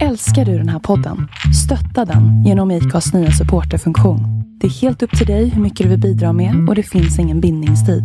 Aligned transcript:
Älskar 0.00 0.44
du 0.44 0.58
den 0.58 0.68
här 0.68 0.78
podden? 0.78 1.28
Stötta 1.64 2.12
den 2.12 2.44
genom 2.44 2.70
IKAs 2.70 3.14
nya 3.14 3.30
supporterfunktion. 3.30 4.20
Det 4.60 4.66
är 4.66 4.70
helt 4.70 5.02
upp 5.02 5.18
till 5.18 5.26
dig 5.26 5.48
hur 5.48 5.62
mycket 5.62 5.84
du 5.84 5.90
vill 5.90 6.00
bidra 6.00 6.32
med 6.32 6.68
och 6.68 6.74
det 6.74 6.82
finns 6.82 7.18
ingen 7.18 7.40
bindningstid. 7.40 8.04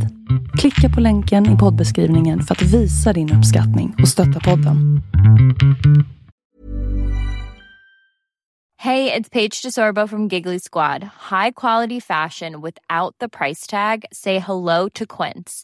Klicka 0.60 0.96
på 0.96 1.02
länken 1.02 1.55
i 1.55 1.58
poddbeskrivningen 1.58 2.42
för 2.42 2.55
att 2.55 2.62
visa 2.62 3.13
din 3.13 3.34
uppskattning 3.34 3.96
och 4.02 4.08
stötta 4.08 4.39
podden. 4.39 5.02
Hej, 8.79 9.04
det 9.06 9.15
är 9.15 9.24
Paige 9.24 9.62
DeSorbo 9.63 10.08
från 10.08 10.28
Giggly 10.28 10.60
Squad. 10.60 11.04
High 11.04 11.51
quality 11.56 12.01
fashion 12.01 12.62
without 12.62 13.17
the 13.19 13.29
price 13.29 13.72
tag. 13.72 14.06
Say 14.12 14.40
hello 14.40 14.90
to 14.94 15.06
Quince. 15.06 15.63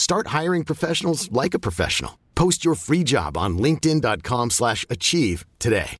Start 0.00 0.28
hiring 0.28 0.64
professionals 0.64 1.30
like 1.30 1.52
a 1.52 1.58
professional. 1.58 2.12
Post 2.34 2.64
your 2.64 2.74
free 2.74 3.04
job 3.04 3.36
on 3.36 3.58
linkedin.com/achieve 3.58 4.50
slash 4.50 4.86
achieve 4.88 5.44
today. 5.58 5.96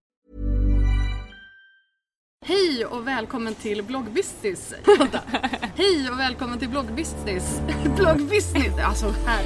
Hej 2.47 2.85
och 2.85 3.07
välkommen 3.07 3.55
till 3.55 3.83
bloggbusiness. 3.83 4.73
Vänta. 4.99 5.21
Hej 5.77 6.11
och 6.11 6.19
välkommen 6.19 6.59
till 6.59 6.69
bloggbusiness. 6.69 7.61
bloggbusiness. 7.97 8.79
Alltså 8.85 9.15
här. 9.27 9.45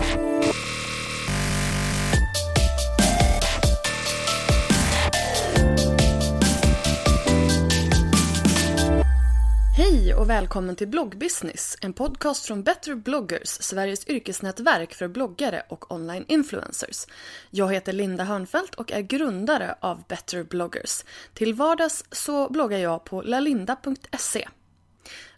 Hej 10.05 10.15
och 10.15 10.31
välkommen 10.31 10.77
till 10.77 10.89
bloggbusiness. 10.89 11.77
En 11.81 11.93
podcast 11.93 12.47
från 12.47 12.63
Better 12.63 12.95
bloggers, 12.95 13.49
Sveriges 13.49 14.09
yrkesnätverk 14.09 14.95
för 14.95 15.09
bloggare 15.09 15.63
och 15.69 15.93
online 15.93 16.25
influencers. 16.29 17.07
Jag 17.51 17.73
heter 17.73 17.93
Linda 17.93 18.25
Hörnfeldt 18.25 18.75
och 18.75 18.93
är 18.93 19.01
grundare 19.01 19.75
av 19.81 20.03
Better 20.09 20.43
bloggers. 20.43 21.05
Till 21.35 21.55
vardags 21.55 22.05
så 22.11 22.49
bloggar 22.49 22.79
jag 22.79 23.05
på 23.05 23.23
lalinda.se. 23.23 24.49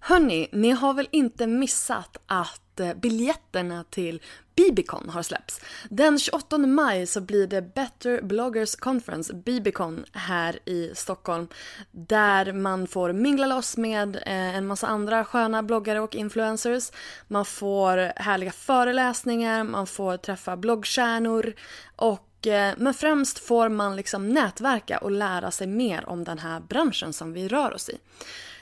Hörni, 0.00 0.48
ni 0.52 0.70
har 0.70 0.94
väl 0.94 1.08
inte 1.10 1.46
missat 1.46 2.16
att 2.26 2.65
att 2.76 2.80
eh, 2.80 2.94
biljetterna 2.94 3.84
till 3.90 4.22
Bibicon 4.56 5.08
har 5.08 5.22
släppts. 5.22 5.60
Den 5.88 6.18
28 6.18 6.58
maj 6.58 7.06
så 7.06 7.20
blir 7.20 7.46
det 7.46 7.62
Better 7.74 8.22
Bloggers 8.22 8.76
Conference, 8.76 9.34
Bibicon, 9.34 10.04
här 10.12 10.58
i 10.64 10.90
Stockholm. 10.94 11.48
Där 11.90 12.52
man 12.52 12.86
får 12.86 13.12
mingla 13.12 13.46
loss 13.46 13.76
med 13.76 14.16
eh, 14.16 14.56
en 14.56 14.66
massa 14.66 14.86
andra 14.86 15.24
sköna 15.24 15.62
bloggare 15.62 16.00
och 16.00 16.14
influencers. 16.14 16.92
Man 17.28 17.44
får 17.44 18.20
härliga 18.20 18.52
föreläsningar, 18.52 19.64
man 19.64 19.86
får 19.86 20.16
träffa 20.16 20.56
bloggstjärnor 20.56 21.54
och 21.96 22.46
eh, 22.46 22.74
men 22.76 22.94
främst 22.94 23.38
får 23.38 23.68
man 23.68 23.96
liksom 23.96 24.28
nätverka 24.28 24.98
och 24.98 25.10
lära 25.10 25.50
sig 25.50 25.66
mer 25.66 26.08
om 26.08 26.24
den 26.24 26.38
här 26.38 26.60
branschen 26.60 27.12
som 27.12 27.32
vi 27.32 27.48
rör 27.48 27.74
oss 27.74 27.88
i. 27.88 27.98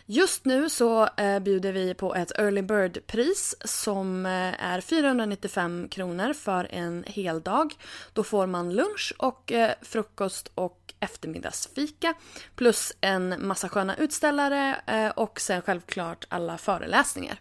Just 0.07 0.45
nu 0.45 0.71
så 0.71 1.09
eh, 1.17 1.39
bjuder 1.39 1.73
vi 1.73 1.95
på 1.95 2.15
ett 2.15 2.39
early 2.39 2.63
bird-pris 2.63 3.55
som 3.65 4.27
eh, 4.27 4.65
är 4.65 4.81
495 4.81 5.89
kronor 5.89 6.33
för 6.33 6.69
en 6.71 7.05
hel 7.07 7.41
dag. 7.41 7.75
Då 8.13 8.25
får 8.25 8.47
man 8.47 8.75
lunch 8.75 9.15
och 9.19 9.53
eh, 9.53 9.75
frukost 9.83 10.51
och 10.55 10.95
eftermiddagsfika 11.01 12.15
plus 12.57 12.93
en 13.01 13.47
massa 13.47 13.69
sköna 13.69 13.97
utställare 13.97 14.77
eh, 14.87 15.09
och 15.09 15.41
sen 15.41 15.63
självklart 15.63 16.25
alla 16.29 16.59
föreläsningar. 16.59 17.41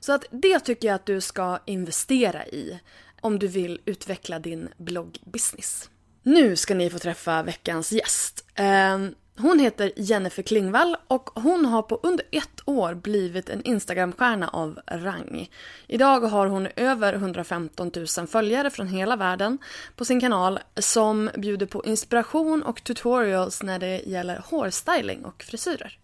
Så 0.00 0.12
att 0.12 0.24
det 0.30 0.60
tycker 0.60 0.88
jag 0.88 0.94
att 0.94 1.06
du 1.06 1.20
ska 1.20 1.58
investera 1.66 2.46
i 2.46 2.80
om 3.20 3.38
du 3.38 3.48
vill 3.48 3.80
utveckla 3.84 4.38
din 4.38 4.68
bloggbusiness. 4.76 5.90
Nu 6.22 6.56
ska 6.56 6.74
ni 6.74 6.90
få 6.90 6.98
träffa 6.98 7.42
veckans 7.42 7.92
gäst. 7.92 8.44
Ehm, 8.54 9.14
hon 9.38 9.58
heter 9.58 9.92
Jennifer 9.96 10.42
Klingvall 10.42 10.96
och 11.08 11.30
hon 11.34 11.64
har 11.64 11.82
på 11.82 12.00
under 12.02 12.26
ett 12.30 12.60
år 12.64 12.94
blivit 12.94 13.48
en 13.48 13.62
Instagramstjärna 13.62 14.48
av 14.48 14.80
rang. 14.86 15.50
Idag 15.86 16.20
har 16.20 16.46
hon 16.46 16.68
över 16.76 17.12
115 17.12 17.90
000 18.18 18.26
följare 18.26 18.70
från 18.70 18.88
hela 18.88 19.16
världen 19.16 19.58
på 19.96 20.04
sin 20.04 20.20
kanal 20.20 20.58
som 20.76 21.30
bjuder 21.36 21.66
på 21.66 21.84
inspiration 21.84 22.62
och 22.62 22.84
tutorials 22.84 23.62
när 23.62 23.78
det 23.78 24.02
gäller 24.06 24.42
hårstyling 24.44 25.24
och 25.24 25.42
frisyrer. 25.42 25.98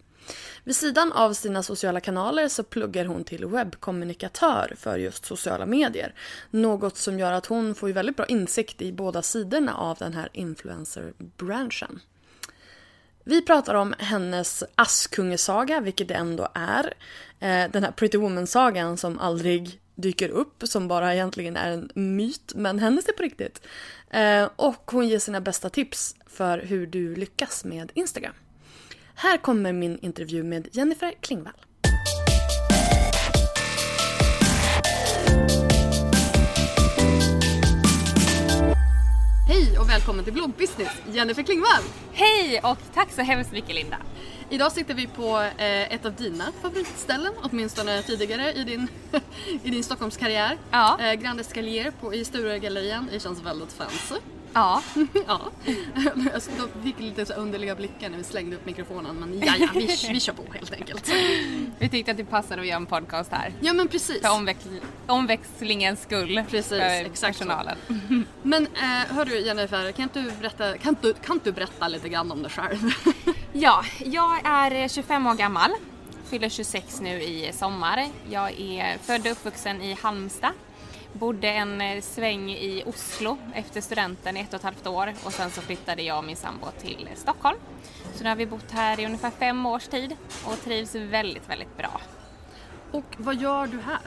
Vid 0.63 0.75
sidan 0.75 1.11
av 1.11 1.33
sina 1.33 1.63
sociala 1.63 1.99
kanaler 1.99 2.47
så 2.47 2.63
pluggar 2.63 3.05
hon 3.05 3.23
till 3.23 3.45
webbkommunikatör 3.45 4.73
för 4.77 4.97
just 4.97 5.25
sociala 5.25 5.65
medier. 5.65 6.13
Något 6.49 6.97
som 6.97 7.19
gör 7.19 7.31
att 7.31 7.45
hon 7.45 7.75
får 7.75 7.89
väldigt 7.89 8.15
bra 8.15 8.25
insikt 8.25 8.81
i 8.81 8.91
båda 8.93 9.21
sidorna 9.21 9.75
av 9.77 9.97
den 9.97 10.13
här 10.13 10.29
influencerbranschen. 10.33 11.99
Vi 13.29 13.41
pratar 13.41 13.75
om 13.75 13.95
hennes 13.99 14.63
Askungesaga, 14.75 15.79
vilket 15.79 16.07
det 16.07 16.13
ändå 16.13 16.47
är. 16.53 16.93
Eh, 17.39 17.71
den 17.71 17.83
här 17.83 17.91
Pretty 17.91 18.17
Woman-sagan 18.17 18.97
som 18.97 19.19
aldrig 19.19 19.79
dyker 19.95 20.29
upp, 20.29 20.63
som 20.63 20.87
bara 20.87 21.13
egentligen 21.13 21.55
är 21.55 21.71
en 21.71 21.89
myt, 21.93 22.51
men 22.55 22.79
hennes 22.79 23.07
är 23.07 23.13
på 23.13 23.23
riktigt. 23.23 23.61
Eh, 24.09 24.49
och 24.55 24.91
hon 24.91 25.07
ger 25.07 25.19
sina 25.19 25.41
bästa 25.41 25.69
tips 25.69 26.15
för 26.27 26.57
hur 26.57 26.87
du 26.87 27.15
lyckas 27.15 27.65
med 27.65 27.91
Instagram. 27.93 28.33
Här 29.15 29.37
kommer 29.37 29.73
min 29.73 29.99
intervju 29.99 30.43
med 30.43 30.67
Jennifer 30.71 31.13
Klingvall. 31.21 31.65
Välkommen 40.09 40.25
till 40.25 40.33
bloggbusiness, 40.33 41.01
Jennifer 41.11 41.43
Klingvall! 41.43 41.83
Hej 42.13 42.59
och 42.63 42.77
tack 42.93 43.11
så 43.11 43.21
hemskt 43.21 43.51
mycket 43.51 43.75
Linda. 43.75 43.97
Idag 44.49 44.71
sitter 44.71 44.93
vi 44.93 45.07
på 45.07 45.39
eh, 45.39 45.93
ett 45.93 46.05
av 46.05 46.13
dina 46.13 46.45
favoritställen, 46.61 47.33
åtminstone 47.43 48.01
tidigare 48.01 48.53
i 48.53 48.63
din, 48.63 48.87
i 49.63 49.69
din 49.69 49.83
Stockholmskarriär. 49.83 50.57
Ja. 50.71 50.99
Eh, 51.01 51.13
Grand 51.13 51.39
Escalier 51.39 51.91
på, 52.01 52.13
i 52.13 52.25
Sturegallerian. 52.25 53.09
Det 53.11 53.19
känns 53.19 53.41
väldigt 53.41 53.73
fancy. 53.73 54.15
Ja, 54.53 54.81
ja. 55.27 55.41
Jag 56.33 56.69
fick 56.83 56.99
lite 56.99 57.25
så 57.25 57.33
underliga 57.33 57.75
blickar 57.75 58.09
när 58.09 58.17
vi 58.17 58.23
slängde 58.23 58.55
upp 58.55 58.65
mikrofonen 58.65 59.15
men 59.15 59.39
ja, 59.39 59.53
ja, 59.59 59.67
vi, 59.73 59.87
vi 60.13 60.19
kör 60.19 60.33
på 60.33 60.43
helt 60.53 60.73
enkelt. 60.73 61.11
vi 61.79 61.89
tyckte 61.89 62.11
att 62.11 62.17
det 62.17 62.25
passade 62.25 62.61
att 62.61 62.67
göra 62.67 62.77
en 62.77 62.85
podcast 62.85 63.31
här. 63.31 63.53
Ja 63.61 63.73
men 63.73 63.87
precis. 63.87 64.21
För 64.21 64.29
omväx- 64.29 64.81
omväxlingens 65.07 66.01
skull. 66.01 66.43
Precis, 66.49 66.69
för 66.69 67.05
exakt 67.05 67.37
så. 67.37 67.43
personalen. 67.43 67.77
Men 68.43 68.65
eh, 68.65 69.15
hör 69.15 69.25
du 69.25 69.39
Jennifer, 69.39 69.91
kan 69.91 70.09
du, 70.13 70.31
berätta, 70.41 70.77
kan, 70.77 70.95
du, 71.01 71.13
kan 71.13 71.39
du 71.43 71.51
berätta 71.51 71.87
lite 71.87 72.09
grann 72.09 72.31
om 72.31 72.41
dig 72.43 72.51
själv? 72.51 72.79
Ja, 73.53 73.83
jag 74.05 74.41
är 74.45 74.87
25 74.87 75.27
år 75.27 75.33
gammal. 75.35 75.71
Fyller 76.29 76.49
26 76.49 77.01
nu 77.01 77.21
i 77.21 77.51
sommar. 77.53 78.07
Jag 78.29 78.59
är 78.59 78.97
född 78.97 79.25
och 79.25 79.31
uppvuxen 79.31 79.81
i 79.81 79.97
Halmstad. 80.01 80.51
Bodde 81.13 81.49
en 81.49 81.81
eh, 81.81 82.01
sväng 82.01 82.51
i 82.51 82.83
Oslo 82.85 83.37
efter 83.53 83.81
studenten 83.81 84.37
i 84.37 84.39
ett 84.39 84.49
och 84.49 84.55
ett 84.55 84.63
halvt 84.63 84.87
år 84.87 85.13
och 85.23 85.33
sen 85.33 85.51
så 85.51 85.61
flyttade 85.61 86.01
jag 86.01 86.17
och 86.17 86.23
min 86.23 86.35
sambo 86.35 86.67
till 86.81 87.09
Stockholm. 87.15 87.57
Så 88.15 88.23
nu 88.23 88.29
har 88.29 88.35
vi 88.35 88.45
bott 88.45 88.71
här 88.71 88.99
i 88.99 89.05
ungefär 89.05 89.31
fem 89.31 89.65
års 89.65 89.87
tid 89.87 90.15
och 90.45 90.63
trivs 90.63 90.95
väldigt, 90.95 91.49
väldigt 91.49 91.77
bra. 91.77 92.01
Och 92.91 93.15
vad 93.17 93.35
gör 93.35 93.67
du 93.67 93.79
här? 93.81 94.01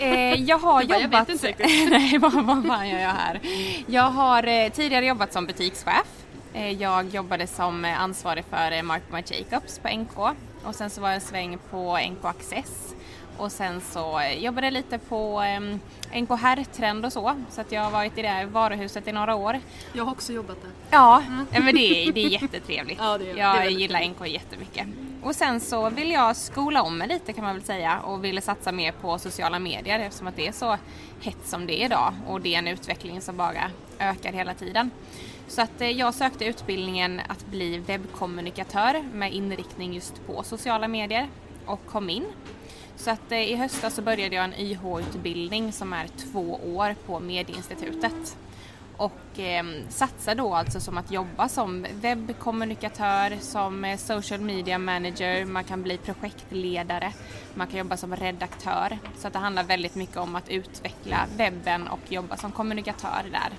Eh, 0.00 0.42
jag 0.42 0.58
har 0.58 0.72
bara, 0.72 0.82
jag 0.82 1.02
jobbat... 1.02 1.28
vet 1.28 1.28
inte 1.28 1.46
riktigt. 1.46 1.66
Nej, 1.90 2.18
vad, 2.18 2.32
vad 2.32 2.66
fan 2.66 2.88
gör 2.88 2.98
jag 2.98 3.10
här? 3.10 3.40
Jag 3.86 4.10
har 4.10 4.46
eh, 4.46 4.68
tidigare 4.68 5.06
jobbat 5.06 5.32
som 5.32 5.46
butikschef. 5.46 6.06
Eh, 6.54 6.72
jag 6.82 7.08
jobbade 7.08 7.46
som 7.46 7.84
eh, 7.84 8.00
ansvarig 8.00 8.44
för 8.50 8.72
eh, 8.72 8.82
Mark 8.82 9.02
Jacobs 9.30 9.78
på 9.78 9.88
NK 9.88 10.18
och 10.64 10.74
sen 10.74 10.90
så 10.90 11.00
var 11.00 11.08
jag 11.08 11.14
en 11.14 11.20
sväng 11.20 11.58
på 11.70 11.98
NK 11.98 12.24
Access 12.24 12.94
Och 13.38 13.52
sen 13.52 13.80
så 13.80 14.20
jobbade 14.38 14.66
jag 14.66 14.72
lite 14.72 14.98
på 14.98 15.42
um, 15.58 15.80
NK 16.22 16.30
Herrtrend 16.40 17.06
och 17.06 17.12
så. 17.12 17.36
Så 17.50 17.60
att 17.60 17.72
jag 17.72 17.82
har 17.82 17.90
varit 17.90 18.18
i 18.18 18.22
det 18.22 18.28
här 18.28 18.46
varuhuset 18.46 19.08
i 19.08 19.12
några 19.12 19.34
år. 19.34 19.60
Jag 19.92 20.04
har 20.04 20.12
också 20.12 20.32
jobbat 20.32 20.62
där. 20.62 20.70
Ja, 20.90 21.22
mm. 21.26 21.64
men 21.64 21.74
det 21.74 22.08
är, 22.08 22.12
det 22.12 22.24
är 22.24 22.28
jättetrevligt. 22.28 22.98
ja, 23.02 23.18
det 23.18 23.30
är, 23.30 23.36
jag 23.36 23.62
det 23.62 23.70
gillar 23.70 24.08
NK 24.08 24.28
jättemycket. 24.28 24.86
Och 25.22 25.34
sen 25.34 25.60
så 25.60 25.90
vill 25.90 26.10
jag 26.10 26.36
skola 26.36 26.82
om 26.82 26.98
mig 26.98 27.08
lite 27.08 27.32
kan 27.32 27.44
man 27.44 27.54
väl 27.54 27.64
säga 27.64 28.00
och 28.00 28.24
ville 28.24 28.40
satsa 28.40 28.72
mer 28.72 28.92
på 28.92 29.18
sociala 29.18 29.58
medier 29.58 30.00
eftersom 30.00 30.26
att 30.26 30.36
det 30.36 30.48
är 30.48 30.52
så 30.52 30.76
hett 31.20 31.46
som 31.46 31.66
det 31.66 31.82
är 31.82 31.84
idag 31.84 32.14
och 32.26 32.40
det 32.40 32.54
är 32.54 32.58
en 32.58 32.68
utveckling 32.68 33.20
som 33.20 33.36
bara 33.36 33.70
ökar 33.98 34.32
hela 34.32 34.54
tiden. 34.54 34.90
Så 35.48 35.62
att 35.62 35.80
eh, 35.80 35.90
jag 35.90 36.14
sökte 36.14 36.44
utbildningen 36.44 37.20
att 37.28 37.46
bli 37.46 37.78
webbkommunikatör 37.78 39.04
med 39.12 39.32
inriktning 39.32 39.94
just 39.94 40.26
på 40.26 40.42
sociala 40.42 40.88
medier 40.88 41.28
och 41.66 41.86
kom 41.86 42.10
in. 42.10 42.24
Så 42.98 43.10
att 43.10 43.32
eh, 43.32 43.52
i 43.52 43.56
höstas 43.56 43.94
så 43.94 44.02
började 44.02 44.36
jag 44.36 44.44
en 44.44 44.54
YH-utbildning 44.54 45.72
som 45.72 45.92
är 45.92 46.08
två 46.08 46.60
år 46.74 46.94
på 47.06 47.20
Medieinstitutet 47.20 48.36
och 48.96 49.40
eh, 49.40 49.64
satsar 49.88 50.34
då 50.34 50.54
alltså 50.54 50.80
som 50.80 50.98
att 50.98 51.10
jobba 51.10 51.48
som 51.48 51.86
webbkommunikatör, 51.92 53.36
som 53.40 53.84
eh, 53.84 53.96
social 53.96 54.40
media 54.40 54.78
manager, 54.78 55.44
man 55.44 55.64
kan 55.64 55.82
bli 55.82 55.98
projektledare, 55.98 57.12
man 57.54 57.66
kan 57.66 57.78
jobba 57.78 57.96
som 57.96 58.16
redaktör. 58.16 58.98
Så 59.18 59.26
att 59.26 59.32
det 59.32 59.38
handlar 59.38 59.64
väldigt 59.64 59.94
mycket 59.94 60.16
om 60.16 60.36
att 60.36 60.48
utveckla 60.48 61.26
webben 61.36 61.88
och 61.88 62.12
jobba 62.12 62.36
som 62.36 62.52
kommunikatör 62.52 63.24
där. 63.32 63.52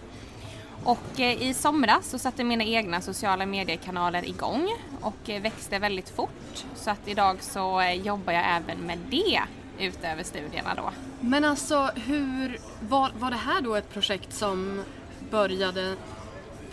Och 0.83 1.19
eh, 1.19 1.41
i 1.41 1.53
somras 1.53 2.09
så 2.09 2.19
satte 2.19 2.43
mina 2.43 2.63
egna 2.63 3.01
sociala 3.01 3.45
mediekanaler 3.45 4.29
igång 4.29 4.69
och 5.01 5.29
eh, 5.29 5.41
växte 5.41 5.79
väldigt 5.79 6.09
fort. 6.09 6.65
Så 6.75 6.91
att 6.91 7.07
idag 7.07 7.37
så 7.39 7.81
eh, 7.81 7.93
jobbar 7.93 8.33
jag 8.33 8.43
även 8.55 8.77
med 8.77 8.99
det 9.09 9.41
utöver 9.79 10.23
studierna 10.23 10.75
då. 10.75 10.91
Men 11.21 11.45
alltså 11.45 11.91
hur, 11.95 12.57
var, 12.79 13.11
var 13.19 13.31
det 13.31 13.37
här 13.37 13.61
då 13.61 13.75
ett 13.75 13.93
projekt 13.93 14.33
som 14.33 14.83
började 15.31 15.95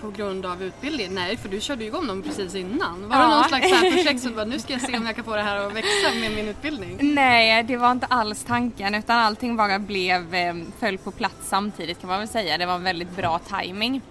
på 0.00 0.10
grund 0.10 0.46
av 0.46 0.62
utbildning? 0.62 1.14
Nej, 1.14 1.36
för 1.36 1.48
du 1.48 1.60
körde 1.60 1.82
ju 1.82 1.88
igång 1.88 2.06
dem 2.06 2.22
precis 2.22 2.54
innan. 2.54 3.08
Var 3.08 3.16
ja. 3.16 3.22
det 3.22 3.28
någon 3.28 3.44
slags 3.44 3.72
här 3.72 3.90
projekt 3.94 4.22
som 4.22 4.34
bara, 4.34 4.44
nu 4.44 4.58
ska 4.58 4.72
jag 4.72 4.82
se 4.82 4.96
om 4.96 5.06
jag 5.06 5.14
kan 5.14 5.24
få 5.24 5.36
det 5.36 5.42
här 5.42 5.66
att 5.66 5.72
växa 5.72 6.14
med 6.20 6.30
min 6.30 6.48
utbildning? 6.48 7.14
Nej, 7.14 7.62
det 7.62 7.76
var 7.76 7.92
inte 7.92 8.06
alls 8.06 8.44
tanken 8.44 8.94
utan 8.94 9.18
allting 9.18 9.56
bara 9.56 9.78
blev, 9.78 10.34
eh, 10.34 10.54
föll 10.78 10.98
på 10.98 11.10
plats 11.10 11.48
samtidigt 11.48 12.00
kan 12.00 12.08
man 12.08 12.18
väl 12.18 12.28
säga. 12.28 12.58
Det 12.58 12.66
var 12.66 12.74
en 12.74 12.84
väldigt 12.84 13.16
bra 13.16 13.38
timing. 13.38 14.02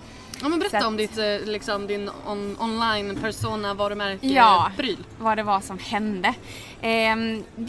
Ja 0.41 0.49
men 0.49 0.59
berätta 0.59 0.77
att, 0.77 0.85
om 0.85 0.97
ditt, 0.97 1.17
eh, 1.17 1.39
liksom, 1.45 1.87
din 1.87 2.09
on, 2.27 2.57
online 2.59 3.15
persona 3.15 3.73
varumärke 3.73 4.27
ja, 4.27 4.71
pryl. 4.77 4.97
vad 5.19 5.37
det 5.37 5.43
var 5.43 5.61
som 5.61 5.79
hände. 5.79 6.33
Eh, 6.81 7.15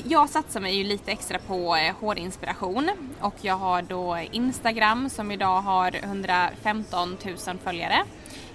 jag 0.04 0.28
satsar 0.28 0.60
mig 0.60 0.76
ju 0.76 0.84
lite 0.84 1.12
extra 1.12 1.38
på 1.38 1.76
eh, 1.76 1.94
hårinspiration 2.00 2.90
och 3.20 3.34
jag 3.40 3.56
har 3.56 3.82
då 3.82 4.18
Instagram 4.32 5.10
som 5.10 5.30
idag 5.32 5.60
har 5.60 5.96
115 6.04 7.16
000 7.24 7.58
följare. 7.64 8.04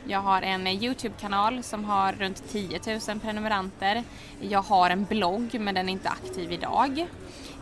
Jag 0.08 0.20
har 0.20 0.42
en 0.42 0.68
eh, 0.68 0.84
Youtube-kanal 0.84 1.64
som 1.64 1.86
har 1.86 2.14
runt 2.14 2.44
10 2.52 2.80
000 3.08 3.20
prenumeranter. 3.20 4.04
Jag 4.42 4.62
har 4.62 4.90
en 4.90 5.06
blogg 5.06 5.60
men 5.60 5.76
den 5.76 5.90
är 5.90 5.94
inte 5.94 6.10
aktiv 6.10 6.52
idag. 6.52 7.08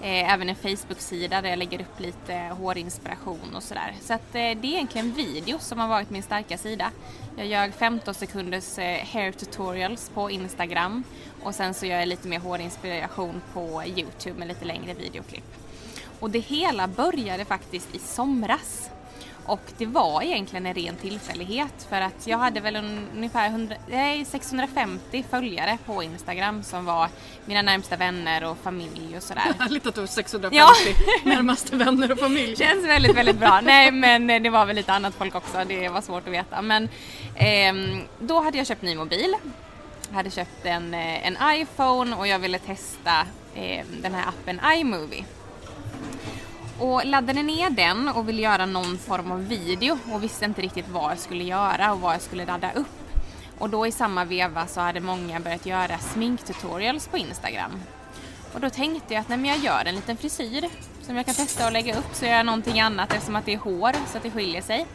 Eh, 0.01 0.33
även 0.33 0.49
en 0.49 0.55
Facebook-sida 0.55 1.41
där 1.41 1.49
jag 1.49 1.59
lägger 1.59 1.81
upp 1.81 1.99
lite 1.99 2.33
hårinspiration 2.33 3.55
och 3.55 3.63
sådär. 3.63 3.95
Så 4.01 4.13
att 4.13 4.35
eh, 4.35 4.41
det 4.41 4.41
är 4.41 4.65
egentligen 4.65 5.13
video 5.13 5.59
som 5.59 5.79
har 5.79 5.87
varit 5.87 6.09
min 6.09 6.23
starka 6.23 6.57
sida. 6.57 6.91
Jag 7.37 7.47
gör 7.47 7.69
15 7.71 8.13
sekunders 8.13 8.77
eh, 8.77 9.05
hair 9.05 9.31
tutorials 9.31 10.11
på 10.13 10.31
Instagram 10.31 11.03
och 11.43 11.55
sen 11.55 11.73
så 11.73 11.85
gör 11.85 11.99
jag 11.99 12.07
lite 12.07 12.27
mer 12.27 12.39
hårinspiration 12.39 13.41
på 13.53 13.83
Youtube 13.85 14.39
med 14.39 14.47
lite 14.47 14.65
längre 14.65 14.93
videoklipp. 14.93 15.55
Och 16.19 16.29
det 16.29 16.39
hela 16.39 16.87
började 16.87 17.45
faktiskt 17.45 17.95
i 17.95 17.99
somras. 17.99 18.89
Och 19.49 19.61
det 19.77 19.85
var 19.85 20.21
egentligen 20.21 20.65
en 20.65 20.73
ren 20.73 20.95
tillfällighet 20.95 21.87
för 21.89 22.01
att 22.01 22.27
jag 22.27 22.37
hade 22.37 22.59
väl 22.59 22.75
ungefär 23.15 23.49
100, 23.49 23.75
nej, 23.87 24.25
650 24.25 25.25
följare 25.29 25.77
på 25.85 26.03
Instagram 26.03 26.63
som 26.63 26.85
var 26.85 27.09
mina 27.45 27.61
närmsta 27.61 27.95
vänner 27.95 28.43
och 28.43 28.57
familj 28.57 29.17
och 29.17 29.23
sådär. 29.23 29.53
Härligt 29.59 29.87
att 29.87 29.95
du 29.95 30.01
har 30.01 30.07
650 30.07 30.57
ja. 30.57 30.69
närmaste 31.35 31.75
vänner 31.75 32.11
och 32.11 32.19
familj. 32.19 32.55
Känns 32.57 32.85
väldigt, 32.85 33.15
väldigt 33.15 33.37
bra. 33.37 33.61
Nej 33.63 33.91
men 33.91 34.43
det 34.43 34.49
var 34.49 34.65
väl 34.65 34.75
lite 34.75 34.93
annat 34.93 35.13
folk 35.15 35.35
också, 35.35 35.63
det 35.67 35.89
var 35.89 36.01
svårt 36.01 36.27
att 36.27 36.33
veta. 36.33 36.61
Men 36.61 36.89
eh, 37.35 38.03
då 38.19 38.41
hade 38.41 38.57
jag 38.57 38.67
köpt 38.67 38.81
ny 38.81 38.95
mobil. 38.95 39.35
Jag 40.09 40.15
hade 40.15 40.31
köpt 40.31 40.65
en, 40.65 40.93
eh, 40.93 41.27
en 41.27 41.37
iPhone 41.43 42.15
och 42.15 42.27
jag 42.27 42.39
ville 42.39 42.59
testa 42.59 43.25
eh, 43.55 43.85
den 44.01 44.13
här 44.13 44.27
appen 44.27 44.59
iMovie. 44.75 45.25
Och 46.79 47.05
laddade 47.05 47.43
ner 47.43 47.69
den 47.69 48.07
och 48.07 48.29
ville 48.29 48.41
göra 48.41 48.65
någon 48.65 48.97
form 48.97 49.31
av 49.31 49.47
video 49.47 49.97
och 50.11 50.23
visste 50.23 50.45
inte 50.45 50.61
riktigt 50.61 50.87
vad 50.87 51.11
jag 51.11 51.19
skulle 51.19 51.43
göra 51.43 51.93
och 51.93 51.99
vad 51.99 52.13
jag 52.13 52.21
skulle 52.21 52.45
ladda 52.45 52.71
upp. 52.71 52.87
Och 53.57 53.69
då 53.69 53.87
i 53.87 53.91
samma 53.91 54.25
veva 54.25 54.67
så 54.67 54.81
hade 54.81 54.99
många 54.99 55.39
börjat 55.39 55.65
göra 55.65 55.97
sminktutorials 55.97 57.07
på 57.07 57.17
Instagram. 57.17 57.71
Och 58.53 58.59
då 58.59 58.69
tänkte 58.69 59.13
jag 59.13 59.21
att 59.21 59.29
nej, 59.29 59.47
jag 59.47 59.57
gör 59.57 59.85
en 59.85 59.95
liten 59.95 60.17
frisyr 60.17 60.69
som 61.01 61.15
jag 61.15 61.25
kan 61.25 61.35
testa 61.35 61.65
och 61.65 61.71
lägga 61.71 61.97
upp 61.97 62.13
så 62.13 62.25
gör 62.25 62.33
jag 62.33 62.45
någonting 62.45 62.79
annat 62.79 63.13
eftersom 63.13 63.35
att 63.35 63.45
det 63.45 63.53
är 63.53 63.57
hår 63.57 63.93
så 64.11 64.17
att 64.17 64.23
det 64.23 64.31
skiljer 64.31 64.61
sig. 64.61 64.85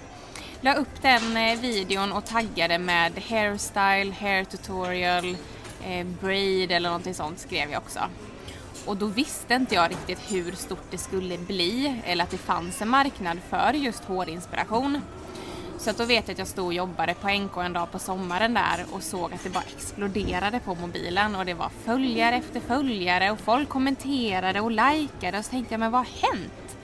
La 0.61 0.75
upp 0.75 1.03
den 1.03 1.37
eh, 1.37 1.61
videon 1.61 2.13
och 2.13 2.25
taggade 2.25 2.79
med 2.79 3.13
hairstyle, 3.29 4.13
hair 4.21 4.45
tutorial, 4.45 5.37
eh, 5.85 6.07
braid 6.07 6.73
eller 6.73 6.89
någonting 6.89 7.15
sånt 7.15 7.39
skrev 7.39 7.71
jag 7.71 7.83
också. 7.83 8.01
Och 8.87 8.97
då 8.97 9.07
visste 9.07 9.55
inte 9.55 9.75
jag 9.75 9.91
riktigt 9.91 10.33
hur 10.33 10.53
stort 10.53 10.91
det 10.91 10.99
skulle 10.99 11.39
bli 11.39 12.03
eller 12.05 12.25
att 12.25 12.31
det 12.31 12.39
fanns 12.39 12.83
en 12.83 12.89
marknad 12.89 13.39
för 13.51 13.73
just 13.73 14.05
hårinspiration. 14.05 15.01
Så 15.79 15.91
att 15.91 15.99
då 15.99 16.05
vet 16.05 16.29
jag 16.29 16.33
att 16.33 16.39
jag 16.39 16.49
stod 16.49 16.67
och 16.67 16.75
jobbade 16.75 17.15
på 17.15 17.29
NK 17.29 17.57
en 17.57 17.73
dag 17.73 17.93
på 17.93 17.99
sommaren 17.99 18.55
där 18.55 18.87
och 18.93 19.03
såg 19.03 19.35
att 19.35 19.45
det 19.45 19.51
bara 19.51 19.65
exploderade 19.77 20.61
på 20.61 20.75
mobilen 20.75 21.35
och 21.35 21.47
det 21.47 21.55
var 21.55 21.71
följare 21.85 22.37
efter 22.37 22.61
följare 22.61 23.31
och 23.31 23.41
folk 23.41 23.69
kommenterade 23.69 24.61
och 24.61 24.71
likade 24.71 25.39
och 25.39 25.45
så 25.45 25.51
tänkte 25.51 25.75
jag 25.75 25.81
men 25.81 25.91
vad 25.91 26.01
har 26.01 26.29
hänt? 26.29 26.77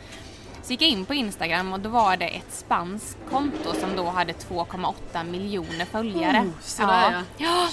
Så 0.62 0.72
gick 0.72 0.82
jag 0.82 0.90
in 0.90 1.04
på 1.04 1.14
Instagram 1.14 1.72
och 1.72 1.80
då 1.80 1.88
var 1.88 2.16
det 2.16 2.28
ett 2.28 2.52
spanskt 2.52 3.18
konto 3.30 3.74
som 3.80 3.96
då 3.96 4.04
hade 4.04 4.32
2,8 4.32 5.24
miljoner 5.24 5.84
följare. 5.84 6.38
Oh, 6.38 6.50
sådär 6.60 7.12
ja. 7.12 7.22
ja. 7.36 7.68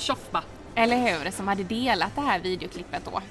Eller 0.75 0.97
hur? 0.97 1.31
Som 1.31 1.47
hade 1.47 1.63
delat 1.63 2.15
det 2.15 2.21
här 2.21 2.39
videoklippet 2.39 3.06
då. 3.06 3.21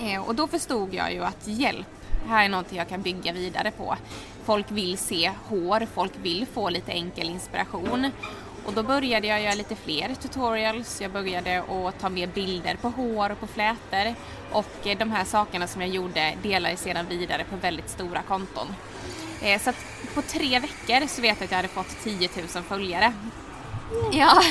Eh, 0.00 0.28
och 0.28 0.34
då 0.34 0.46
förstod 0.46 0.94
jag 0.94 1.12
ju 1.12 1.24
att 1.24 1.46
hjälp, 1.48 1.86
här 2.28 2.44
är 2.44 2.48
någonting 2.48 2.78
jag 2.78 2.88
kan 2.88 3.02
bygga 3.02 3.32
vidare 3.32 3.70
på. 3.70 3.96
Folk 4.44 4.70
vill 4.70 4.98
se 4.98 5.32
hår, 5.48 5.86
folk 5.94 6.12
vill 6.22 6.46
få 6.46 6.70
lite 6.70 6.92
enkel 6.92 7.28
inspiration. 7.28 8.10
Och 8.66 8.72
då 8.72 8.82
började 8.82 9.26
jag 9.26 9.42
göra 9.42 9.54
lite 9.54 9.76
fler 9.76 10.14
tutorials, 10.14 11.00
jag 11.00 11.10
började 11.10 11.58
att 11.58 12.00
ta 12.00 12.08
med 12.08 12.28
bilder 12.28 12.76
på 12.76 12.88
hår 12.88 13.30
och 13.30 13.40
på 13.40 13.46
flätor 13.46 14.14
och 14.52 14.86
eh, 14.86 14.98
de 14.98 15.10
här 15.10 15.24
sakerna 15.24 15.66
som 15.66 15.80
jag 15.80 15.90
gjorde 15.90 16.34
delade 16.42 16.76
sedan 16.76 17.06
vidare 17.08 17.44
på 17.50 17.56
väldigt 17.56 17.90
stora 17.90 18.22
konton. 18.22 18.66
Eh, 19.42 19.60
så 19.60 19.70
att 19.70 19.76
på 20.14 20.22
tre 20.22 20.58
veckor 20.58 21.06
så 21.06 21.22
vet 21.22 21.40
jag 21.40 21.44
att 21.44 21.50
jag 21.50 21.58
hade 21.58 21.68
fått 21.68 22.02
10 22.02 22.28
000 22.54 22.64
följare. 22.64 23.12
Ja, 24.12 24.42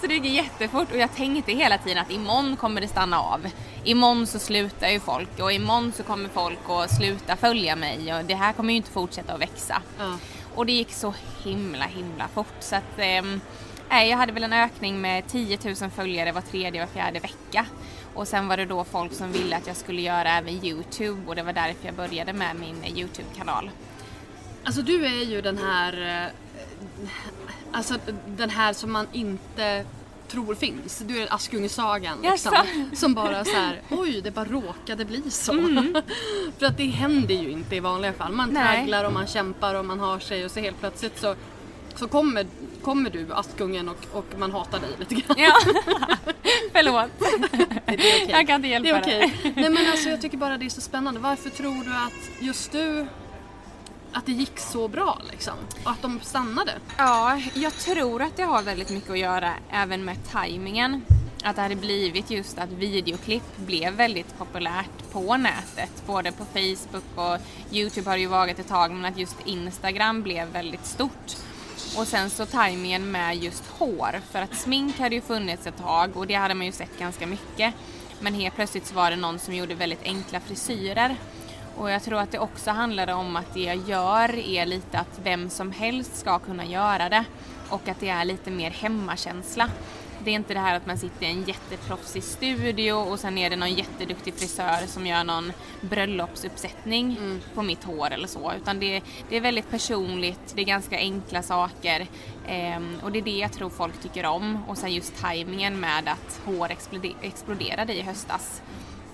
så 0.00 0.06
det 0.06 0.14
gick 0.14 0.24
jättefort 0.24 0.90
och 0.92 0.98
jag 0.98 1.14
tänkte 1.14 1.52
hela 1.52 1.78
tiden 1.78 1.98
att 1.98 2.10
imorgon 2.10 2.56
kommer 2.56 2.80
det 2.80 2.88
stanna 2.88 3.20
av 3.20 3.46
imorgon 3.84 4.26
så 4.26 4.38
slutar 4.38 4.88
ju 4.88 5.00
folk 5.00 5.40
och 5.40 5.52
imorgon 5.52 5.92
så 5.92 6.02
kommer 6.02 6.28
folk 6.28 6.58
att 6.68 6.96
sluta 6.96 7.36
följa 7.36 7.76
mig 7.76 8.14
och 8.14 8.24
det 8.24 8.34
här 8.34 8.52
kommer 8.52 8.70
ju 8.70 8.76
inte 8.76 8.90
fortsätta 8.90 9.32
att 9.32 9.40
växa. 9.40 9.82
Mm. 10.00 10.18
Och 10.54 10.66
det 10.66 10.72
gick 10.72 10.92
så 10.92 11.14
himla 11.44 11.84
himla 11.84 12.28
fort 12.28 12.54
så 12.60 12.76
att 12.76 12.98
eh, 12.98 14.04
jag 14.08 14.16
hade 14.16 14.32
väl 14.32 14.44
en 14.44 14.52
ökning 14.52 15.00
med 15.00 15.28
10 15.28 15.58
000 15.64 15.90
följare 15.90 16.32
var 16.32 16.40
tredje 16.40 16.84
och 16.84 16.90
fjärde 16.90 17.20
vecka. 17.20 17.66
Och 18.14 18.28
sen 18.28 18.48
var 18.48 18.56
det 18.56 18.66
då 18.66 18.84
folk 18.84 19.12
som 19.12 19.32
ville 19.32 19.56
att 19.56 19.66
jag 19.66 19.76
skulle 19.76 20.00
göra 20.00 20.30
även 20.30 20.64
Youtube 20.64 21.20
och 21.26 21.36
det 21.36 21.42
var 21.42 21.52
därför 21.52 21.86
jag 21.86 21.94
började 21.94 22.32
med 22.32 22.56
min 22.56 22.84
Youtube-kanal. 22.96 23.70
Alltså 24.64 24.82
du 24.82 25.06
är 25.06 25.24
ju 25.24 25.40
den 25.40 25.58
här, 25.58 26.22
eh, 26.24 27.08
alltså 27.72 27.98
den 28.26 28.50
här 28.50 28.72
som 28.72 28.92
man 28.92 29.06
inte 29.12 29.84
tror 30.32 30.54
finns. 30.54 30.98
Du 30.98 31.22
är 31.22 31.34
Askungesagan 31.34 32.18
liksom. 32.22 32.52
Som 32.92 33.14
bara 33.14 33.44
så 33.44 33.56
här, 33.56 33.80
oj 33.90 34.20
det 34.20 34.30
bara 34.30 34.44
råkade 34.44 35.04
bli 35.04 35.30
så. 35.30 35.52
Mm. 35.52 35.96
För 36.58 36.66
att 36.66 36.76
det 36.76 36.86
händer 36.86 37.34
ju 37.34 37.50
inte 37.50 37.76
i 37.76 37.80
vanliga 37.80 38.12
fall. 38.12 38.32
Man 38.32 38.50
Nej. 38.50 38.76
tragglar 38.76 39.04
och 39.04 39.12
man 39.12 39.26
kämpar 39.26 39.74
och 39.74 39.84
man 39.84 40.00
har 40.00 40.18
sig 40.18 40.44
och 40.44 40.50
så 40.50 40.60
helt 40.60 40.80
plötsligt 40.80 41.20
så, 41.20 41.34
så 41.94 42.08
kommer, 42.08 42.46
kommer 42.82 43.10
du 43.10 43.32
Askungen 43.32 43.88
och, 43.88 44.06
och 44.12 44.26
man 44.38 44.52
hatar 44.52 44.80
dig 44.80 44.90
lite 44.98 45.14
grann. 45.14 45.36
Ja. 45.38 45.54
Förlåt. 46.72 47.10
det 47.86 47.92
är 47.92 47.94
okay. 47.94 48.26
Jag 48.28 48.46
kan 48.46 48.56
inte 48.56 48.68
hjälpa 48.68 49.00
det. 49.00 49.12
Är 49.12 49.26
okay. 49.26 49.52
Nej 49.56 49.70
men 49.70 49.90
alltså 49.90 50.08
jag 50.08 50.20
tycker 50.20 50.36
bara 50.36 50.58
det 50.58 50.64
är 50.64 50.70
så 50.70 50.80
spännande. 50.80 51.20
Varför 51.20 51.50
tror 51.50 51.84
du 51.84 51.90
att 51.90 52.42
just 52.44 52.72
du 52.72 53.06
att 54.12 54.26
det 54.26 54.32
gick 54.32 54.58
så 54.58 54.88
bra 54.88 55.18
liksom? 55.30 55.54
Och 55.84 55.90
att 55.90 56.02
de 56.02 56.20
stannade? 56.20 56.72
Ja, 56.96 57.40
jag 57.54 57.72
tror 57.72 58.22
att 58.22 58.36
det 58.36 58.42
har 58.42 58.62
väldigt 58.62 58.90
mycket 58.90 59.10
att 59.10 59.18
göra 59.18 59.52
även 59.70 60.04
med 60.04 60.16
tajmingen. 60.30 61.04
att 61.44 61.56
det 61.56 61.62
hade 61.62 61.76
blivit 61.76 62.30
just 62.30 62.58
att 62.58 62.70
videoklipp 62.70 63.56
blev 63.56 63.94
väldigt 63.94 64.38
populärt 64.38 65.12
på 65.12 65.36
nätet. 65.36 66.06
Både 66.06 66.32
på 66.32 66.44
Facebook 66.44 67.04
och 67.14 67.38
Youtube 67.76 68.10
har 68.10 68.16
det 68.16 68.20
ju 68.20 68.26
varit 68.26 68.58
ett 68.58 68.68
tag 68.68 68.90
men 68.90 69.04
att 69.04 69.18
just 69.18 69.36
Instagram 69.44 70.22
blev 70.22 70.48
väldigt 70.48 70.86
stort. 70.86 71.36
Och 71.96 72.06
sen 72.06 72.30
så 72.30 72.46
tajmingen 72.46 73.10
med 73.10 73.36
just 73.36 73.64
hår, 73.66 74.20
för 74.30 74.42
att 74.42 74.54
smink 74.54 74.98
hade 74.98 75.14
ju 75.14 75.20
funnits 75.20 75.66
ett 75.66 75.78
tag 75.78 76.16
och 76.16 76.26
det 76.26 76.34
hade 76.34 76.54
man 76.54 76.66
ju 76.66 76.72
sett 76.72 76.98
ganska 76.98 77.26
mycket. 77.26 77.74
Men 78.20 78.34
helt 78.34 78.54
plötsligt 78.54 78.86
så 78.86 78.94
var 78.94 79.10
det 79.10 79.16
någon 79.16 79.38
som 79.38 79.54
gjorde 79.54 79.74
väldigt 79.74 80.02
enkla 80.02 80.40
frisyrer. 80.40 81.16
Och 81.76 81.90
jag 81.90 82.02
tror 82.02 82.18
att 82.18 82.32
det 82.32 82.38
också 82.38 82.70
handlade 82.70 83.12
om 83.12 83.36
att 83.36 83.54
det 83.54 83.62
jag 83.62 83.88
gör 83.88 84.38
är 84.38 84.66
lite 84.66 84.98
att 84.98 85.20
vem 85.22 85.50
som 85.50 85.72
helst 85.72 86.16
ska 86.16 86.38
kunna 86.38 86.64
göra 86.64 87.08
det. 87.08 87.24
Och 87.68 87.88
att 87.88 88.00
det 88.00 88.08
är 88.08 88.24
lite 88.24 88.50
mer 88.50 88.70
hemmakänsla. 88.70 89.70
Det 90.24 90.30
är 90.30 90.34
inte 90.34 90.54
det 90.54 90.60
här 90.60 90.76
att 90.76 90.86
man 90.86 90.98
sitter 90.98 91.26
i 91.26 91.30
en 91.30 91.44
jätteproffsig 91.44 92.22
studio 92.22 92.92
och 92.92 93.20
sen 93.20 93.38
är 93.38 93.50
det 93.50 93.56
någon 93.56 93.74
jätteduktig 93.74 94.34
frisör 94.34 94.86
som 94.86 95.06
gör 95.06 95.24
någon 95.24 95.52
bröllopsuppsättning 95.80 97.16
mm. 97.16 97.40
på 97.54 97.62
mitt 97.62 97.84
hår 97.84 98.10
eller 98.10 98.28
så. 98.28 98.52
Utan 98.52 98.80
det, 98.80 99.02
det, 99.28 99.36
är 99.36 99.40
väldigt 99.40 99.70
personligt, 99.70 100.52
det 100.54 100.62
är 100.62 100.66
ganska 100.66 100.96
enkla 100.96 101.42
saker. 101.42 102.06
Ehm, 102.46 102.98
och 103.02 103.12
det 103.12 103.18
är 103.18 103.22
det 103.22 103.38
jag 103.38 103.52
tror 103.52 103.70
folk 103.70 104.02
tycker 104.02 104.26
om. 104.26 104.58
Och 104.68 104.78
sen 104.78 104.92
just 104.92 105.20
tajmingen 105.20 105.80
med 105.80 106.08
att 106.08 106.40
hår 106.44 106.72
exploderade 107.22 107.94
i 107.94 108.02
höstas. 108.02 108.62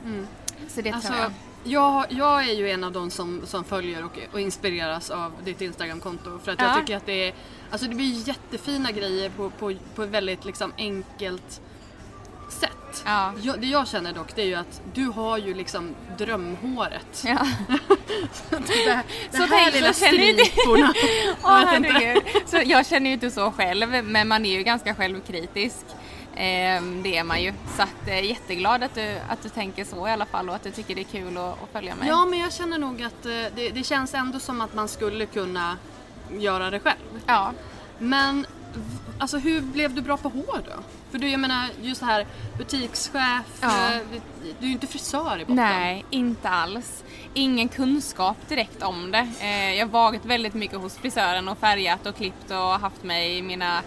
Mm. 0.05 0.27
Så 0.69 0.81
det 0.81 0.91
alltså, 0.91 1.09
tror 1.09 1.23
jag. 1.23 1.33
Jag, 1.69 2.07
jag 2.09 2.49
är 2.49 2.55
ju 2.55 2.71
en 2.71 2.85
av 2.85 2.93
de 2.93 3.11
som, 3.11 3.43
som 3.47 3.65
följer 3.65 4.05
och, 4.05 4.19
och 4.33 4.41
inspireras 4.41 5.11
av 5.11 5.33
ditt 5.45 5.61
Instagramkonto 5.61 6.39
för 6.45 6.53
att 6.53 6.61
ja. 6.61 6.67
jag 6.67 6.81
tycker 6.81 6.97
att 6.97 7.07
det 7.07 7.29
är 7.29 7.35
Alltså 7.71 7.89
det 7.89 7.95
blir 7.95 8.29
jättefina 8.29 8.93
grejer 8.93 9.31
på, 9.31 9.51
på, 9.51 9.75
på 9.95 10.03
ett 10.03 10.11
väldigt 10.11 10.45
liksom 10.45 10.73
enkelt 10.79 11.61
sätt. 12.49 13.03
Ja. 13.05 13.33
Jag, 13.43 13.61
det 13.61 13.67
jag 13.67 13.89
känner 13.89 14.13
dock 14.13 14.35
det 14.35 14.43
är 14.43 14.47
ju 14.47 14.55
att 14.55 14.83
du 14.95 15.05
har 15.05 15.39
ju 15.39 15.55
liksom 15.55 15.95
drömhåret. 16.19 17.25
Ja. 17.27 17.47
det, 18.51 18.59
det 19.31 19.37
så 19.37 19.43
här 19.43 19.73
lilla 19.73 19.93
striporna. 19.93 20.95
oh, 21.43 22.23
så 22.47 22.61
jag 22.65 22.87
känner 22.87 23.07
ju 23.07 23.13
inte 23.13 23.31
så 23.31 23.51
själv 23.51 24.05
men 24.05 24.29
man 24.29 24.47
är 24.47 24.53
ju 24.59 24.63
ganska 24.63 24.95
självkritisk. 24.95 25.87
Ehm, 26.41 27.03
det 27.03 27.17
är 27.17 27.25
man 27.25 27.43
ju. 27.43 27.53
Så 27.77 27.83
att, 27.83 27.89
jag 28.07 28.15
eh, 28.15 28.19
är 28.19 28.23
jätteglad 28.23 28.83
att 28.83 28.95
du, 28.95 29.17
att 29.29 29.43
du 29.43 29.49
tänker 29.49 29.85
så 29.85 30.09
i 30.09 30.11
alla 30.11 30.27
fall 30.27 30.49
och 30.49 30.55
att 30.55 30.63
du 30.63 30.71
tycker 30.71 30.95
det 30.95 31.01
är 31.01 31.05
kul 31.05 31.37
att, 31.37 31.63
att 31.63 31.69
följa 31.73 31.95
mig. 31.95 32.09
Ja 32.09 32.27
men 32.27 32.39
jag 32.39 32.53
känner 32.53 32.79
nog 32.79 33.03
att 33.03 33.27
eh, 33.27 33.33
det, 33.55 33.71
det 33.75 33.85
känns 33.85 34.15
ändå 34.15 34.39
som 34.41 34.61
att 34.61 34.75
man 34.75 34.89
skulle 34.89 35.27
kunna 35.27 35.77
göra 36.39 36.71
det 36.71 36.81
själv. 36.81 37.21
Ja. 37.27 37.53
Men 37.99 38.47
alltså 39.19 39.39
hur 39.39 39.61
blev 39.61 39.95
du 39.95 40.03
bra 40.03 40.17
på 40.17 40.29
hår 40.29 40.61
då? 40.65 40.83
För 41.11 41.19
du, 41.19 41.29
jag 41.29 41.41
menar 41.41 41.69
just 41.83 42.01
det 42.01 42.07
här 42.07 42.27
butikschef, 42.59 43.59
ja. 43.61 43.95
Eh, 43.95 44.01
du 44.61 44.65
är 44.65 44.69
ju 44.69 44.73
inte 44.73 44.87
frisör 44.87 45.37
i 45.37 45.41
botten. 45.41 45.57
Nej, 45.57 46.05
inte 46.11 46.49
alls. 46.49 47.05
Ingen 47.35 47.69
kunskap 47.69 48.37
direkt 48.49 48.83
om 48.83 49.11
det. 49.11 49.29
Eh, 49.41 49.75
jag 49.75 49.87
har 49.87 49.93
varit 49.93 50.25
väldigt 50.25 50.55
mycket 50.55 50.79
hos 50.79 50.97
frisören 50.97 51.49
och 51.49 51.59
färgat 51.59 52.07
och 52.07 52.17
klippt 52.17 52.51
och 52.51 52.57
haft 52.57 53.03
mig 53.03 53.39
i 53.39 53.43
mina 53.43 53.83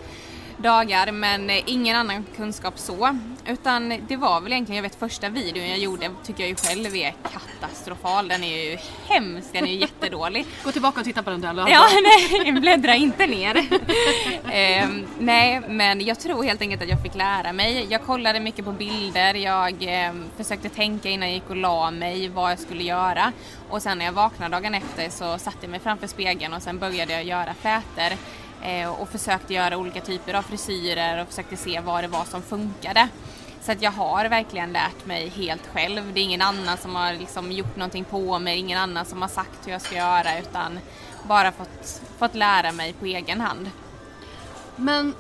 dagar 0.62 1.12
men 1.12 1.50
ingen 1.50 1.96
annan 1.96 2.26
kunskap 2.38 2.80
så. 2.80 3.18
Utan 3.48 3.94
det 4.08 4.16
var 4.16 4.42
väl 4.42 4.52
egentligen, 4.52 4.76
jag 4.76 4.90
vet 4.90 5.00
första 5.00 5.30
videon 5.30 5.68
jag 5.70 5.78
gjorde 5.78 6.10
tycker 6.24 6.44
jag 6.44 6.50
ju 6.50 6.56
själv 6.56 6.96
är 6.96 7.14
katastrofal. 7.34 8.28
Den 8.28 8.44
är 8.44 8.72
ju 8.72 8.78
hemsk, 9.08 9.54
den 9.54 9.68
är 9.68 9.72
ju 9.72 9.80
jättedålig. 9.80 10.46
Gå 10.64 10.72
tillbaka 10.72 11.00
och 11.00 11.06
titta 11.06 11.24
på 11.24 11.30
den 11.30 11.42
där 11.42 11.70
Ja, 11.70 11.88
nej, 12.44 12.52
bläddra 12.52 12.96
inte 12.96 13.28
ner. 13.28 13.58
um, 13.58 15.08
nej, 15.20 15.62
men 15.68 16.02
jag 16.02 16.20
tror 16.20 16.44
helt 16.44 16.62
enkelt 16.62 16.82
att 16.82 16.90
jag 16.90 17.02
fick 17.02 17.16
lära 17.16 17.54
mig. 17.54 17.88
Jag 17.90 18.04
kollade 18.04 18.40
mycket 18.40 18.66
på 18.66 18.72
bilder, 18.72 19.34
jag 19.34 20.10
um, 20.12 20.24
försökte 20.38 20.70
tänka 20.70 21.10
innan 21.10 21.28
jag 21.28 21.36
gick 21.36 21.50
och 21.50 21.56
la 21.56 21.92
mig 21.92 22.30
vad 22.30 22.52
jag 22.52 22.60
skulle 22.60 22.84
göra. 22.84 23.32
Och 23.70 23.82
sen 23.82 23.98
när 23.98 24.06
jag 24.06 24.12
vaknade 24.12 24.56
dagen 24.56 24.74
efter 24.74 25.10
så 25.10 25.38
satte 25.38 25.58
jag 25.62 25.70
mig 25.70 25.80
framför 25.80 26.08
spegeln 26.08 26.54
och 26.54 26.62
sen 26.62 26.80
började 26.80 27.14
jag 27.14 27.24
göra 27.24 27.54
flätor 27.62 27.82
Eh, 28.02 28.18
och 29.00 29.10
försökte 29.10 29.54
göra 29.54 29.78
olika 29.78 30.02
typer 30.02 30.34
av 30.34 30.42
frisyrer 30.42 31.22
och 31.22 31.28
försökte 31.28 31.58
se 31.58 31.80
vad 31.80 32.04
det 32.04 32.08
var 32.08 32.26
som 32.26 32.42
funkade. 32.42 33.08
Så 33.62 33.72
att 33.72 33.82
jag 33.82 33.92
har 33.92 34.26
verkligen 34.26 34.72
lärt 34.72 35.06
mig 35.06 35.30
helt 35.30 35.68
själv. 35.68 36.14
Det 36.14 36.20
är 36.20 36.24
ingen 36.24 36.42
annan 36.42 36.78
som 36.78 36.96
har 36.96 37.14
liksom 37.14 37.52
gjort 37.52 37.76
någonting 37.76 38.04
på 38.04 38.40
mig, 38.40 38.58
ingen 38.58 38.78
annan 38.78 39.06
som 39.06 39.22
har 39.22 39.30
sagt 39.30 39.68
hur 39.68 39.72
jag 39.72 39.82
ska 39.82 39.96
göra 39.96 40.40
utan 40.40 40.80
bara 41.28 41.52
fått, 41.52 42.02
fått 42.18 42.36
lära 42.36 42.72
mig 42.72 42.94
på 42.94 43.06
egen 43.06 43.42
hand. 43.42 43.72
Men 44.76 45.16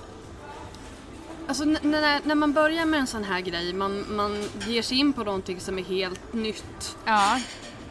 Alltså 1.47 1.65
när, 1.65 2.27
när 2.27 2.35
man 2.35 2.53
börjar 2.53 2.85
med 2.85 2.99
en 2.99 3.07
sån 3.07 3.23
här 3.23 3.41
grej, 3.41 3.73
man, 3.73 4.15
man 4.15 4.49
ger 4.67 4.81
sig 4.81 4.97
in 4.97 5.13
på 5.13 5.23
någonting 5.23 5.59
som 5.59 5.79
är 5.79 5.83
helt 5.83 6.33
nytt. 6.33 6.97
Ja. 7.05 7.39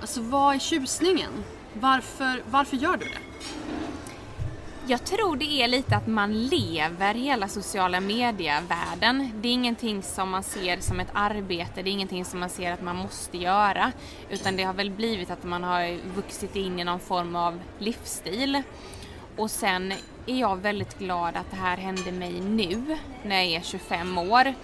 Alltså 0.01 0.21
vad 0.21 0.55
är 0.55 0.59
tjusningen? 0.59 1.31
Varför, 1.73 2.43
varför 2.51 2.77
gör 2.77 2.97
du 2.97 3.05
det? 3.05 3.19
Jag 4.91 5.05
tror 5.05 5.37
det 5.37 5.63
är 5.63 5.69
lite 5.69 5.97
att 5.97 6.07
man 6.07 6.47
lever 6.47 7.15
hela 7.15 7.49
sociala 7.49 8.01
medievärlden. 8.01 9.31
Det 9.43 9.49
är 9.49 9.53
ingenting 9.53 10.03
som 10.03 10.31
man 10.31 10.43
ser 10.43 10.81
som 10.81 11.01
ett 11.01 11.11
arbete, 11.13 11.83
det 11.83 11.91
är 11.91 11.93
ingenting 11.93 12.25
som 12.25 12.41
man 12.41 12.51
ser 12.51 12.73
att 12.73 12.83
man 12.83 12.97
måste 12.97 13.39
göra. 13.39 13.93
Utan 14.31 14.57
det 14.57 14.63
har 14.63 14.75
väl 14.75 14.91
blivit 14.91 15.31
att 15.31 15.45
man 15.45 15.65
har 15.65 15.99
vuxit 16.15 16.57
in 16.57 16.79
i 16.79 16.85
någon 16.85 17.01
form 17.01 17.37
av 17.37 17.61
livsstil. 17.79 18.63
Och 19.37 19.51
sen 19.51 19.93
är 20.27 20.41
jag 20.41 20.57
väldigt 20.57 20.99
glad 20.99 21.37
att 21.37 21.51
det 21.51 21.57
här 21.57 21.77
hände 21.77 22.13
mig 22.13 22.41
nu, 22.41 22.99
när 23.23 23.43
jag 23.43 23.53
är 23.53 23.61
25 23.61 24.19
år 24.19 24.55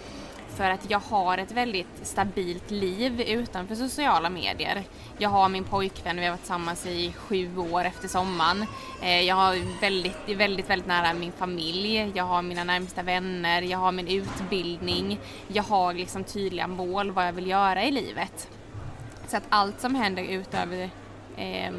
för 0.57 0.71
att 0.71 0.91
jag 0.91 0.99
har 0.99 1.39
ett 1.39 1.53
väldigt 1.53 1.87
stabilt 2.03 2.71
liv 2.71 3.21
utanför 3.21 3.75
sociala 3.75 4.31
medier. 4.31 4.83
Jag 5.19 5.29
har 5.29 5.49
min 5.49 5.65
pojkvän, 5.65 6.17
vi 6.17 6.25
har 6.25 6.31
varit 6.31 6.41
tillsammans 6.41 6.87
i 6.87 7.13
sju 7.13 7.59
år 7.59 7.85
efter 7.85 8.09
sommaren. 8.09 8.67
Eh, 9.03 9.21
jag 9.21 9.37
har 9.37 9.81
väldigt, 9.81 10.29
väldigt, 10.29 10.71
väldigt 10.71 10.89
nära 10.89 11.15
min 11.15 11.33
familj, 11.33 12.13
jag 12.15 12.25
har 12.25 12.43
mina 12.43 12.65
närmsta 12.65 13.03
vänner, 13.03 13.63
jag 13.63 13.79
har 13.79 13.93
min 13.93 14.09
utbildning, 14.09 15.19
jag 15.49 15.63
har 15.63 15.95
liksom 15.95 16.25
tydliga 16.25 16.67
mål 16.67 17.11
vad 17.11 17.27
jag 17.27 17.33
vill 17.33 17.47
göra 17.47 17.85
i 17.85 17.91
livet. 17.91 18.49
Så 19.27 19.37
att 19.37 19.45
allt 19.49 19.81
som 19.81 19.95
händer 19.95 20.23
utöver 20.23 20.91
eh, 21.37 21.73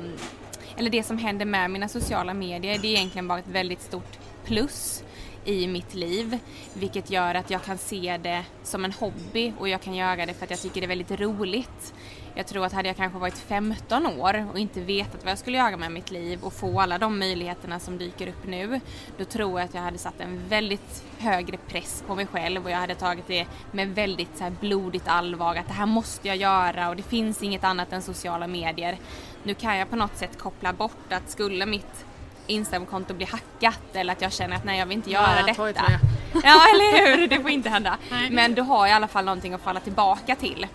eller 0.78 0.90
det 0.90 1.04
som 1.04 1.18
händer 1.18 1.46
med 1.46 1.72
mina 1.72 1.88
sociala 1.88 2.34
medier, 2.34 2.78
det 2.82 2.88
är 2.88 2.92
egentligen 2.98 3.28
bara 3.28 3.40
ett 3.40 3.48
väldigt 3.48 3.82
stort 3.82 4.20
plus 4.46 5.04
i 5.48 5.68
mitt 5.68 5.94
liv. 5.94 6.40
Vilket 6.74 7.10
gör 7.10 7.36
att 7.36 7.50
jag 7.50 7.64
kan 7.64 7.78
se 7.78 8.20
det 8.24 8.44
som 8.64 8.86
en 8.86 8.92
hobby 8.92 9.54
och 9.60 9.70
jag 9.70 9.82
kan 9.82 9.96
göra 9.96 10.26
det 10.26 10.34
för 10.34 10.44
att 10.44 10.52
jag 10.52 10.62
tycker 10.62 10.82
det 10.82 10.86
är 10.86 10.88
väldigt 10.88 11.20
roligt. 11.20 11.94
Jag 12.36 12.48
tror 12.48 12.66
att 12.66 12.74
hade 12.74 12.88
jag 12.88 12.98
kanske 12.98 13.20
varit 13.20 13.38
15 13.38 14.06
år 14.06 14.48
och 14.52 14.60
inte 14.60 14.82
vetat 14.82 15.24
vad 15.24 15.32
jag 15.32 15.38
skulle 15.38 15.58
göra 15.58 15.78
med 15.78 15.92
mitt 15.92 16.12
liv 16.12 16.40
och 16.42 16.54
få 16.54 16.82
alla 16.82 16.98
de 16.98 17.20
möjligheterna 17.20 17.80
som 17.80 17.98
dyker 17.98 18.28
upp 18.28 18.48
nu, 18.48 18.80
då 19.18 19.26
tror 19.26 19.60
jag 19.60 19.66
att 19.66 19.74
jag 19.74 19.82
hade 19.82 19.98
satt 19.98 20.20
en 20.20 20.48
väldigt 20.48 21.04
högre 21.18 21.58
press 21.58 22.04
på 22.08 22.16
mig 22.16 22.28
själv 22.28 22.66
och 22.66 22.72
jag 22.72 22.78
hade 22.78 22.96
tagit 22.96 23.28
det 23.28 23.48
med 23.72 23.96
väldigt 23.96 24.38
så 24.38 24.44
här 24.44 24.54
blodigt 24.60 25.08
allvar 25.08 25.56
att 25.56 25.68
det 25.68 25.74
här 25.74 25.86
måste 25.86 26.28
jag 26.28 26.38
göra 26.38 26.90
och 26.90 26.96
det 26.96 27.04
finns 27.04 27.44
inget 27.44 27.64
annat 27.64 27.94
än 27.94 28.02
sociala 28.02 28.48
medier. 28.48 28.98
Nu 29.44 29.54
kan 29.54 29.78
jag 29.78 29.90
på 29.90 29.96
något 29.96 30.18
sätt 30.18 30.38
koppla 30.38 30.74
bort 30.74 31.14
att 31.14 31.30
skulle 31.30 31.66
mitt 31.66 32.06
Instagramkonto 32.48 33.14
blir 33.14 33.28
hackat 33.28 33.80
eller 33.94 34.14
att 34.14 34.22
jag 34.22 34.34
känner 34.34 34.56
att 34.56 34.64
nej 34.64 34.80
jag 34.80 34.86
vill 34.86 34.98
inte 34.98 35.12
göra 35.12 35.40
ja, 35.40 35.46
detta. 35.46 35.84
Ja 36.34 36.66
eller 36.74 37.18
hur, 37.18 37.28
det 37.28 37.42
får 37.42 37.50
inte 37.50 37.70
hända. 37.70 37.98
Nej. 38.12 38.32
Men 38.32 38.54
du 38.54 38.62
har 38.62 38.88
i 38.88 38.92
alla 38.92 39.08
fall 39.08 39.26
någonting 39.26 39.54
att 39.54 39.62
falla 39.62 39.80
tillbaka 39.80 40.36
till. 40.36 40.68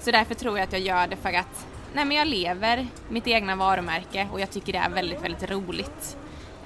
Så 0.00 0.10
därför 0.10 0.34
tror 0.34 0.58
jag 0.58 0.64
att 0.64 0.72
jag 0.72 0.80
gör 0.80 1.06
det 1.06 1.16
för 1.16 1.32
att 1.32 1.66
nej 1.94 2.04
men 2.04 2.16
jag 2.16 2.28
lever 2.28 2.86
mitt 3.08 3.26
egna 3.26 3.56
varumärke 3.56 4.28
och 4.32 4.40
jag 4.40 4.50
tycker 4.50 4.72
det 4.72 4.78
är 4.78 4.90
väldigt, 4.90 5.24
väldigt 5.24 5.50
roligt. 5.50 6.16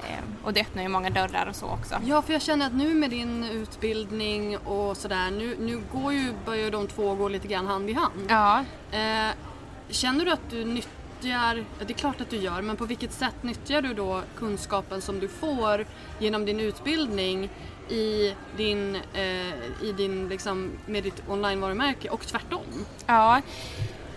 Ehm, 0.09 0.35
och 0.45 0.53
det 0.53 0.61
öppnar 0.61 0.83
ju 0.83 0.89
många 0.89 1.11
dörrar 1.11 1.47
och 1.47 1.57
så 1.57 1.67
också. 1.67 1.95
Ja, 2.05 2.23
för 2.23 2.33
jag 2.33 2.43
känner 2.43 2.67
att 2.67 2.75
nu 2.75 2.95
med 2.95 3.11
din 3.11 3.45
utbildning 3.45 4.59
och 4.59 4.97
sådär, 4.97 5.31
nu, 5.31 5.57
nu 5.61 5.83
går 5.93 6.13
ju, 6.13 6.33
börjar 6.47 6.71
de 6.71 6.87
två 6.87 7.15
gå 7.15 7.29
lite 7.29 7.49
grann 7.49 7.67
hand 7.67 7.91
i 7.91 7.93
hand. 7.93 8.27
Ja. 8.29 8.65
Eh, 8.99 9.35
känner 9.91 10.25
du 10.25 10.31
att 10.31 10.51
du 10.51 10.65
nyttjar 10.65 10.98
nyttjar, 11.23 11.65
det 11.79 11.93
är 11.93 11.99
klart 11.99 12.21
att 12.21 12.31
du 12.31 12.37
gör, 12.37 12.63
men 12.63 12.77
på 12.77 12.85
vilket 12.85 13.13
sätt 13.13 13.43
nyttjar 13.43 13.83
du 13.83 13.95
då 13.95 14.23
kunskapen 14.37 15.01
som 15.03 15.21
du 15.21 15.29
får 15.29 15.87
genom 16.19 16.45
din 16.45 16.61
utbildning 16.61 17.51
i 17.89 18.35
din, 18.57 18.95
eh, 19.15 19.83
i 19.83 19.93
din 19.97 20.29
liksom, 20.29 20.71
med 20.87 21.03
ditt 21.05 21.23
online-varumärke 21.29 22.09
och 22.09 22.27
tvärtom? 22.27 22.87
Ja, 23.07 23.43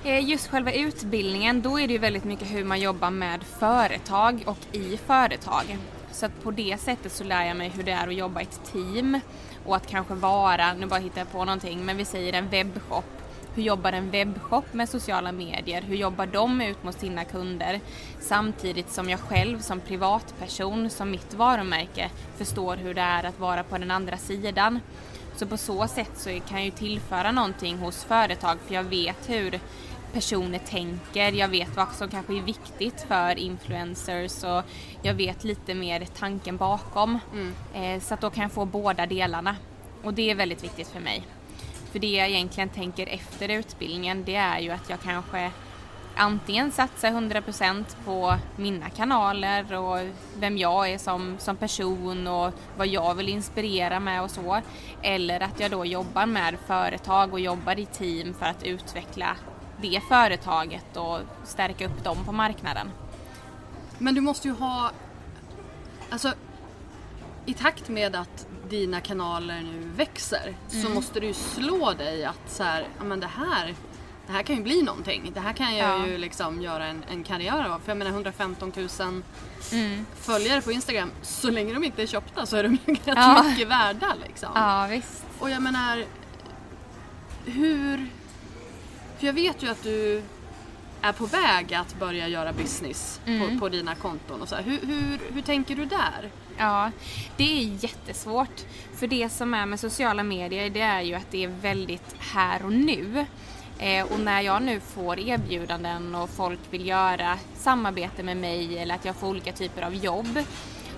eh, 0.04 0.30
just 0.30 0.48
själva 0.48 0.74
utbildningen, 0.74 1.62
då 1.62 1.80
är 1.80 1.88
det 1.88 1.94
ju 1.94 2.00
väldigt 2.00 2.24
mycket 2.24 2.52
hur 2.52 2.64
man 2.64 2.80
jobbar 2.80 3.10
med 3.10 3.44
företag 3.44 4.44
och 4.46 4.76
i 4.76 4.98
företag. 4.98 5.78
Så 6.12 6.26
att 6.26 6.44
på 6.44 6.52
det 6.52 6.78
sättet 6.80 7.12
så 7.12 7.24
lär 7.24 7.46
jag 7.46 7.58
mig 7.58 7.70
hur 7.70 7.84
det 7.84 7.92
är 7.92 8.08
att 8.08 8.16
jobba 8.16 8.42
i 8.42 8.44
ett 8.44 8.72
team 8.72 9.20
och 9.66 9.76
att 9.76 9.88
kanske 9.88 10.14
vara, 10.14 10.74
nu 10.74 10.86
bara 10.86 11.00
hittar 11.00 11.22
jag 11.22 11.32
på 11.32 11.46
någonting, 11.46 11.86
men 11.86 11.98
vi 11.98 12.06
säger 12.06 12.34
en 12.34 12.50
webbshop 12.50 13.21
hur 13.56 13.64
jobbar 13.64 13.94
en 13.94 14.12
webbshop 14.12 14.74
med 14.74 14.90
sociala 14.90 15.32
medier? 15.32 15.82
Hur 15.82 15.96
jobbar 15.96 16.26
de 16.26 16.62
ut 16.62 16.84
mot 16.84 17.00
sina 17.00 17.26
kunder? 17.26 17.80
Samtidigt 18.20 18.92
som 18.92 19.10
jag 19.10 19.20
själv 19.20 19.60
som 19.60 19.80
privatperson, 19.80 20.90
som 20.90 21.12
mitt 21.12 21.34
varumärke, 21.34 22.10
förstår 22.38 22.76
hur 22.76 22.94
det 22.94 23.02
är 23.02 23.24
att 23.24 23.40
vara 23.40 23.64
på 23.64 23.78
den 23.78 23.92
andra 23.92 24.18
sidan. 24.18 24.80
Så 25.36 25.48
på 25.48 25.58
så 25.58 25.88
sätt 25.88 26.12
så 26.16 26.30
kan 26.30 26.58
jag 26.58 26.66
ju 26.66 26.72
tillföra 26.72 27.32
någonting 27.32 27.78
hos 27.78 28.04
företag 28.04 28.58
för 28.68 28.74
jag 28.74 28.84
vet 28.84 29.30
hur 29.30 29.60
personer 30.14 30.60
tänker, 30.60 31.32
jag 31.32 31.48
vet 31.48 31.76
vad 31.76 31.92
som 31.92 32.10
kanske 32.10 32.38
är 32.38 32.42
viktigt 32.42 33.06
för 33.08 33.40
influencers 33.40 34.44
och 34.44 34.64
jag 35.02 35.14
vet 35.14 35.44
lite 35.44 35.74
mer 35.74 36.06
tanken 36.20 36.58
bakom. 36.58 37.20
Mm. 37.34 37.54
Eh, 37.74 38.02
så 38.02 38.14
att 38.14 38.22
då 38.22 38.30
kan 38.30 38.42
jag 38.42 38.52
få 38.52 38.66
båda 38.66 39.06
delarna. 39.06 39.56
Och 40.04 40.14
det 40.14 40.32
är 40.32 40.36
väldigt 40.36 40.64
viktigt 40.64 40.88
för 40.88 41.00
mig. 41.00 41.24
För 41.92 42.00
det 42.00 42.08
jag 42.08 42.30
egentligen 42.30 42.70
tänker 42.70 43.08
efter 43.08 43.50
utbildningen 43.50 44.24
det 44.24 44.36
är 44.36 44.60
ju 44.60 44.72
att 44.72 44.90
jag 44.90 45.02
kanske 45.02 45.52
antingen 46.16 46.72
satsar 46.72 47.10
100% 47.10 47.86
på 48.06 48.38
mina 48.56 48.90
kanaler 48.90 49.74
och 49.74 50.00
vem 50.38 50.58
jag 50.58 50.90
är 50.90 50.98
som, 50.98 51.36
som 51.40 51.58
person 51.58 52.28
och 52.28 52.54
vad 52.78 52.88
jag 52.88 53.16
vill 53.16 53.30
inspirera 53.30 54.00
med 54.00 54.24
och 54.24 54.32
så. 54.32 54.62
Eller 55.02 55.40
att 55.40 55.60
jag 55.60 55.72
då 55.72 55.86
jobbar 55.86 56.26
med 56.26 56.58
företag 56.68 57.34
och 57.34 57.40
jobbar 57.40 57.80
i 57.80 57.86
team 57.86 58.34
för 58.34 58.46
att 58.46 58.64
utveckla 58.64 59.38
det 59.82 60.02
företaget 60.10 60.98
och 60.98 61.20
stärka 61.44 61.86
upp 61.86 62.04
dem 62.04 62.18
på 62.26 62.32
marknaden. 62.32 62.92
Men 63.98 64.16
du 64.16 64.22
måste 64.22 64.48
ju 64.48 64.54
ha, 64.54 64.92
alltså 66.10 66.34
i 67.46 67.54
takt 67.54 67.90
med 67.90 68.16
att 68.16 68.48
dina 68.72 69.02
kanaler 69.02 69.62
nu 69.62 69.90
växer 69.96 70.56
mm. 70.72 70.84
så 70.84 70.90
måste 70.90 71.20
du 71.20 71.28
ju 71.28 71.34
slå 71.34 71.94
dig 71.94 72.26
att 72.26 72.52
så 72.52 72.64
här, 72.64 72.88
ja 72.98 73.04
men 73.04 73.20
det 73.20 73.28
här 73.28 73.76
det 74.28 74.34
här 74.34 74.44
kan 74.44 74.56
ju 74.56 74.62
bli 74.62 74.82
någonting. 74.82 75.32
Det 75.34 75.40
här 75.40 75.54
kan 75.54 75.76
jag 75.76 76.00
ja. 76.00 76.08
ju 76.08 76.18
liksom 76.18 76.62
göra 76.62 76.86
en, 76.86 77.04
en 77.12 77.24
karriär 77.24 77.70
av. 77.70 77.80
För 77.80 77.92
jag 77.92 77.98
menar 77.98 78.12
115 78.12 78.72
000 78.76 79.24
mm. 79.72 80.06
följare 80.16 80.62
på 80.62 80.72
Instagram, 80.72 81.12
så 81.22 81.52
länge 81.52 81.74
de 81.74 81.84
inte 81.84 82.02
är 82.02 82.08
köpta 82.08 82.46
så 82.46 82.58
är 82.58 82.64
de 82.64 82.72
ju 82.72 82.94
rätt 82.94 83.02
ja. 83.06 83.44
mycket 83.50 83.68
värda 83.68 84.16
liksom. 84.28 84.50
Ja, 84.56 84.88
visst. 84.90 85.26
Och 85.40 85.50
jag 85.50 85.62
menar, 85.62 86.06
hur... 87.46 88.08
För 89.18 89.26
jag 89.28 89.34
vet 89.34 89.64
ju 89.64 89.68
att 89.68 89.84
du 89.84 90.24
är 91.02 91.12
på 91.12 91.26
väg 91.26 91.74
att 91.74 92.00
börja 92.00 92.28
göra 92.28 92.54
business 92.54 93.22
mm. 93.26 93.50
på, 93.50 93.60
på, 93.60 93.70
dina 93.70 93.96
konton 93.96 94.42
och 94.42 94.50
så. 94.50 94.56
Hur, 94.56 94.80
hur, 94.86 95.20
hur 95.34 95.42
tänker 95.42 95.76
du 95.76 95.86
där? 95.86 96.30
Ja, 96.58 96.92
det 97.38 97.44
är 97.44 97.84
jättesvårt. 97.84 98.66
För 98.96 99.08
det 99.08 99.30
som 99.30 99.54
är 99.54 99.66
med 99.66 99.80
sociala 99.80 100.24
medier 100.24 100.70
det 100.70 100.82
är 100.82 101.02
ju 101.02 101.14
att 101.14 101.32
det 101.32 101.44
är 101.44 101.48
väldigt 101.48 102.16
här 102.20 102.66
och 102.66 102.74
nu. 102.74 103.26
Eh, 103.80 104.06
och 104.12 104.20
när 104.20 104.42
jag 104.42 104.64
nu 104.64 104.80
får 104.80 105.20
erbjudanden 105.20 106.16
och 106.16 106.30
folk 106.30 106.60
vill 106.70 106.88
göra 106.88 107.38
samarbete 107.56 108.24
med 108.24 108.38
mig 108.38 108.78
eller 108.78 108.96
att 108.96 109.06
jag 109.06 109.16
får 109.16 109.28
olika 109.28 109.52
typer 109.52 109.82
av 109.82 109.96
jobb 109.96 110.40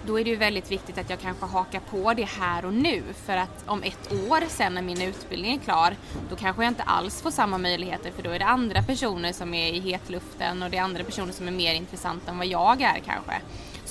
då 0.05 0.19
är 0.19 0.23
det 0.23 0.29
ju 0.29 0.35
väldigt 0.35 0.71
viktigt 0.71 0.97
att 0.97 1.09
jag 1.09 1.19
kanske 1.19 1.45
hakar 1.45 1.79
på 1.79 2.13
det 2.13 2.27
här 2.29 2.65
och 2.65 2.73
nu 2.73 3.03
för 3.25 3.37
att 3.37 3.63
om 3.65 3.83
ett 3.83 4.11
år 4.11 4.43
sen 4.49 4.73
när 4.73 4.81
min 4.81 5.01
utbildning 5.01 5.55
är 5.55 5.59
klar 5.59 5.95
då 6.29 6.35
kanske 6.35 6.63
jag 6.63 6.71
inte 6.71 6.83
alls 6.83 7.21
får 7.21 7.31
samma 7.31 7.57
möjligheter 7.57 8.11
för 8.11 8.23
då 8.23 8.29
är 8.29 8.39
det 8.39 8.45
andra 8.45 8.83
personer 8.83 9.33
som 9.33 9.53
är 9.53 9.73
i 9.73 9.79
hetluften 9.79 10.63
och 10.63 10.69
det 10.69 10.77
är 10.77 10.81
andra 10.81 11.03
personer 11.03 11.33
som 11.33 11.47
är 11.47 11.51
mer 11.51 11.73
intressanta 11.75 12.31
än 12.31 12.37
vad 12.37 12.47
jag 12.47 12.81
är 12.81 12.99
kanske. 13.05 13.33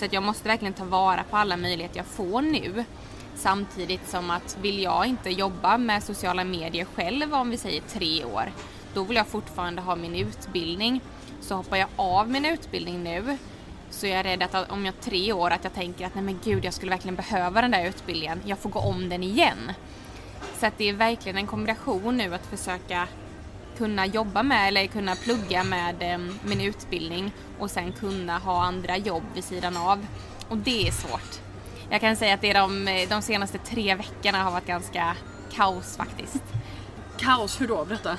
Så 0.03 0.07
att 0.07 0.13
jag 0.13 0.23
måste 0.23 0.49
verkligen 0.49 0.75
ta 0.75 0.85
vara 0.85 1.25
på 1.25 1.37
alla 1.37 1.57
möjligheter 1.57 1.97
jag 1.97 2.07
får 2.07 2.43
nu. 2.43 2.85
Samtidigt 3.35 4.09
som 4.09 4.31
att 4.31 4.59
vill 4.63 4.83
jag 4.83 5.07
inte 5.07 5.31
jobba 5.31 5.79
med 5.79 6.03
sociala 6.03 6.45
medier 6.45 6.85
själv 6.95 7.35
om 7.35 7.51
vi 7.51 7.57
säger 7.57 7.81
tre 7.81 8.25
år 8.25 8.53
då 8.95 9.05
vill 9.05 9.17
jag 9.17 9.27
fortfarande 9.27 9.83
ha 9.83 9.97
min 9.97 10.15
utbildning. 10.15 11.01
Så 11.41 11.55
hoppar 11.55 11.77
jag 11.77 11.89
av 11.97 12.31
min 12.31 12.45
utbildning 12.45 13.03
nu 13.03 13.39
så 13.91 14.07
jag 14.07 14.19
är 14.19 14.23
rädd 14.23 14.43
att 14.43 14.71
om 14.71 14.87
jag 14.87 15.01
tre 15.01 15.33
år 15.33 15.51
att 15.51 15.65
jag 15.65 15.75
tänker 15.75 16.07
att 16.07 16.15
nej 16.15 16.25
men 16.25 16.39
gud 16.45 16.65
jag 16.65 16.75
skulle 16.75 16.91
verkligen 16.91 17.17
behöva 17.17 17.63
den 17.63 17.71
där 17.71 17.89
utbildningen. 17.89 18.43
Jag 18.45 18.59
får 18.59 18.71
gå 18.71 18.79
om 18.79 19.09
den 19.09 19.23
igen. 19.23 19.73
Så 20.61 20.67
att 20.67 20.79
det 20.79 20.89
är 20.89 20.93
verkligen 20.93 21.39
en 21.39 21.47
kombination 21.47 22.17
nu 22.17 22.35
att 22.35 22.47
försöka 22.47 23.09
kunna 23.79 24.07
jobba 24.07 24.43
med 24.43 24.69
eller 24.69 24.87
kunna 24.87 25.17
plugga 25.17 25.65
med 25.65 26.03
eh, 26.03 26.19
min 26.45 26.61
utbildning 26.61 27.33
och 27.59 27.71
sen 27.71 27.93
kunna 27.93 28.39
ha 28.39 28.63
andra 28.63 28.97
jobb 28.97 29.23
vid 29.35 29.45
sidan 29.45 29.77
av. 29.77 30.07
Och 30.49 30.57
det 30.57 30.89
är 30.89 30.93
svårt. 30.93 31.41
Jag 31.91 32.01
kan 32.01 32.17
säga 32.17 32.35
att 32.35 32.41
det 32.41 32.51
är 32.51 32.55
de, 32.55 33.07
de 33.09 33.23
senaste 33.23 33.59
tre 33.59 33.95
veckorna 33.95 34.43
har 34.43 34.51
varit 34.51 34.67
ganska 34.67 35.17
kaos 35.53 35.97
faktiskt. 35.97 36.45
Kaos, 37.19 37.61
hur 37.61 37.69
då? 37.69 37.85
Berätta. 37.85 38.19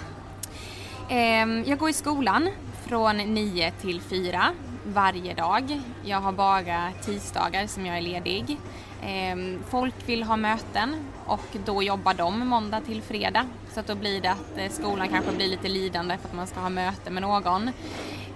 Ehm, 1.10 1.64
jag 1.68 1.80
går 1.80 1.90
i 1.90 1.94
skolan 1.94 2.50
från 2.88 3.18
9 3.18 3.72
till 3.72 4.02
4 4.02 4.54
varje 4.84 5.34
dag. 5.34 5.82
Jag 6.04 6.22
har 6.22 6.32
bara 6.32 6.92
tisdagar 7.06 7.68
som 7.68 7.86
jag 7.86 7.98
är 7.98 8.02
ledig. 8.02 8.58
Ehm, 9.04 9.60
folk 9.70 9.96
vill 10.06 10.24
ha 10.24 10.38
möten 10.38 10.96
och 11.26 11.58
då 11.66 11.84
jobbar 11.84 12.14
de 12.14 12.48
måndag 12.48 12.82
till 12.82 13.02
fredag. 13.02 13.46
Så 13.74 13.80
att 13.80 13.88
då 13.88 13.96
blir 13.96 14.22
det 14.22 14.32
att 14.32 14.58
eh, 14.58 14.70
skolan 14.70 15.10
kanske 15.10 15.32
blir 15.32 15.48
lite 15.48 15.68
lidande 15.68 16.18
för 16.18 16.28
att 16.28 16.36
man 16.36 16.48
ska 16.48 16.60
ha 16.60 16.70
möte 16.70 17.10
med 17.10 17.22
någon. 17.22 17.72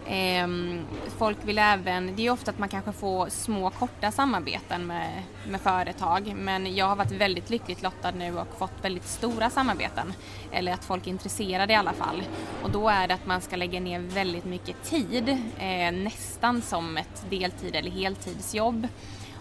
Ehm, 0.10 0.86
folk 1.18 1.38
vill 1.44 1.58
även, 1.58 2.16
det 2.16 2.28
är 2.28 2.32
ofta 2.32 2.52
att 2.52 2.60
man 2.60 2.70
kanske 2.70 2.92
får 2.92 3.30
små 3.30 3.70
korta 3.70 4.12
samarbeten 4.12 4.88
med, 4.88 5.24
med 5.48 5.62
företag 5.62 6.34
men 6.36 6.76
jag 6.76 6.86
har 6.86 6.96
varit 6.96 7.12
väldigt 7.12 7.50
lyckligt 7.50 7.84
lottad 7.84 8.12
nu 8.12 8.38
och 8.38 8.48
fått 8.58 8.74
väldigt 8.82 9.08
stora 9.08 9.50
samarbeten. 9.50 10.14
Eller 10.52 10.74
att 10.74 10.86
folk 10.86 11.08
är 11.08 11.12
intresserade 11.12 11.74
i 11.74 11.76
alla 11.76 11.94
fall. 11.94 12.24
Och 12.64 12.72
då 12.72 12.90
är 12.90 13.08
det 13.08 13.14
att 13.14 13.26
man 13.26 13.42
ska 13.42 13.56
lägga 13.56 13.80
ner 13.80 14.00
väldigt 14.00 14.46
mycket 14.46 14.84
tid, 14.84 15.30
eh, 15.60 15.92
nästan 15.92 16.62
som 16.62 16.98
ett 16.98 17.26
deltid 17.30 17.76
eller 17.76 17.92
heltidsjobb. 17.92 18.88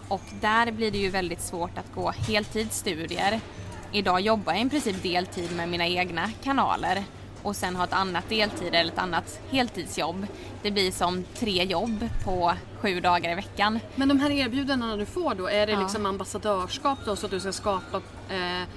Och 0.07 0.23
där 0.41 0.71
blir 0.71 0.91
det 0.91 0.97
ju 0.97 1.09
väldigt 1.09 1.41
svårt 1.41 1.77
att 1.77 1.95
gå 1.95 2.11
heltidsstudier. 2.11 3.39
Idag 3.91 4.21
jobbar 4.21 4.53
jag 4.53 4.65
i 4.65 4.69
princip 4.69 5.03
deltid 5.03 5.55
med 5.55 5.69
mina 5.69 5.87
egna 5.87 6.31
kanaler 6.43 7.03
och 7.47 7.55
sen 7.55 7.75
ha 7.75 7.83
ett 7.83 7.93
annat 7.93 8.29
deltid 8.29 8.75
eller 8.75 8.91
ett 8.91 8.99
annat 8.99 9.39
heltidsjobb. 9.49 10.27
Det 10.61 10.71
blir 10.71 10.91
som 10.91 11.23
tre 11.23 11.63
jobb 11.63 12.09
på 12.23 12.53
sju 12.79 12.99
dagar 12.99 13.31
i 13.31 13.35
veckan. 13.35 13.79
Men 13.95 14.07
de 14.07 14.19
här 14.19 14.31
erbjudandena 14.31 14.97
du 14.97 15.05
får 15.05 15.35
då, 15.35 15.47
är 15.47 15.67
det 15.67 15.73
ja. 15.73 15.81
liksom 15.81 16.05
ambassadörskap 16.05 16.99
då 17.05 17.15
så 17.15 17.25
att 17.25 17.31
du 17.31 17.39
ska 17.39 17.51
skapa 17.51 17.97
eh, 18.29 18.67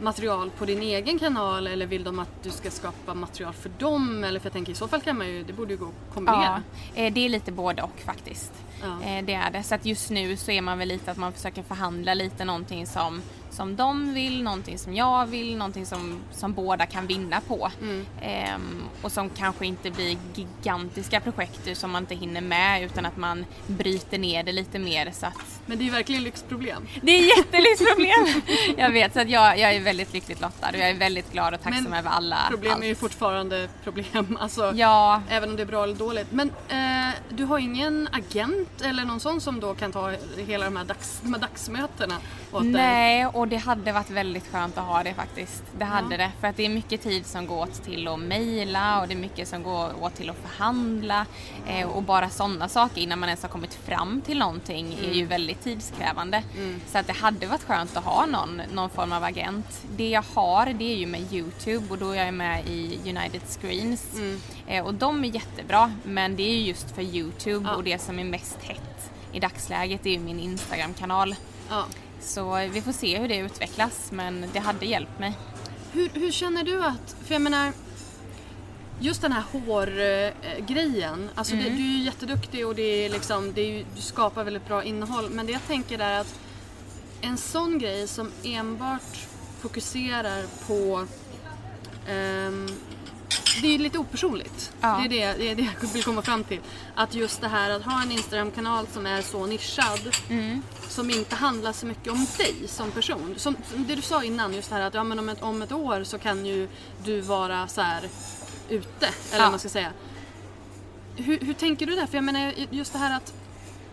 material 0.00 0.50
på 0.58 0.64
din 0.64 0.82
egen 0.82 1.18
kanal 1.18 1.66
eller 1.66 1.86
vill 1.86 2.04
de 2.04 2.18
att 2.18 2.42
du 2.42 2.50
ska 2.50 2.70
skapa 2.70 3.14
material 3.14 3.52
för 3.52 3.70
dem? 3.78 4.24
Eller 4.24 4.40
för 4.40 4.46
jag 4.46 4.52
tänker 4.52 4.72
i 4.72 4.74
så 4.74 4.88
fall 4.88 5.00
kan 5.00 5.18
man 5.18 5.26
ju, 5.26 5.44
det 5.44 5.52
borde 5.52 5.72
ju 5.72 5.78
gå 5.78 5.86
att 5.86 6.14
kombinera. 6.14 6.62
Ja, 6.94 7.02
eh, 7.02 7.12
det 7.12 7.24
är 7.24 7.28
lite 7.28 7.52
både 7.52 7.82
och 7.82 8.00
faktiskt. 8.04 8.52
Ja. 8.82 9.08
Eh, 9.08 9.24
det 9.24 9.34
är 9.34 9.50
det. 9.50 9.62
Så 9.62 9.74
att 9.74 9.86
just 9.86 10.10
nu 10.10 10.36
så 10.36 10.50
är 10.50 10.62
man 10.62 10.78
väl 10.78 10.88
lite 10.88 11.10
att 11.10 11.16
man 11.16 11.32
försöker 11.32 11.62
förhandla 11.62 12.14
lite 12.14 12.44
någonting 12.44 12.86
som 12.86 13.22
som 13.56 13.76
de 13.76 14.14
vill, 14.14 14.42
någonting 14.42 14.78
som 14.78 14.94
jag 14.94 15.26
vill, 15.26 15.56
någonting 15.56 15.86
som, 15.86 16.20
som 16.32 16.52
båda 16.52 16.86
kan 16.86 17.06
vinna 17.06 17.40
på. 17.40 17.70
Mm. 17.80 18.06
Ehm, 18.22 18.82
och 19.02 19.12
som 19.12 19.30
kanske 19.30 19.66
inte 19.66 19.90
blir 19.90 20.18
gigantiska 20.34 21.20
projekt 21.20 21.78
som 21.78 21.90
man 21.90 22.02
inte 22.02 22.14
hinner 22.14 22.40
med 22.40 22.82
utan 22.82 23.06
att 23.06 23.16
man 23.16 23.44
bryter 23.66 24.18
ner 24.18 24.42
det 24.42 24.52
lite 24.52 24.78
mer 24.78 25.10
så 25.10 25.26
att... 25.26 25.60
Men 25.66 25.78
det 25.78 25.82
är 25.82 25.86
ju 25.86 25.90
verkligen 25.90 26.22
lyxproblem. 26.22 26.86
Det 27.02 27.12
är 27.12 27.38
jättelyxproblem! 27.38 28.42
jag 28.76 28.90
vet, 28.90 29.12
så 29.12 29.20
att 29.20 29.30
jag, 29.30 29.58
jag 29.58 29.74
är 29.74 29.80
väldigt 29.80 30.12
lyckligt 30.12 30.40
lottad 30.40 30.68
och 30.68 30.78
jag 30.78 30.90
är 30.90 30.94
väldigt 30.94 31.32
glad 31.32 31.54
och 31.54 31.62
tacksam 31.62 31.92
över 31.92 32.10
alla. 32.10 32.38
problem 32.50 32.72
allt. 32.72 32.82
är 32.82 32.88
ju 32.88 32.94
fortfarande 32.94 33.68
problem, 33.84 34.38
alltså, 34.40 34.72
ja. 34.74 35.22
även 35.28 35.50
om 35.50 35.56
det 35.56 35.62
är 35.62 35.66
bra 35.66 35.84
eller 35.84 35.94
dåligt. 35.94 36.32
Men 36.32 36.50
eh, 36.68 37.14
du 37.28 37.44
har 37.44 37.58
ingen 37.58 38.08
agent 38.12 38.82
eller 38.82 39.04
någon 39.04 39.20
sån 39.20 39.40
som 39.40 39.60
då 39.60 39.74
kan 39.74 39.92
ta 39.92 40.12
hela 40.36 40.64
de 40.64 40.76
här, 40.76 40.84
dags, 40.84 41.20
de 41.22 41.34
här 41.34 41.40
dagsmötena 41.40 42.14
åt 42.52 42.64
Nej, 42.64 43.18
dig? 43.22 43.26
Och 43.46 43.50
det 43.50 43.56
hade 43.56 43.92
varit 43.92 44.10
väldigt 44.10 44.46
skönt 44.46 44.78
att 44.78 44.84
ha 44.84 45.02
det 45.02 45.14
faktiskt. 45.14 45.62
Det 45.78 45.84
hade 45.84 46.14
ja. 46.14 46.16
det. 46.16 46.32
För 46.40 46.48
att 46.48 46.56
det 46.56 46.64
är 46.64 46.68
mycket 46.68 47.02
tid 47.02 47.26
som 47.26 47.46
går 47.46 47.62
åt 47.62 47.84
till 47.84 48.08
att 48.08 48.20
mejla 48.20 49.00
och 49.00 49.08
det 49.08 49.14
är 49.14 49.18
mycket 49.18 49.48
som 49.48 49.62
går 49.62 50.02
åt 50.02 50.14
till 50.14 50.30
att 50.30 50.36
förhandla. 50.36 51.26
Eh, 51.66 51.88
och 51.88 52.02
bara 52.02 52.30
sådana 52.30 52.68
saker 52.68 53.00
innan 53.00 53.18
man 53.18 53.28
ens 53.28 53.42
har 53.42 53.48
kommit 53.48 53.74
fram 53.74 54.20
till 54.20 54.38
någonting 54.38 54.94
mm. 54.94 55.10
är 55.10 55.14
ju 55.14 55.26
väldigt 55.26 55.62
tidskrävande. 55.64 56.42
Mm. 56.56 56.80
Så 56.86 56.98
att 56.98 57.06
det 57.06 57.12
hade 57.12 57.46
varit 57.46 57.64
skönt 57.64 57.96
att 57.96 58.04
ha 58.04 58.26
någon, 58.26 58.62
någon 58.72 58.90
form 58.90 59.12
av 59.12 59.24
agent. 59.24 59.82
Det 59.96 60.08
jag 60.08 60.24
har 60.34 60.66
det 60.66 60.92
är 60.92 60.96
ju 60.96 61.06
med 61.06 61.32
Youtube 61.32 61.86
och 61.90 61.98
då 61.98 62.10
är 62.10 62.24
jag 62.24 62.34
med 62.34 62.66
i 62.66 63.00
United 63.04 63.42
Screens. 63.60 64.14
Mm. 64.14 64.40
Eh, 64.66 64.84
och 64.84 64.94
de 64.94 65.24
är 65.24 65.28
jättebra 65.28 65.92
men 66.02 66.36
det 66.36 66.42
är 66.42 66.52
ju 66.52 66.60
just 66.60 66.94
för 66.94 67.02
Youtube 67.02 67.68
ja. 67.68 67.76
och 67.76 67.84
det 67.84 67.98
som 67.98 68.18
är 68.18 68.24
mest 68.24 68.58
hett 68.62 69.12
i 69.32 69.40
dagsläget 69.40 70.06
är 70.06 70.10
ju 70.10 70.18
min 70.18 70.40
Instagram-kanal. 70.40 71.34
Ja. 71.68 71.84
Så 72.20 72.68
vi 72.72 72.82
får 72.82 72.92
se 72.92 73.18
hur 73.18 73.28
det 73.28 73.36
utvecklas 73.36 74.12
men 74.12 74.44
det 74.52 74.58
hade 74.58 74.86
hjälpt 74.86 75.18
mig. 75.18 75.32
Hur, 75.92 76.10
hur 76.14 76.30
känner 76.30 76.64
du 76.64 76.84
att, 76.84 77.16
för 77.24 77.34
jag 77.34 77.42
menar 77.42 77.72
just 79.00 79.22
den 79.22 79.32
här 79.32 79.42
hårgrejen, 79.52 81.30
alltså 81.34 81.54
mm. 81.54 81.64
det, 81.64 81.70
du 81.70 81.82
är 81.82 81.98
ju 81.98 82.04
jätteduktig 82.04 82.66
och 82.66 82.74
det 82.74 83.06
är 83.06 83.10
liksom, 83.10 83.52
det 83.54 83.60
är, 83.60 83.84
du 83.96 84.02
skapar 84.02 84.44
väldigt 84.44 84.66
bra 84.66 84.84
innehåll 84.84 85.30
men 85.30 85.46
det 85.46 85.52
jag 85.52 85.66
tänker 85.66 85.98
är 85.98 86.20
att 86.20 86.34
en 87.20 87.36
sån 87.36 87.78
grej 87.78 88.08
som 88.08 88.30
enbart 88.44 89.26
fokuserar 89.60 90.44
på 90.66 91.06
um, 92.12 92.68
det 93.62 93.74
är 93.74 93.78
lite 93.78 93.98
opersonligt. 93.98 94.72
Ja. 94.80 95.04
Det, 95.08 95.22
är 95.22 95.32
det, 95.32 95.38
det 95.38 95.50
är 95.50 95.54
det 95.56 95.68
jag 95.80 95.88
vill 95.88 96.04
komma 96.04 96.22
fram 96.22 96.44
till. 96.44 96.60
Att 96.94 97.14
just 97.14 97.40
det 97.40 97.48
här 97.48 97.70
att 97.70 97.82
ha 97.82 98.02
en 98.02 98.12
Instagram-kanal 98.12 98.86
som 98.92 99.06
är 99.06 99.22
så 99.22 99.46
nischad. 99.46 100.16
Mm. 100.28 100.62
Som 100.88 101.10
inte 101.10 101.34
handlar 101.36 101.72
så 101.72 101.86
mycket 101.86 102.12
om 102.12 102.26
dig 102.38 102.54
som 102.68 102.90
person. 102.90 103.34
Som, 103.36 103.56
som 103.70 103.86
det 103.86 103.94
du 103.94 104.02
sa 104.02 104.24
innan, 104.24 104.54
just 104.54 104.68
det 104.70 104.76
här 104.76 104.82
att 104.82 104.94
ja, 104.94 105.04
men 105.04 105.18
om, 105.18 105.28
ett, 105.28 105.42
om 105.42 105.62
ett 105.62 105.72
år 105.72 106.04
så 106.04 106.18
kan 106.18 106.46
ju 106.46 106.68
du 107.04 107.20
vara 107.20 107.68
så 107.68 107.80
här 107.80 108.08
ute. 108.68 109.06
Eller 109.06 109.38
Ja. 109.38 109.42
vad 109.42 109.50
man 109.50 109.58
ska 109.58 109.68
säga. 109.68 109.92
Hur, 111.16 111.38
hur 111.40 111.54
tänker 111.54 111.86
du 111.86 111.94
där? 111.96 112.06
För 112.06 112.16
jag 112.16 112.24
menar 112.24 112.52
just 112.70 112.92
det 112.92 112.98
här 112.98 113.16
att 113.16 113.34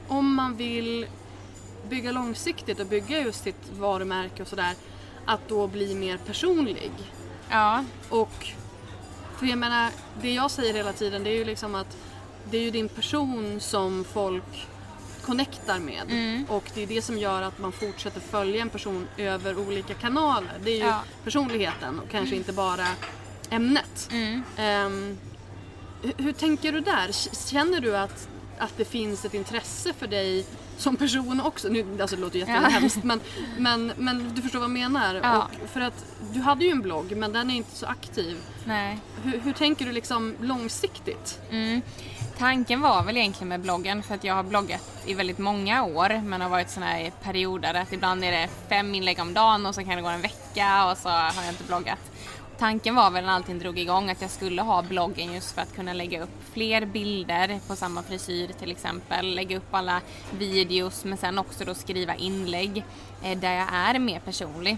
om 0.07 0.35
man 0.35 0.55
vill 0.55 1.07
bygga 1.89 2.11
långsiktigt 2.11 2.79
och 2.79 2.85
bygga 2.85 3.19
just 3.21 3.43
sitt 3.43 3.69
varumärke 3.79 4.41
och 4.41 4.47
sådär. 4.47 4.73
Att 5.25 5.49
då 5.49 5.67
bli 5.67 5.95
mer 5.95 6.17
personlig. 6.17 6.91
Ja, 7.49 7.83
Och 8.09 8.47
för 9.43 9.49
jag 9.49 9.59
menar, 9.59 9.91
det 10.21 10.33
jag 10.33 10.51
säger 10.51 10.73
hela 10.73 10.93
tiden 10.93 11.23
det 11.23 11.29
är 11.29 11.37
ju 11.37 11.45
liksom 11.45 11.75
att 11.75 11.97
det 12.51 12.57
är 12.57 12.61
ju 12.61 12.71
din 12.71 12.89
person 12.89 13.59
som 13.59 14.03
folk 14.03 14.67
connectar 15.21 15.79
med. 15.79 16.03
Mm. 16.09 16.45
Och 16.49 16.71
det 16.73 16.83
är 16.83 16.87
det 16.87 17.01
som 17.01 17.17
gör 17.17 17.41
att 17.41 17.59
man 17.59 17.71
fortsätter 17.71 18.19
följa 18.19 18.61
en 18.61 18.69
person 18.69 19.07
över 19.17 19.57
olika 19.57 19.93
kanaler. 19.93 20.59
Det 20.63 20.71
är 20.71 20.75
ju 20.77 20.83
Ja. 20.85 21.03
personligheten 21.23 21.99
och 21.99 22.09
kanske 22.09 22.35
inte 22.35 22.53
bara 22.53 22.87
ämnet. 23.49 24.09
Mm. 24.11 24.43
Ehm, 24.57 25.17
hur, 26.01 26.13
hur 26.17 26.33
tänker 26.33 26.71
du 26.71 26.79
där? 26.79 27.11
Känner 27.51 27.81
du 27.81 27.97
att, 27.97 28.27
att 28.57 28.77
det 28.77 28.85
finns 28.85 29.25
ett 29.25 29.33
intresse 29.33 29.93
för 29.93 30.07
dig 30.07 30.45
som 30.77 30.95
person 30.95 31.41
också? 31.41 31.67
Nu, 31.69 32.01
alltså 32.01 32.15
det 32.15 32.21
låter 32.21 32.39
jättehemskt 32.39 33.03
men, 33.03 33.19
men, 33.57 33.91
men 33.97 34.35
du 34.35 34.41
förstår 34.41 34.59
vad 34.59 34.69
jag 34.69 34.73
menar. 34.73 35.15
Ja. 35.23 35.49
Och 35.63 35.69
för 35.69 35.81
att 35.81 36.05
du 36.33 36.39
hade 36.41 36.65
ju 36.65 36.71
en 36.71 36.81
blogg 36.81 37.17
men 37.17 37.33
den 37.33 37.49
är 37.49 37.55
inte 37.55 37.75
så 37.75 37.85
aktiv. 37.85 38.37
nej. 38.65 38.99
Hur, 39.23 39.39
hur 39.39 39.53
tänker 39.53 39.85
du 39.85 39.91
liksom 39.91 40.35
långsiktigt? 40.41 41.39
Mm. 41.51 41.81
Tanken 42.37 42.81
var 42.81 43.03
väl 43.03 43.17
egentligen 43.17 43.49
med 43.49 43.59
bloggen 43.59 44.03
för 44.03 44.15
att 44.15 44.23
jag 44.23 44.35
har 44.35 44.43
bloggat 44.43 45.01
i 45.05 45.13
väldigt 45.13 45.37
många 45.37 45.83
år 45.83 46.21
men 46.23 46.41
har 46.41 46.49
varit 46.49 46.69
sådana 46.69 46.91
här 46.91 47.11
perioder 47.23 47.73
att 47.73 47.93
ibland 47.93 48.23
är 48.23 48.31
det 48.31 48.49
fem 48.69 48.95
inlägg 48.95 49.19
om 49.19 49.33
dagen 49.33 49.65
och 49.65 49.75
så 49.75 49.83
kan 49.83 49.95
det 49.95 50.01
gå 50.01 50.07
en 50.07 50.21
vecka 50.21 50.91
och 50.91 50.97
så 50.97 51.09
har 51.09 51.43
jag 51.43 51.49
inte 51.49 51.63
bloggat. 51.63 51.99
Tanken 52.57 52.95
var 52.95 53.11
väl 53.11 53.25
när 53.25 53.31
allting 53.33 53.59
drog 53.59 53.79
igång 53.79 54.09
att 54.09 54.21
jag 54.21 54.31
skulle 54.31 54.61
ha 54.61 54.81
bloggen 54.81 55.33
just 55.33 55.51
för 55.51 55.61
att 55.61 55.75
kunna 55.75 55.93
lägga 55.93 56.23
upp 56.23 56.29
fler 56.53 56.85
bilder 56.85 57.59
på 57.67 57.75
samma 57.75 58.03
frisyr 58.03 58.47
till 58.59 58.71
exempel, 58.71 59.35
lägga 59.35 59.57
upp 59.57 59.73
alla 59.73 60.01
videos 60.31 61.05
men 61.05 61.17
sen 61.17 61.37
också 61.39 61.65
då 61.65 61.73
skriva 61.73 62.15
inlägg 62.15 62.83
eh, 63.23 63.37
där 63.37 63.53
jag 63.53 63.67
är 63.73 63.99
mer 63.99 64.19
personlig. 64.19 64.77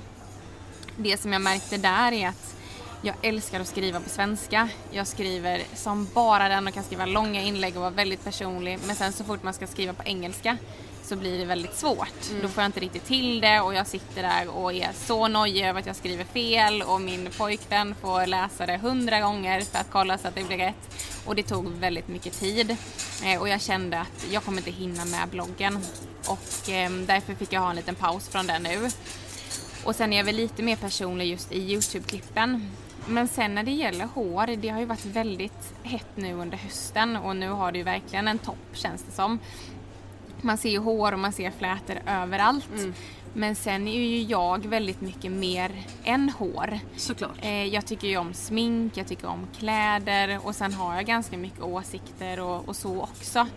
Det 0.97 1.17
som 1.17 1.33
jag 1.33 1.41
märkte 1.41 1.77
där 1.77 2.11
är 2.11 2.27
att 2.27 2.55
jag 3.01 3.15
älskar 3.21 3.59
att 3.59 3.67
skriva 3.67 3.99
på 3.99 4.09
svenska. 4.09 4.69
Jag 4.91 5.07
skriver 5.07 5.61
som 5.75 6.07
bara 6.13 6.49
den 6.49 6.67
och 6.67 6.73
kan 6.73 6.83
skriva 6.83 7.05
långa 7.05 7.41
inlägg 7.41 7.75
och 7.75 7.81
vara 7.81 7.91
väldigt 7.91 8.23
personlig. 8.23 8.79
Men 8.87 8.95
sen 8.95 9.13
så 9.13 9.23
fort 9.23 9.43
man 9.43 9.53
ska 9.53 9.67
skriva 9.67 9.93
på 9.93 10.03
engelska 10.05 10.57
så 11.05 11.15
blir 11.15 11.37
det 11.37 11.45
väldigt 11.45 11.75
svårt. 11.75 12.41
Då 12.41 12.47
får 12.47 12.63
jag 12.63 12.67
inte 12.67 12.79
riktigt 12.79 13.05
till 13.05 13.41
det 13.41 13.59
och 13.59 13.73
jag 13.73 13.87
sitter 13.87 14.23
där 14.23 14.49
och 14.49 14.73
är 14.73 14.89
så 14.93 15.27
nojig 15.27 15.65
över 15.65 15.79
att 15.79 15.85
jag 15.85 15.95
skriver 15.95 16.23
fel 16.23 16.81
och 16.81 17.01
min 17.01 17.29
pojkvän 17.37 17.95
får 17.95 18.27
läsa 18.27 18.65
det 18.65 18.77
hundra 18.77 19.19
gånger 19.19 19.61
för 19.61 19.79
att 19.79 19.91
kolla 19.91 20.17
så 20.17 20.27
att 20.27 20.35
det 20.35 20.43
blir 20.43 20.57
rätt. 20.57 21.09
Och 21.25 21.35
det 21.35 21.43
tog 21.43 21.67
väldigt 21.67 22.07
mycket 22.07 22.39
tid 22.39 22.77
eh, 23.25 23.41
och 23.41 23.49
jag 23.49 23.61
kände 23.61 23.99
att 23.99 24.25
jag 24.31 24.43
kommer 24.43 24.57
inte 24.57 24.71
hinna 24.71 25.05
med 25.05 25.29
bloggen. 25.29 25.79
Och 26.27 26.69
eh, 26.69 26.91
därför 26.91 27.35
fick 27.35 27.53
jag 27.53 27.61
ha 27.61 27.69
en 27.69 27.75
liten 27.75 27.95
paus 27.95 28.29
från 28.29 28.47
den 28.47 28.63
nu. 28.63 28.89
Och 29.83 29.95
sen 29.95 30.13
är 30.13 30.17
jag 30.17 30.25
väl 30.25 30.35
lite 30.35 30.63
mer 30.63 30.75
personlig 30.75 31.27
just 31.27 31.51
i 31.51 31.59
Youtube-klippen. 31.59 32.71
Men 33.07 33.27
sen 33.27 33.55
när 33.55 33.63
det 33.63 33.71
gäller 33.71 34.05
hår, 34.05 34.55
det 34.55 34.69
har 34.69 34.79
ju 34.79 34.85
varit 34.85 35.05
väldigt 35.05 35.73
hett 35.83 36.09
nu 36.15 36.33
under 36.33 36.57
hösten 36.57 37.15
och 37.15 37.35
nu 37.35 37.49
har 37.49 37.71
det 37.71 37.77
ju 37.77 37.83
verkligen 37.83 38.27
en 38.27 38.37
topp 38.37 38.67
känns 38.73 39.03
det 39.03 39.11
som. 39.11 39.39
Man 40.41 40.57
ser 40.57 40.69
ju 40.69 40.77
hår 40.79 41.11
och 41.11 41.19
man 41.19 41.31
ser 41.31 41.51
flätor 41.51 41.97
överallt. 42.07 42.69
Men 43.37 43.55
sen 43.55 43.87
är 43.87 43.99
ju 43.99 44.21
jag 44.21 44.65
väldigt 44.65 45.01
mycket 45.01 45.31
mer 45.31 45.71
än 46.03 46.29
hår. 46.29 46.79
Såklart. 46.95 47.37
Eh, 47.41 47.63
jag 47.65 47.85
tycker 47.85 48.07
ju 48.07 48.17
om 48.17 48.33
smink, 48.33 48.97
jag 48.97 49.07
tycker 49.07 49.27
om 49.27 49.47
kläder 49.59 50.39
och 50.43 50.55
sen 50.55 50.73
har 50.73 50.95
jag 50.95 51.05
ganska 51.05 51.37
mycket 51.37 51.61
åsikter 51.61 52.39
och, 52.39 52.69
och 52.69 52.75
så 52.75 53.01
också. 53.01 53.47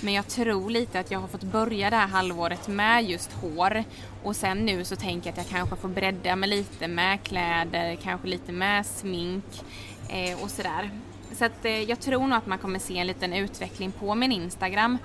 Men 0.00 0.14
jag 0.14 0.28
tror 0.28 0.70
lite 0.70 1.00
att 1.00 1.10
jag 1.10 1.18
har 1.18 1.28
fått 1.28 1.42
börja 1.42 1.90
det 1.90 1.96
här 1.96 2.08
halvåret 2.08 2.68
med 2.68 3.04
just 3.04 3.32
hår 3.32 3.84
och 4.24 4.36
sen 4.36 4.66
nu 4.66 4.84
så 4.84 4.96
tänker 4.96 5.26
jag 5.30 5.32
att 5.32 5.50
jag 5.50 5.58
kanske 5.58 5.76
får 5.76 5.88
bredda 5.88 6.36
mig 6.36 6.48
lite 6.48 6.88
med 6.88 7.22
kläder, 7.22 7.96
kanske 8.02 8.28
lite 8.28 8.52
med 8.52 8.86
smink 8.86 9.62
eh, 10.08 10.42
och 10.42 10.50
sådär. 10.50 10.90
Så 11.32 11.44
att 11.44 11.64
eh, 11.64 11.82
jag 11.82 12.00
tror 12.00 12.26
nog 12.26 12.38
att 12.38 12.46
man 12.46 12.58
kommer 12.58 12.78
se 12.78 12.98
en 12.98 13.06
liten 13.06 13.32
utveckling 13.32 13.92
på 13.92 14.14
min 14.14 14.32
Instagram. 14.32 14.98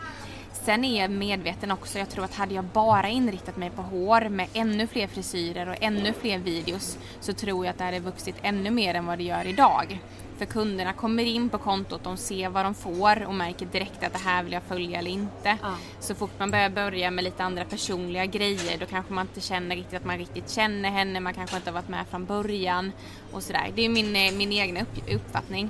Sen 0.65 0.85
är 0.85 1.01
jag 1.01 1.11
medveten 1.11 1.71
också, 1.71 1.99
jag 1.99 2.09
tror 2.09 2.25
att 2.25 2.35
hade 2.35 2.53
jag 2.53 2.63
bara 2.63 3.09
inriktat 3.09 3.57
mig 3.57 3.69
på 3.69 3.81
hår 3.81 4.29
med 4.29 4.47
ännu 4.53 4.87
fler 4.87 5.07
frisyrer 5.07 5.69
och 5.69 5.75
ännu 5.81 6.13
fler 6.13 6.39
videos 6.39 6.97
så 7.19 7.33
tror 7.33 7.65
jag 7.65 7.71
att 7.71 7.77
det 7.77 7.83
hade 7.83 7.99
vuxit 7.99 8.35
ännu 8.41 8.71
mer 8.71 8.93
än 8.93 9.05
vad 9.05 9.17
det 9.17 9.23
gör 9.23 9.47
idag. 9.47 9.99
För 10.37 10.45
kunderna 10.45 10.93
kommer 10.93 11.23
in 11.23 11.49
på 11.49 11.57
kontot, 11.57 12.03
de 12.03 12.17
ser 12.17 12.49
vad 12.49 12.65
de 12.65 12.75
får 12.75 13.25
och 13.25 13.35
märker 13.35 13.65
direkt 13.65 14.03
att 14.03 14.13
det 14.13 14.19
här 14.19 14.43
vill 14.43 14.53
jag 14.53 14.63
följa 14.63 14.99
eller 14.99 15.11
inte. 15.11 15.57
Ja. 15.61 15.75
Så 15.99 16.15
fort 16.15 16.39
man 16.39 16.51
börjar 16.51 16.69
börja 16.69 17.11
med 17.11 17.23
lite 17.23 17.43
andra 17.43 17.65
personliga 17.65 18.25
grejer 18.25 18.77
då 18.79 18.85
kanske 18.85 19.13
man 19.13 19.27
inte 19.27 19.41
känner 19.41 19.75
riktigt 19.75 19.99
att 19.99 20.05
man 20.05 20.17
riktigt 20.17 20.49
känner 20.49 20.89
henne, 20.89 21.19
man 21.19 21.33
kanske 21.33 21.55
inte 21.55 21.69
har 21.69 21.73
varit 21.73 21.89
med 21.89 22.05
från 22.09 22.25
början 22.25 22.91
och 23.31 23.43
sådär. 23.43 23.71
Det 23.75 23.85
är 23.85 23.89
min, 23.89 24.15
eh, 24.15 24.33
min 24.33 24.51
egen 24.51 24.77
upp, 24.77 25.13
uppfattning. 25.13 25.69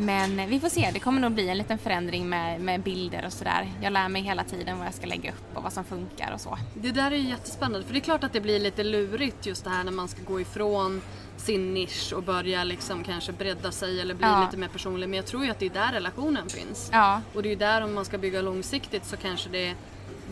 Men 0.00 0.48
vi 0.48 0.60
får 0.60 0.68
se, 0.68 0.90
det 0.92 0.98
kommer 1.00 1.20
nog 1.20 1.32
bli 1.32 1.48
en 1.48 1.58
liten 1.58 1.78
förändring 1.78 2.28
med, 2.28 2.60
med 2.60 2.80
bilder 2.82 3.24
och 3.26 3.32
sådär. 3.32 3.68
Jag 3.82 3.92
lär 3.92 4.08
mig 4.08 4.22
hela 4.22 4.44
tiden 4.44 4.78
vad 4.78 4.86
jag 4.86 4.94
ska 4.94 5.06
lägga 5.06 5.30
upp 5.30 5.56
och 5.56 5.62
vad 5.62 5.72
som 5.72 5.84
funkar 5.84 6.32
och 6.34 6.40
så. 6.40 6.58
Det 6.74 6.90
där 6.90 7.10
är 7.10 7.16
ju 7.16 7.28
jättespännande 7.28 7.86
för 7.86 7.92
det 7.92 7.98
är 7.98 8.00
klart 8.04 8.24
att 8.24 8.32
det 8.32 8.40
blir 8.40 8.58
lite 8.60 8.84
lurigt 8.84 9.46
just 9.46 9.64
det 9.64 9.70
här 9.70 9.84
när 9.84 9.92
man 9.92 10.08
ska 10.08 10.22
gå 10.22 10.40
ifrån 10.40 11.02
sin 11.36 11.74
nisch 11.74 12.12
och 12.16 12.22
börja 12.22 12.64
liksom 12.64 13.04
kanske 13.04 13.32
bredda 13.32 13.72
sig 13.72 14.00
eller 14.00 14.14
bli 14.14 14.26
Ja. 14.26 14.44
lite 14.44 14.56
mer 14.56 14.68
personlig. 14.68 15.08
Men 15.08 15.16
jag 15.16 15.26
tror 15.26 15.44
ju 15.44 15.50
att 15.50 15.58
det 15.58 15.66
är 15.66 15.70
där 15.70 15.92
relationen 15.92 16.48
finns. 16.48 16.88
Ja, 16.92 17.20
Och 17.34 17.42
det 17.42 17.48
är 17.48 17.50
ju 17.50 17.56
där 17.56 17.82
om 17.84 17.94
man 17.94 18.04
ska 18.04 18.18
bygga 18.18 18.42
långsiktigt 18.42 19.04
så 19.06 19.16
kanske 19.16 19.48
det, 19.48 19.74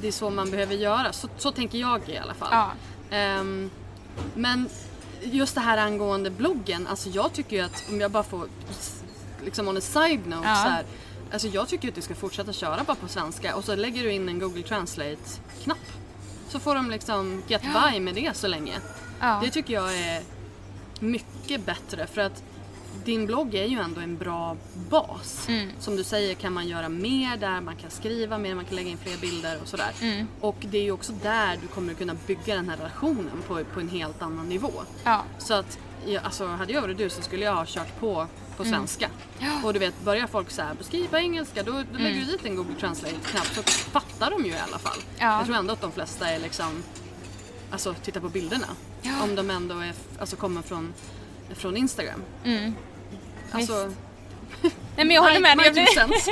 det 0.00 0.09
är 0.09 0.12
så 0.12 0.31
man 0.31 0.50
behöver 0.50 0.74
göra. 0.74 1.12
Så, 1.12 1.28
så 1.38 1.52
tänker 1.52 1.78
jag 1.78 2.09
i 2.09 2.16
alla 2.18 2.35
fall. 2.35 2.48
ja, 2.52 2.70
Ehm, 3.11 3.70
men 4.35 4.68
just 5.22 5.54
det 5.54 5.61
här 5.61 5.78
angående 5.78 6.31
bloggen, 6.31 6.87
alltså 6.87 7.09
jag 7.09 7.33
tycker 7.33 7.57
ju 7.57 7.62
att 7.62 7.85
om 7.90 8.00
jag 8.00 8.11
bara 8.11 8.22
får 8.22 8.48
liksom 9.44 9.68
on 9.68 9.77
a 9.77 9.81
side 9.81 10.27
note 10.27 10.48
Ja. 10.48 10.55
så 10.57 10.68
här, 10.68 10.85
Alltså 11.33 11.48
jag 11.48 11.68
tycker 11.68 11.88
att 11.88 11.94
du 11.94 12.03
ska 12.03 12.14
fortsätta 12.14 12.53
köra 12.53 12.85
bara 12.85 12.94
på 12.96 13.09
svenska 13.09 13.57
och 13.57 13.64
så 13.64 13.77
lägger 13.77 14.03
du 14.03 14.12
in 14.12 14.29
en 14.29 14.38
Google 14.38 14.62
Translate-knapp. 14.62 15.79
Så 16.48 16.59
får 16.61 16.74
de 16.74 16.90
liksom 16.90 17.42
get 17.48 17.62
by 17.62 18.01
med 18.01 18.14
det 18.14 18.37
så 18.37 18.46
länge. 18.46 18.74
ja. 19.20 19.40
Det 19.44 19.51
tycker 19.51 19.74
jag 19.74 19.98
är 19.98 20.22
mycket 21.01 21.66
bättre 21.66 22.07
för 22.07 22.20
att 22.20 22.42
din 23.05 23.27
blogg 23.27 23.55
är 23.55 23.64
ju 23.64 23.79
ändå 23.79 24.01
en 24.01 24.16
bra 24.16 24.57
bas. 24.90 25.48
Mm. 25.48 25.70
Som 25.81 25.96
du 25.96 26.05
säger 26.05 26.35
kan 26.35 26.53
man 26.53 26.68
göra 26.68 26.88
mer 26.88 27.37
där, 27.37 27.61
man 27.61 27.77
kan 27.77 27.90
skriva 27.90 28.38
mer, 28.38 28.55
man 28.55 28.64
kan 28.64 28.77
lägga 28.77 28.90
in 28.90 28.98
fler 28.98 29.16
bilder 29.16 29.59
och 29.62 29.68
sådär. 29.68 29.90
Mm. 30.01 30.27
Och 30.40 30.57
det 30.61 30.79
är 30.79 30.83
ju 30.83 30.92
också 30.92 31.12
där 31.22 31.59
du 31.62 31.66
kommer 31.68 31.94
kunna 31.94 32.14
bygga 32.27 32.55
den 32.55 32.68
här 32.68 32.77
relationen 32.77 33.42
på, 33.48 33.64
på 33.74 33.81
en 33.81 33.88
helt 33.88 34.22
annan 34.22 34.48
nivå. 34.48 34.72
ja. 35.05 35.24
Så 35.38 35.55
att, 35.55 35.79
ja, 36.07 36.21
alltså, 36.21 36.47
hade 36.47 36.73
jag 36.73 36.81
varit 36.83 36.99
du 36.99 37.11
så 37.11 37.23
skulle 37.23 37.45
jag 37.45 37.55
ha 37.55 37.65
kört 37.67 38.01
på 38.01 38.27
på 38.57 38.63
Mm. 38.65 38.75
svenska. 38.75 39.09
Och 39.65 39.73
du 39.73 39.79
vet, 39.79 40.01
börjar 40.05 40.27
folk 40.27 40.51
så 40.51 40.63
här 40.63 40.75
skriva 40.81 41.09
på 41.09 41.17
engelska 41.17 41.63
då, 41.63 41.73
då 41.73 41.99
lägger 41.99 42.21
du 42.21 42.25
dit 42.27 42.47
en 42.47 42.57
Google 42.57 42.75
Translate-knapp 42.81 43.47
så 43.47 43.63
fattar 43.63 44.31
de 44.31 44.45
ju 44.45 44.51
i 44.51 44.59
alla 44.59 44.79
fall. 44.79 44.99
Mm. 44.99 45.07
Ja. 45.19 45.37
Jag 45.37 45.47
tror 45.47 45.57
ändå 45.57 45.73
att 45.73 45.81
de 45.81 45.93
flesta 45.93 46.29
är 46.31 46.39
liksom, 46.39 46.83
alltså 47.71 47.95
titta 48.05 48.21
på 48.21 48.29
bilderna. 48.29 48.67
Ja. 49.03 49.23
Om 49.23 49.35
de 49.35 49.51
ändå 49.51 49.79
är, 49.79 49.93
alltså, 50.21 50.37
kommer 50.37 50.63
från, 50.63 50.95
från 51.55 51.77
Instagram. 51.77 52.23
Mm. 52.45 52.75
Alltså, 53.53 53.93
Nej 54.97 55.07
men 55.07 55.11
jag 55.11 55.23
håller 55.23 55.41
med. 55.41 55.59
Jag, 55.77 55.89
cents. 55.89 56.27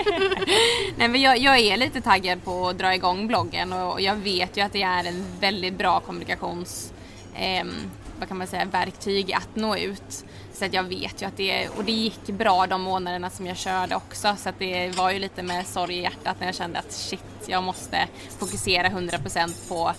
Nej, 0.97 1.09
men 1.09 1.21
jag, 1.21 1.39
jag 1.39 1.59
är 1.59 1.77
lite 1.77 2.01
taggad 2.01 2.45
på 2.45 2.69
att 2.69 2.79
dra 2.79 2.95
igång 2.95 3.27
bloggen 3.27 3.73
och 3.73 4.01
jag 4.01 4.17
vet 4.17 4.57
ju 4.57 4.61
att 4.61 4.73
det 4.73 4.83
är 4.83 5.05
en 5.05 5.25
väldigt 5.41 5.79
bra 5.79 6.01
kommunikations... 6.01 6.93
ehm, 7.35 7.75
vad 8.19 8.29
kan 8.29 8.39
man 8.39 8.47
säga, 8.47 8.65
verktyg 8.65 9.33
att 9.33 9.57
nå 9.57 9.77
ut. 9.77 10.25
Så 10.53 10.65
att 10.65 10.73
jag 10.73 10.83
vet 10.83 11.23
ju 11.23 11.27
att 11.27 11.37
det, 11.37 11.69
och 11.69 11.85
det 11.85 11.93
gick 11.93 12.27
bra 12.27 12.67
de 12.67 12.83
månaderna 12.83 13.31
som 13.31 13.47
jag 13.47 13.57
körde 13.57 13.97
också 13.97 14.37
så 14.39 14.49
att 14.49 14.59
det 14.59 14.97
var 14.97 15.11
ju 15.11 15.19
lite 15.19 15.43
med 15.43 15.67
sorg 15.67 15.95
i 15.95 16.03
hjärtat 16.03 16.37
när 16.41 16.47
jag 16.47 16.55
kände 16.55 16.79
att 16.79 16.93
shit, 16.93 17.21
jag 17.47 17.63
måste 17.63 18.09
fokusera 18.39 18.89
100% 18.89 19.69
på 19.69 19.93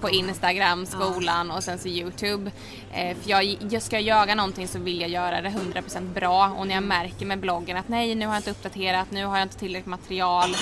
på 0.00 0.10
Instagram, 0.10 0.86
skolan 0.86 1.50
och 1.50 1.64
sen 1.64 1.78
så 1.78 1.88
Youtube. 1.88 2.50
Eh, 2.92 3.16
för 3.16 3.30
jag, 3.30 3.56
jag 3.70 3.82
ska 3.82 3.96
jag 3.96 4.02
göra 4.02 4.34
någonting 4.34 4.68
så 4.68 4.78
vill 4.78 5.00
jag 5.00 5.10
göra 5.10 5.40
det 5.40 5.48
100% 5.48 6.14
bra 6.14 6.48
och 6.58 6.66
när 6.66 6.74
jag 6.74 6.84
märker 6.84 7.26
med 7.26 7.38
bloggen 7.38 7.76
att 7.76 7.88
nej 7.88 8.14
nu 8.14 8.26
har 8.26 8.32
jag 8.32 8.38
inte 8.38 8.50
uppdaterat, 8.50 9.10
nu 9.10 9.24
har 9.24 9.38
jag 9.38 9.44
inte 9.44 9.58
tillräckligt 9.58 9.86
material. 9.86 10.56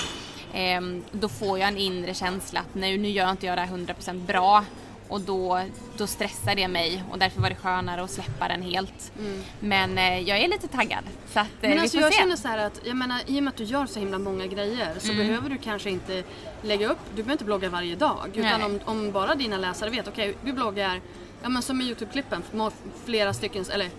ehm, 0.55 1.05
då 1.13 1.29
får 1.29 1.59
jag 1.59 1.69
en 1.69 1.79
inre 1.79 2.15
känsla 2.15 2.61
att 2.61 2.75
nu, 2.75 2.99
nu 2.99 3.09
gör 3.09 3.31
inte 3.31 3.47
jag 3.47 3.59
det 3.59 3.63
här 3.63 3.77
100% 3.77 4.27
bra 4.27 4.65
och 5.11 5.21
då, 5.21 5.63
då 5.97 6.07
stressar 6.07 6.55
det 6.55 6.69
mig 6.69 7.05
och 7.11 7.19
därför 7.19 7.41
var 7.41 7.49
det 7.49 7.55
skönare 7.57 8.03
att 8.03 8.11
släppa 8.11 8.49
den 8.49 8.63
helt. 8.63 9.13
Mm. 9.19 9.43
Men 9.61 9.99
eh, 9.99 10.19
jag 10.21 10.39
är 10.39 10.49
lite 10.49 10.69
taggad 10.69 11.05
så 11.33 11.41
att 11.41 11.47
eh, 11.47 11.51
Men 11.61 11.71
vi 11.73 11.79
alltså 11.79 11.97
får 11.99 12.03
jag 12.05 12.13
se. 12.15 12.21
känner 12.21 12.37
så 12.37 12.49
här 12.49 12.59
att, 12.59 12.81
jag 12.85 12.97
menar 12.97 13.21
i 13.27 13.39
och 13.39 13.43
med 13.43 13.51
att 13.51 13.57
du 13.57 13.65
gör 13.65 13.87
så 13.87 13.99
himla 14.01 14.19
många 14.19 14.47
grejer 14.47 14.95
så 14.99 15.13
Mm. 15.13 15.27
behöver 15.27 15.51
du 15.51 15.59
kanske 15.59 15.91
inte 15.91 16.23
lägga 16.63 16.89
upp, 16.89 16.99
du 17.11 17.17
behöver 17.17 17.33
inte 17.33 17.45
blogga 17.45 17.69
varje 17.69 17.97
dag. 17.97 18.31
Utan 18.35 18.63
om, 18.63 18.81
om 18.85 19.13
bara 19.13 19.35
dina 19.35 19.57
läsare 19.59 19.91
vet, 19.91 20.09
okej 20.09 20.35
vi 20.43 20.53
bloggar, 20.53 21.01
ja 21.43 21.49
men 21.49 21.63
som 21.63 21.81
i 21.81 21.85
Youtube-klippen, 21.85 22.43
flera 23.05 23.35
stycken, 23.35 23.65
eller 23.73 23.91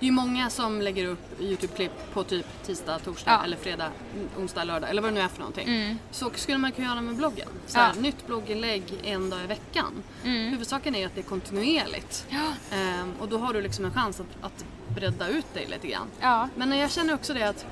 det 0.00 0.04
är 0.04 0.06
ju 0.06 0.12
många 0.12 0.50
som 0.50 0.80
lägger 0.82 1.06
upp 1.06 1.40
Youtube-klipp 1.40 1.92
på 2.12 2.24
typ 2.24 2.46
tisdag, 2.66 2.98
torsdag 2.98 3.30
Ja. 3.30 3.44
eller 3.44 3.56
fredag, 3.56 3.90
onsdag, 4.38 4.64
lördag 4.64 4.90
eller 4.90 5.02
vad 5.02 5.10
det 5.10 5.14
nu 5.14 5.20
är 5.20 5.28
för 5.28 5.38
någonting. 5.38 5.68
Mm. 5.68 5.98
Så 6.10 6.30
skulle 6.34 6.58
man 6.58 6.72
kunna 6.72 6.88
göra 6.88 7.00
med 7.00 7.16
bloggen. 7.16 7.48
Så 7.66 7.78
här, 7.78 7.92
Ja. 7.94 8.00
Nytt 8.00 8.26
blogginlägg 8.26 8.82
en 9.04 9.30
dag 9.30 9.40
i 9.44 9.46
veckan. 9.46 9.92
Mm. 10.24 10.50
Huvudsaken 10.50 10.94
är 10.94 11.06
att 11.06 11.14
det 11.14 11.20
är 11.20 11.24
kontinuerligt. 11.24 12.26
Ehm, 12.72 13.12
och 13.20 13.28
då 13.28 13.38
har 13.38 13.52
du 13.52 13.62
liksom 13.62 13.84
en 13.84 13.92
chans 13.94 14.20
att, 14.20 14.44
att 14.44 14.64
bredda 14.88 15.28
ut 15.28 15.54
dig 15.54 15.66
lite 15.66 15.88
grann. 15.88 16.06
Ja. 16.20 16.48
Men 16.56 16.78
jag 16.78 16.90
känner 16.90 17.14
också 17.14 17.34
det 17.34 17.48
att 17.48 17.66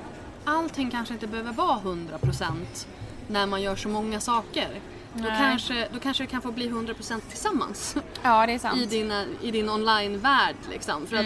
allting 0.45 0.91
kanske 0.91 1.13
inte 1.13 1.27
behöver 1.27 1.51
vara 1.53 1.79
100% 1.79 2.87
när 3.27 3.45
man 3.45 3.61
gör 3.61 3.75
så 3.75 3.89
många 3.89 4.19
saker. 4.19 4.67
Då 5.13 5.23
kanske, 5.27 5.87
då 5.93 5.99
kanske 5.99 6.23
det 6.23 6.27
kan 6.27 6.41
få 6.41 6.51
bli 6.51 6.69
100% 6.69 7.21
tillsammans 7.29 7.95
ja, 8.23 8.45
det 8.45 8.53
är 8.53 8.59
sant. 8.59 8.77
i, 8.81 8.85
dina, 8.85 9.25
i 9.41 9.51
din 9.51 9.69
online-värld. 9.69 10.55
Liksom. 10.69 11.07
För, 11.07 11.15
att, 11.17 11.25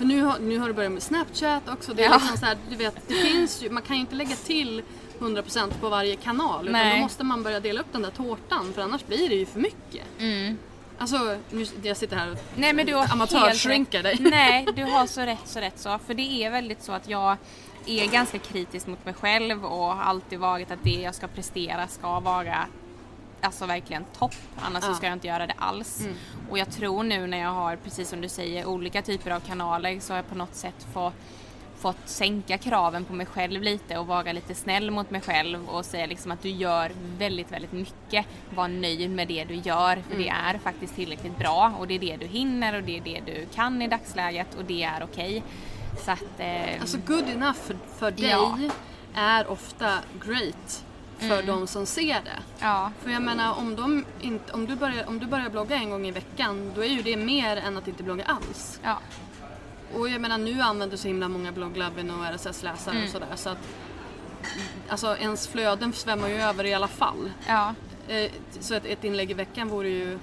för 0.00 0.06
nu, 0.06 0.22
har, 0.22 0.38
nu 0.38 0.58
har 0.58 0.68
du 0.68 0.74
börjat 0.74 0.92
med 0.92 1.02
Snapchat 1.02 1.68
också. 1.68 1.94
Det, 1.94 2.04
är. 2.04 2.08
Ja. 2.10 2.14
liksom 2.14 2.36
så 2.36 2.46
här, 2.46 2.56
du 2.70 2.76
vet, 2.76 3.08
det 3.08 3.14
finns 3.14 3.62
ju, 3.62 3.70
man 3.70 3.82
kan 3.82 3.96
ju 3.96 4.00
inte 4.00 4.14
lägga 4.14 4.36
till 4.36 4.82
100% 5.18 5.72
på 5.80 5.88
varje 5.88 6.16
kanal 6.16 6.68
utan 6.68 6.72
Nej. 6.72 6.96
då 6.96 7.02
måste 7.02 7.24
man 7.24 7.42
börja 7.42 7.60
dela 7.60 7.80
upp 7.80 7.86
den 7.92 8.02
där 8.02 8.10
tårtan 8.10 8.72
för 8.74 8.82
annars 8.82 9.06
blir 9.06 9.28
det 9.28 9.34
ju 9.34 9.46
för 9.46 9.60
mycket. 9.60 10.06
Mm. 10.18 10.58
Alltså, 10.98 11.36
nu, 11.50 11.66
jag 11.82 11.96
sitter 11.96 12.16
här 12.16 12.30
och 12.30 12.38
Nej 12.56 12.72
men 12.72 12.86
du 12.86 12.94
har 12.94 13.12
amatörshrinkar 13.12 14.02
helt 14.02 14.22
dig. 14.22 14.30
Nej, 14.30 14.66
du 14.76 14.84
har 14.84 15.06
så 15.06 15.20
rätt 15.20 15.48
så 15.48 15.60
rätt 15.60 15.78
så. 15.78 15.98
För 16.06 16.14
det 16.14 16.44
är 16.44 16.50
väldigt 16.50 16.82
så 16.82 16.92
att 16.92 17.08
jag 17.08 17.36
är 17.86 18.06
ganska 18.06 18.38
kritisk 18.38 18.86
mot 18.86 19.04
mig 19.04 19.14
själv 19.14 19.64
och 19.64 19.96
har 19.96 20.02
alltid 20.02 20.38
varit 20.38 20.70
att 20.70 20.84
det 20.84 21.00
jag 21.02 21.14
ska 21.14 21.26
prestera 21.26 21.88
ska 21.88 22.20
vara 22.20 22.66
alltså 23.42 23.66
verkligen 23.66 24.04
topp. 24.18 24.34
Annars 24.60 24.84
så 24.84 24.90
Ja. 24.90 24.94
ska 24.94 25.06
jag 25.06 25.12
inte 25.12 25.26
göra 25.26 25.46
det 25.46 25.54
alls. 25.58 26.02
Och 26.50 26.58
jag 26.58 26.70
tror 26.70 27.02
nu 27.02 27.26
när 27.26 27.38
jag 27.38 27.52
har, 27.52 27.76
precis 27.76 28.08
som 28.08 28.20
du 28.20 28.28
säger, 28.28 28.66
olika 28.66 29.02
typer 29.02 29.30
av 29.30 29.40
kanaler 29.40 30.00
så 30.00 30.12
har 30.12 30.16
jag 30.18 30.28
på 30.28 30.34
något 30.34 30.54
sätt 30.54 30.86
få, 30.94 31.12
fått 31.78 31.96
sänka 32.08 32.58
kraven 32.58 33.04
på 33.04 33.12
mig 33.12 33.26
själv 33.26 33.62
lite 33.62 33.98
och 33.98 34.06
vara 34.06 34.32
lite 34.32 34.54
snäll 34.54 34.90
mot 34.90 35.10
mig 35.10 35.20
själv 35.20 35.68
och 35.68 35.84
säga 35.84 36.06
liksom 36.06 36.30
att 36.30 36.42
du 36.42 36.48
gör 36.50 36.92
väldigt, 37.18 37.52
väldigt 37.52 37.72
mycket. 37.72 38.26
Var 38.54 38.68
nöjd 38.68 39.10
med 39.10 39.28
det 39.28 39.44
du 39.44 39.54
gör 39.54 40.02
för 40.10 40.16
det 40.18 40.28
är 40.28 40.58
faktiskt 40.58 40.94
tillräckligt 40.94 41.38
bra 41.38 41.72
och 41.78 41.86
det 41.86 41.94
är 41.94 41.98
det 41.98 42.16
du 42.16 42.26
hinner 42.26 42.74
och 42.76 42.82
det 42.82 42.96
är 42.98 43.02
det 43.02 43.20
du 43.26 43.46
kan 43.54 43.82
i 43.82 43.88
dagsläget 43.88 44.54
och 44.54 44.64
det 44.64 44.82
är 44.82 45.02
okej. 45.02 45.42
Så 46.04 46.10
att... 46.10 46.22
Eh, 46.40 46.80
Alltså 46.80 46.98
good 47.06 47.28
enough 47.28 47.58
för, 47.58 47.76
för 47.98 48.10
dig 48.10 48.30
Ja. 48.30 48.58
är 49.14 49.50
ofta 49.50 49.98
great 50.26 50.84
för 51.20 51.42
de 51.42 51.66
som 51.66 51.86
ser 51.86 52.14
det. 52.24 52.38
ja, 52.58 52.90
För 53.02 53.10
jag 53.10 53.22
menar 53.22 53.54
om, 53.58 53.76
de 53.76 54.04
inte, 54.20 54.52
om, 54.52 54.66
du 54.66 54.76
börjar, 54.76 55.08
om 55.08 55.18
du 55.18 55.26
börjar 55.26 55.50
blogga 55.50 55.76
en 55.76 55.90
gång 55.90 56.06
i 56.06 56.10
veckan 56.10 56.72
då 56.74 56.84
är 56.84 56.88
ju 56.88 57.02
det 57.02 57.16
mer 57.16 57.56
än 57.56 57.76
att 57.76 57.88
inte 57.88 58.02
blogga 58.02 58.24
alls. 58.24 58.80
ja, 58.82 58.98
Och 59.94 60.08
jag 60.08 60.20
menar 60.20 60.38
nu 60.38 60.60
använder 60.60 60.96
så 60.96 61.08
himla 61.08 61.28
många 61.28 61.52
blogglabben 61.52 62.10
och 62.10 62.24
RSS-läsare 62.26 63.02
och 63.04 63.08
sådär 63.08 63.26
så 63.36 63.48
att 63.50 63.58
Alltså 64.88 65.16
ens 65.16 65.48
flöden 65.48 65.92
svämmar 65.92 66.28
ju 66.28 66.34
över 66.34 66.64
i 66.66 66.74
alla 66.74 66.88
fall. 66.88 67.30
ja, 67.46 67.74
Eh, 68.08 68.30
så 68.60 68.74
ett, 68.74 68.84
ett 68.86 69.04
inlägg 69.04 69.30
i 69.30 69.34
veckan 69.34 69.68
vore 69.68 69.88
ju 69.88 70.18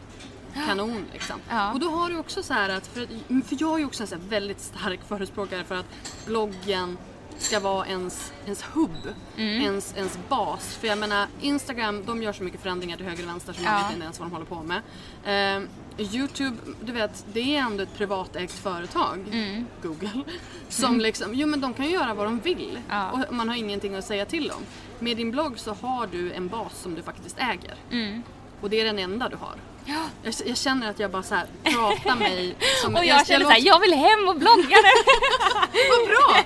kanon 0.67 1.05
liksom. 1.13 1.39
Ja. 1.49 1.71
Och 1.73 1.79
då 1.79 1.89
har 1.89 2.09
du 2.09 2.17
också 2.17 2.43
så 2.43 2.53
här 2.53 2.69
att, 2.69 2.87
för, 2.87 3.05
för 3.43 3.57
jag 3.59 3.73
är 3.73 3.77
ju 3.79 3.85
också 3.85 4.03
en 4.13 4.29
väldigt 4.29 4.59
stark 4.61 4.99
förespråkare 5.07 5.63
för 5.63 5.75
att 5.75 5.85
bloggen 6.25 6.97
ska 7.37 7.59
vara 7.59 7.87
ens, 7.87 8.33
ens 8.45 8.63
hubb, 8.63 8.97
Mm. 9.37 9.61
ens, 9.61 9.93
ens 9.97 10.19
bas. 10.29 10.75
För 10.75 10.87
jag 10.87 10.97
menar 10.97 11.27
Instagram, 11.41 12.03
de 12.05 12.23
gör 12.23 12.33
så 12.33 12.43
mycket 12.43 12.61
förändringar 12.61 12.97
till 12.97 13.05
höger 13.05 13.23
och 13.23 13.29
vänster 13.29 13.53
som 13.53 13.63
man 13.63 13.73
Ja. 13.73 13.79
vet 13.83 13.91
inte 13.93 14.03
ens 14.03 14.19
vad 14.19 14.27
de 14.29 14.33
håller 14.33 14.45
på 14.45 14.63
med. 14.63 14.81
Eh, 15.57 15.63
Youtube, 16.15 16.57
du 16.85 16.91
vet, 16.91 17.25
det 17.33 17.55
är 17.57 17.59
ändå 17.61 17.83
ett 17.83 17.97
privatägt 17.97 18.51
företag, 18.53 19.25
Mm. 19.31 19.65
Google, 19.83 20.09
som 20.69 20.99
liksom, 20.99 21.33
jo 21.33 21.47
men 21.47 21.61
de 21.61 21.73
kan 21.73 21.85
ju 21.85 21.91
göra 21.91 22.13
vad 22.13 22.25
de 22.25 22.39
vill 22.39 22.79
Ja. 22.89 23.11
och 23.11 23.33
man 23.35 23.49
har 23.49 23.55
ingenting 23.55 23.95
att 23.95 24.05
säga 24.05 24.25
till 24.25 24.51
om. 24.51 24.61
Med 24.99 25.17
din 25.17 25.31
blogg 25.31 25.59
så 25.59 25.73
har 25.73 26.07
du 26.07 26.31
en 26.33 26.47
bas 26.47 26.77
som 26.81 26.95
du 26.95 27.01
faktiskt 27.01 27.35
äger. 27.39 27.75
Mm. 27.91 28.23
Och 28.61 28.69
det 28.69 28.81
är 28.81 28.85
den 28.85 28.99
enda 28.99 29.29
du 29.29 29.35
har. 29.35 29.55
Jag, 30.23 30.33
jag 30.45 30.57
känner 30.57 30.89
att 30.89 30.99
jag 30.99 31.11
bara 31.11 31.23
så 31.23 31.35
här 31.35 31.45
pratar 31.63 32.15
mig 32.15 32.55
som 32.81 32.95
Och 32.95 33.05
jag 33.05 33.27
känner 33.27 33.45
såhär, 33.45 33.59
jag 33.65 33.79
vill 33.79 33.93
hem 33.93 34.27
och 34.27 34.35
blogga 34.35 34.77
nu! 34.83 34.91
Vad 35.89 36.07
bra! 36.07 36.37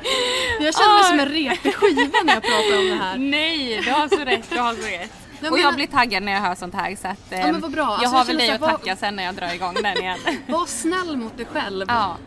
Jag 0.59 0.75
känner 0.75 0.93
mig 0.93 1.03
som 1.03 1.19
en 1.19 1.29
repig 1.29 1.75
skiva 1.75 2.17
när 2.23 2.33
jag 2.33 2.43
pratar 2.43 2.77
om 2.77 2.85
det 2.89 2.95
här. 2.95 3.17
Nej, 3.37 3.81
du 3.85 3.91
har 3.91 4.07
så 4.07 4.25
rätt, 4.25 4.49
du 4.49 4.59
har 4.59 4.73
så 4.73 4.81
rätt. 4.81 5.11
Ja, 5.43 5.51
och 5.51 5.59
jag 5.59 5.75
blir 5.75 5.87
taggad 5.87 6.23
när 6.23 6.31
jag 6.31 6.39
hör 6.41 6.55
sånt 6.55 6.73
här 6.73 6.95
så 6.95 7.07
att 7.07 7.31
eh, 7.31 7.39
Ja, 7.39 7.51
men 7.51 7.61
vad 7.61 7.71
bra. 7.71 7.85
Alltså, 7.85 8.03
jag 8.03 8.13
jag 8.13 8.17
har 8.17 8.25
väl 8.25 8.27
känner 8.27 8.39
dig 8.47 8.55
att 8.55 8.61
vad- 8.61 8.69
tacka 8.71 8.95
sen 8.95 9.15
när 9.15 9.23
jag 9.23 9.35
drar 9.35 9.53
igång 9.53 9.73
den 9.73 9.97
igen. 9.97 10.19
Var 10.47 10.65
snäll 10.65 11.17
mot 11.17 11.37
dig 11.37 11.45
själv. 11.45 11.85
ja, 11.87 12.17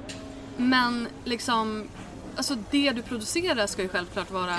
Men 0.57 1.09
liksom, 1.25 1.89
alltså 2.37 2.55
det 2.71 2.91
du 2.91 3.03
producerar 3.03 3.67
ska 3.67 3.83
ju 3.83 3.89
självklart 3.89 4.31
vara 4.31 4.57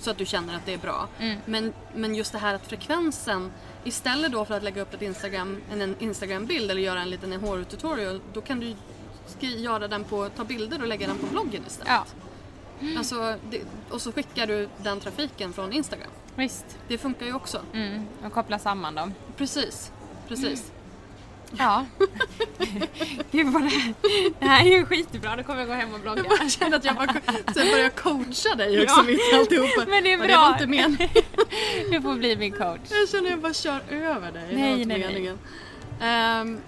så 0.00 0.10
att 0.10 0.18
du 0.18 0.26
känner 0.26 0.56
att 0.56 0.66
det 0.66 0.74
är 0.74 0.78
bra. 0.78 1.08
Men, 1.44 1.72
men 1.94 2.14
just 2.14 2.32
det 2.32 2.38
här 2.38 2.54
att 2.54 2.66
frekvensen, 2.66 3.52
istället 3.86 4.32
då 4.32 4.44
för 4.44 4.54
att 4.54 4.62
lägga 4.62 4.82
upp 4.82 4.94
ett 4.94 5.02
Instagram, 5.02 5.62
en, 5.72 5.96
Instagram-bild 5.98 6.70
eller 6.70 6.82
göra 6.82 7.00
en 7.02 7.10
liten 7.10 7.32
hårtutorial, 7.32 8.20
då 8.32 8.40
kan 8.40 8.60
du 8.60 8.74
göra 9.40 9.88
den 9.88 10.04
på, 10.04 10.28
ta 10.28 10.44
bilder 10.44 10.82
och 10.82 10.88
lägga 10.88 11.06
den 11.06 11.18
på 11.18 11.26
bloggen 11.26 11.62
istället. 11.66 11.92
ja, 11.92 12.06
Alltså, 12.98 13.36
det, 13.50 13.60
och 13.90 14.00
så 14.02 14.12
skickar 14.12 14.46
du 14.46 14.68
den 14.82 15.00
trafiken 15.00 15.52
från 15.52 15.72
Instagram. 15.72 16.10
visst. 16.34 16.78
Det 16.88 16.98
funkar 16.98 17.26
ju 17.26 17.34
också. 17.34 17.60
Mm, 17.72 18.06
och 18.24 18.32
koppla 18.32 18.58
samman 18.58 18.94
dem. 18.94 19.14
Precis. 19.36 19.92
Precis. 20.28 20.72
Ja. 21.58 21.86
Gud 23.30 23.46
vad 23.46 23.62
det 23.62 23.68
här, 23.68 23.94
det 24.40 24.46
här 24.46 24.66
är 24.66 24.70
ju 24.70 24.86
skitbra, 24.86 25.36
då 25.36 25.42
kommer 25.42 25.58
jag 25.60 25.68
gå 25.68 25.74
hem 25.74 25.94
och 25.94 26.00
blogga. 26.00 26.22
Jag 26.40 26.50
känner 26.50 26.76
att 26.76 26.84
jag 26.84 26.94
bara 26.96 27.06
börjar 27.54 27.88
coacha 27.88 28.54
dig 28.54 28.82
också 28.82 28.96
Ja. 28.96 29.02
mitt 29.02 29.20
i 29.32 29.36
alltihopa. 29.36 29.84
Men 29.88 30.04
det 30.04 30.12
är 30.12 30.18
bra. 30.18 30.26
det 30.26 30.36
var 30.36 30.52
inte 30.52 30.66
meningen. 30.66 31.08
Du 31.90 32.00
får 32.02 32.14
bli 32.14 32.36
min 32.36 32.52
coach. 32.52 32.80
Jag 32.90 33.08
känner 33.08 33.24
att 33.24 33.30
jag 33.30 33.40
bara 33.40 33.54
kör 33.54 33.80
över 33.90 34.32
dig. 34.32 34.48
Nej, 34.54 34.76
nej, 34.76 34.86
nej. 34.86 34.98
meningen. 34.98 35.38
Ehm, 36.00 36.60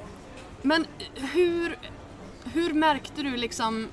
men 0.62 0.86
hur, 1.32 1.78
hur 2.52 2.72
märkte 2.72 3.22
du 3.22 3.36
liksom 3.36 3.88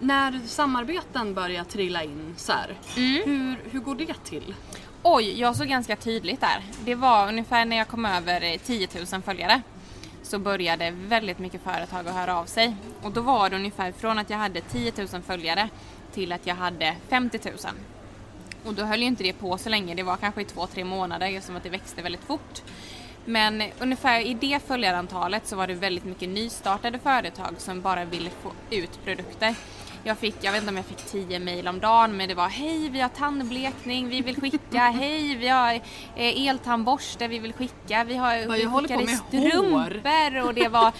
när 0.00 0.40
samarbeten 0.46 1.34
börjar 1.34 1.64
trilla 1.64 2.02
in 2.02 2.34
så 2.36 2.52
Mm. 2.96 3.22
hur, 3.24 3.70
hur 3.70 3.80
går 3.80 3.94
det 3.94 4.14
till? 4.24 4.54
Oj, 5.02 5.40
jag 5.40 5.56
såg 5.56 5.66
ganska 5.68 5.96
tydligt 5.96 6.40
där. 6.40 6.62
Det 6.84 6.94
var 6.94 7.28
ungefär 7.28 7.64
när 7.64 7.76
jag 7.76 7.88
kom 7.88 8.04
över 8.04 8.44
eh, 8.52 8.58
10 8.58 8.88
000 9.12 9.22
följare 9.22 9.62
så 10.26 10.38
började 10.38 10.90
väldigt 10.90 11.38
mycket 11.38 11.62
företag 11.62 12.08
att 12.08 12.14
höra 12.14 12.36
av 12.38 12.44
sig. 12.46 12.76
Och 13.02 13.12
då 13.12 13.20
var 13.20 13.50
det 13.50 13.56
ungefär 13.56 13.92
från 13.92 14.18
att 14.18 14.30
jag 14.30 14.38
hade 14.38 14.60
10 14.60 14.92
000 15.12 15.22
följare 15.22 15.68
till 16.12 16.32
att 16.32 16.46
jag 16.46 16.54
hade 16.54 16.96
50 17.08 17.40
000. 17.44 17.54
Och 18.64 18.74
då 18.74 18.82
höll 18.84 19.00
ju 19.00 19.06
inte 19.06 19.22
det 19.22 19.32
på 19.32 19.58
så 19.58 19.68
länge, 19.68 19.94
det 19.94 20.02
var 20.02 20.16
kanske 20.16 20.40
i 20.40 20.44
två, 20.44 20.66
tre 20.66 20.84
månader 20.84 21.26
eftersom 21.26 21.56
att 21.56 21.62
det 21.62 21.68
växte 21.68 22.02
väldigt 22.02 22.24
fort. 22.24 22.62
Men 23.24 23.62
ungefär 23.78 24.20
i 24.20 24.34
det 24.34 24.62
följarantalet 24.66 25.46
så 25.46 25.56
var 25.56 25.66
det 25.66 25.74
väldigt 25.74 26.04
mycket 26.04 26.28
nystartade 26.28 26.98
företag 26.98 27.54
som 27.58 27.80
bara 27.80 28.04
ville 28.04 28.30
få 28.30 28.52
ut 28.70 29.04
produkter. 29.04 29.54
Jag 30.06 30.18
fick, 30.18 30.36
jag 30.40 30.52
vet 30.52 30.60
inte 30.60 30.70
om 30.70 30.76
jag 30.76 30.86
fick 30.86 31.28
10 31.28 31.38
mejl 31.38 31.68
om 31.68 31.80
dagen 31.80 32.16
men 32.16 32.28
det 32.28 32.34
var 32.34 32.48
hej 32.48 32.88
vi 32.88 33.00
har 33.00 33.08
tandblekning, 33.08 34.08
vi 34.08 34.20
vill 34.20 34.40
skicka, 34.40 34.78
hej 34.94 35.36
vi 35.36 35.48
har 35.48 35.74
eh, 36.16 36.48
eltandborste, 36.48 37.28
vi 37.28 37.38
vill 37.38 37.52
skicka, 37.52 38.04
vi 38.04 38.16
har 38.16 38.36
vi 38.36 38.62
jag 38.62 38.68
hår. 38.68 39.16
strumpor 39.28 40.46
och 40.46 40.54
det 40.54 40.68
var, 40.68 40.92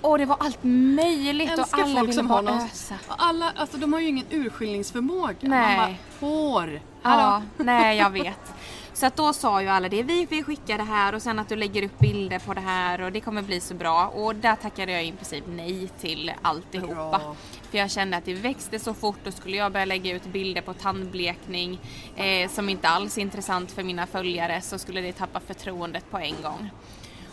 och 0.00 0.18
det 0.18 0.24
var 0.24 0.36
allt 0.40 0.58
möjligt 0.62 1.52
och 1.52 1.58
älskar 1.58 1.82
alla 1.82 2.04
ville 2.04 2.22
bara 2.22 2.40
någon... 2.40 2.58
ösa. 2.58 2.94
Alla, 3.08 3.52
alltså 3.56 3.76
de 3.76 3.92
har 3.92 4.00
ju 4.00 4.08
ingen 4.08 4.26
urskiljningsförmåga. 4.30 5.36
Man 5.40 5.50
Nej. 5.50 5.76
bara, 5.76 6.30
hår. 6.30 6.80
Ja, 7.02 7.08
Hallå? 7.10 7.42
nej 7.56 7.98
jag 7.98 8.10
vet. 8.22 8.54
Så 8.98 9.06
att 9.06 9.16
då 9.16 9.32
sa 9.32 9.62
ju 9.62 9.68
alla 9.68 9.88
det, 9.88 10.02
vi 10.02 10.26
vill 10.26 10.44
skicka 10.44 10.76
det 10.76 10.82
här 10.82 11.14
och 11.14 11.22
sen 11.22 11.38
att 11.38 11.48
du 11.48 11.56
lägger 11.56 11.82
upp 11.82 11.98
bilder 11.98 12.38
på 12.38 12.54
det 12.54 12.60
här 12.60 13.00
och 13.00 13.12
det 13.12 13.20
kommer 13.20 13.42
bli 13.42 13.60
så 13.60 13.74
bra. 13.74 14.06
Och 14.06 14.34
där 14.34 14.56
tackade 14.56 14.92
jag 14.92 15.04
i 15.04 15.12
princip 15.12 15.44
nej 15.48 15.88
till 16.00 16.32
alltihopa. 16.42 16.94
Bra. 16.94 17.36
För 17.70 17.78
jag 17.78 17.90
kände 17.90 18.16
att 18.16 18.24
det 18.24 18.34
växte 18.34 18.78
så 18.78 18.94
fort 18.94 19.26
och 19.26 19.34
skulle 19.34 19.56
jag 19.56 19.72
börja 19.72 19.84
lägga 19.84 20.12
ut 20.16 20.24
bilder 20.26 20.60
på 20.62 20.74
tandblekning 20.74 21.78
eh, 22.16 22.50
som 22.50 22.68
inte 22.68 22.88
alls 22.88 23.18
är 23.18 23.22
intressant 23.22 23.70
för 23.72 23.82
mina 23.82 24.06
följare 24.06 24.60
så 24.60 24.78
skulle 24.78 25.00
det 25.00 25.12
tappa 25.12 25.40
förtroendet 25.40 26.10
på 26.10 26.18
en 26.18 26.34
gång. 26.42 26.70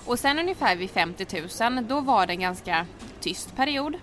Och 0.05 0.19
sen 0.19 0.39
ungefär 0.39 0.75
vid 0.75 0.89
50 0.89 1.41
000 1.71 1.87
då 1.87 1.99
var 2.01 2.27
det 2.27 2.33
en 2.33 2.39
ganska 2.39 2.85
tyst 3.21 3.55
period. 3.55 3.95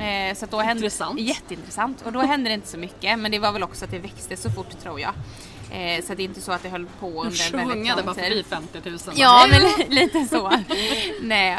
Eh, 0.00 0.34
så 0.36 0.46
då 0.46 0.58
hände, 0.60 0.84
Intressant. 0.84 1.20
Jätteintressant. 1.20 2.02
Och 2.02 2.12
då 2.12 2.20
hände 2.20 2.50
det 2.50 2.54
inte 2.54 2.68
så 2.68 2.78
mycket 2.78 3.18
men 3.18 3.30
det 3.32 3.38
var 3.38 3.52
väl 3.52 3.62
också 3.62 3.84
att 3.84 3.90
det 3.90 3.98
växte 3.98 4.36
så 4.36 4.50
fort 4.50 4.80
tror 4.82 5.00
jag. 5.00 5.12
Eh, 5.72 6.04
så 6.04 6.12
att 6.12 6.16
det 6.16 6.22
är 6.22 6.24
inte 6.24 6.40
så 6.40 6.52
att 6.52 6.62
det 6.62 6.68
höll 6.68 6.86
på 7.00 7.06
De 7.06 7.16
under 7.16 7.22
väldigt 7.22 7.38
svungade 7.46 7.96
lång 7.96 8.06
bara 8.06 8.14
tid. 8.14 8.24
förbi 8.24 8.44
50 8.44 8.90
000. 8.90 8.98
Ja, 9.14 9.46
men 9.50 9.62
li- 9.62 9.86
lite 9.88 10.24
så. 10.24 10.52
Nej, 11.22 11.58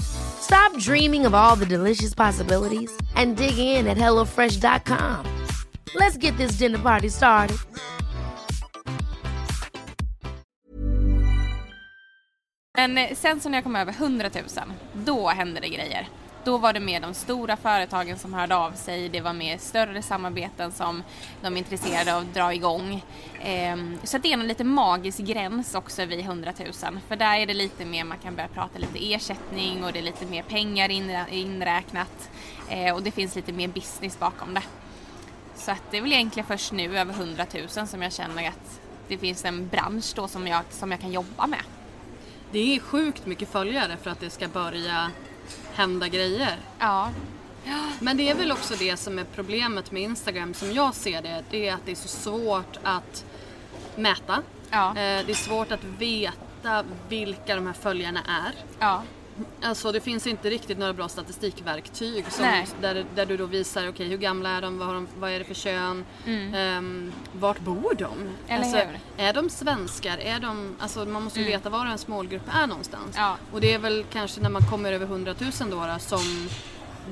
Stop 0.00 0.76
dreaming 0.78 1.26
of 1.26 1.34
all 1.34 1.56
the 1.56 1.66
delicious 1.66 2.14
possibilities 2.14 2.90
and 3.14 3.36
dig 3.36 3.58
in 3.58 3.86
at 3.86 3.96
HelloFresh.com. 3.96 5.26
Let's 5.94 6.16
get 6.16 6.36
this 6.36 6.52
dinner 6.52 6.78
party 6.78 7.08
started. 7.08 7.56
Men 12.88 13.16
sen 13.16 13.40
så 13.40 13.48
när 13.48 13.56
jag 13.56 13.64
kom 13.64 13.76
över 13.76 13.92
100 13.92 14.30
000, 14.34 14.44
då 14.94 15.28
hände 15.28 15.60
det 15.60 15.68
grejer. 15.68 16.08
Då 16.44 16.58
var 16.58 16.72
det 16.72 16.80
mer 16.80 17.00
de 17.00 17.14
stora 17.14 17.56
företagen 17.56 18.18
som 18.18 18.34
hörde 18.34 18.56
av 18.56 18.72
sig, 18.72 19.08
det 19.08 19.20
var 19.20 19.32
mer 19.32 19.58
större 19.58 20.02
samarbeten 20.02 20.72
som 20.72 21.02
de 21.42 21.54
är 21.54 21.58
intresserade 21.58 22.14
av 22.14 22.22
att 22.22 22.34
dra 22.34 22.54
igång. 22.54 23.04
Ehm, 23.42 23.98
så 24.04 24.18
det 24.18 24.28
är 24.28 24.32
en 24.32 24.48
lite 24.48 24.64
magisk 24.64 25.18
gräns 25.18 25.74
också 25.74 26.04
vid 26.04 26.20
100 26.20 26.52
000, 26.58 26.72
för 27.08 27.16
där 27.16 27.38
är 27.38 27.46
det 27.46 27.54
lite 27.54 27.84
mer, 27.84 28.04
man 28.04 28.18
kan 28.18 28.36
börja 28.36 28.48
prata 28.48 28.78
lite 28.78 29.12
ersättning 29.12 29.84
och 29.84 29.92
det 29.92 29.98
är 29.98 30.02
lite 30.02 30.26
mer 30.26 30.42
pengar 30.42 30.88
inräknat 31.30 32.30
ehm, 32.68 32.94
och 32.94 33.02
det 33.02 33.10
finns 33.10 33.36
lite 33.36 33.52
mer 33.52 33.68
business 33.68 34.18
bakom 34.18 34.54
det. 34.54 34.62
Så 35.56 35.70
att 35.70 35.82
det 35.90 35.96
är 35.96 36.02
väl 36.02 36.12
egentligen 36.12 36.46
först 36.46 36.72
nu 36.72 36.98
över 36.98 37.12
100 37.12 37.46
000 37.76 37.86
som 37.86 38.02
jag 38.02 38.12
känner 38.12 38.48
att 38.48 38.80
det 39.08 39.18
finns 39.18 39.44
en 39.44 39.68
bransch 39.68 40.12
då 40.14 40.28
som 40.28 40.46
jag, 40.46 40.62
som 40.70 40.90
jag 40.90 41.00
kan 41.00 41.12
jobba 41.12 41.46
med. 41.46 41.60
Det 42.52 42.76
är 42.76 42.80
sjukt 42.80 43.26
mycket 43.26 43.48
följare 43.48 43.96
för 44.02 44.10
att 44.10 44.20
det 44.20 44.30
ska 44.30 44.48
börja 44.48 45.10
hända 45.80 46.08
grejer. 46.08 46.56
Ja. 46.78 47.10
Men 48.00 48.16
det 48.16 48.30
är 48.30 48.34
väl 48.34 48.52
också 48.52 48.74
det 48.78 48.96
som 48.96 49.18
är 49.18 49.24
problemet 49.34 49.92
med 49.92 50.02
Instagram 50.02 50.54
som 50.54 50.72
jag 50.72 50.94
ser 50.94 51.22
det. 51.22 51.44
Det 51.50 51.68
är 51.68 51.74
att 51.74 51.80
det 51.86 51.90
är 51.90 51.96
så 51.96 52.08
svårt 52.08 52.78
att 52.82 53.24
mäta. 53.96 54.42
Ja. 54.70 54.88
Eh, 54.88 54.94
det 55.26 55.30
är 55.30 55.34
svårt 55.34 55.72
att 55.72 55.84
veta 55.84 56.84
vilka 57.08 57.54
de 57.54 57.66
här 57.66 57.72
följarna 57.72 58.20
är. 58.20 58.54
Ja. 58.78 59.02
Alltså 59.62 59.92
det 59.92 60.00
finns 60.00 60.26
inte 60.26 60.50
riktigt 60.50 60.78
några 60.78 60.92
bra 60.92 61.08
statistikverktyg 61.08 62.32
som, 62.32 62.64
där, 62.80 63.04
där 63.14 63.26
du 63.26 63.36
då 63.36 63.46
visar 63.46 63.88
okay, 63.88 64.08
hur 64.08 64.18
gamla 64.18 64.50
är 64.50 64.62
de, 64.62 64.78
vad, 64.78 64.94
de, 64.94 65.08
vad 65.18 65.30
är 65.30 65.38
det 65.38 65.44
för 65.44 65.54
kön, 65.54 66.04
mm. 66.26 66.78
um, 66.78 67.12
vart 67.32 67.60
bor 67.60 67.94
de? 67.98 68.10
Eller 68.48 68.64
alltså, 68.64 68.78
hur? 68.78 69.00
Är 69.16 69.32
de 69.32 69.50
svenskar? 69.50 70.18
Är 70.18 70.40
de, 70.40 70.76
alltså 70.78 71.04
man 71.04 71.22
måste 71.22 71.40
ju 71.40 71.46
mm. 71.46 71.58
veta 71.58 71.70
var 71.70 71.86
ens 71.86 72.08
målgrupp 72.08 72.48
är 72.52 72.66
någonstans. 72.66 73.14
Ja. 73.16 73.36
Och 73.52 73.60
det 73.60 73.74
är 73.74 73.78
väl 73.78 74.04
kanske 74.12 74.40
när 74.40 74.50
man 74.50 74.62
kommer 74.62 74.92
över 74.92 75.06
100 75.06 75.34
000 75.40 75.50
då, 75.70 75.86
då 75.86 75.98
som 75.98 76.48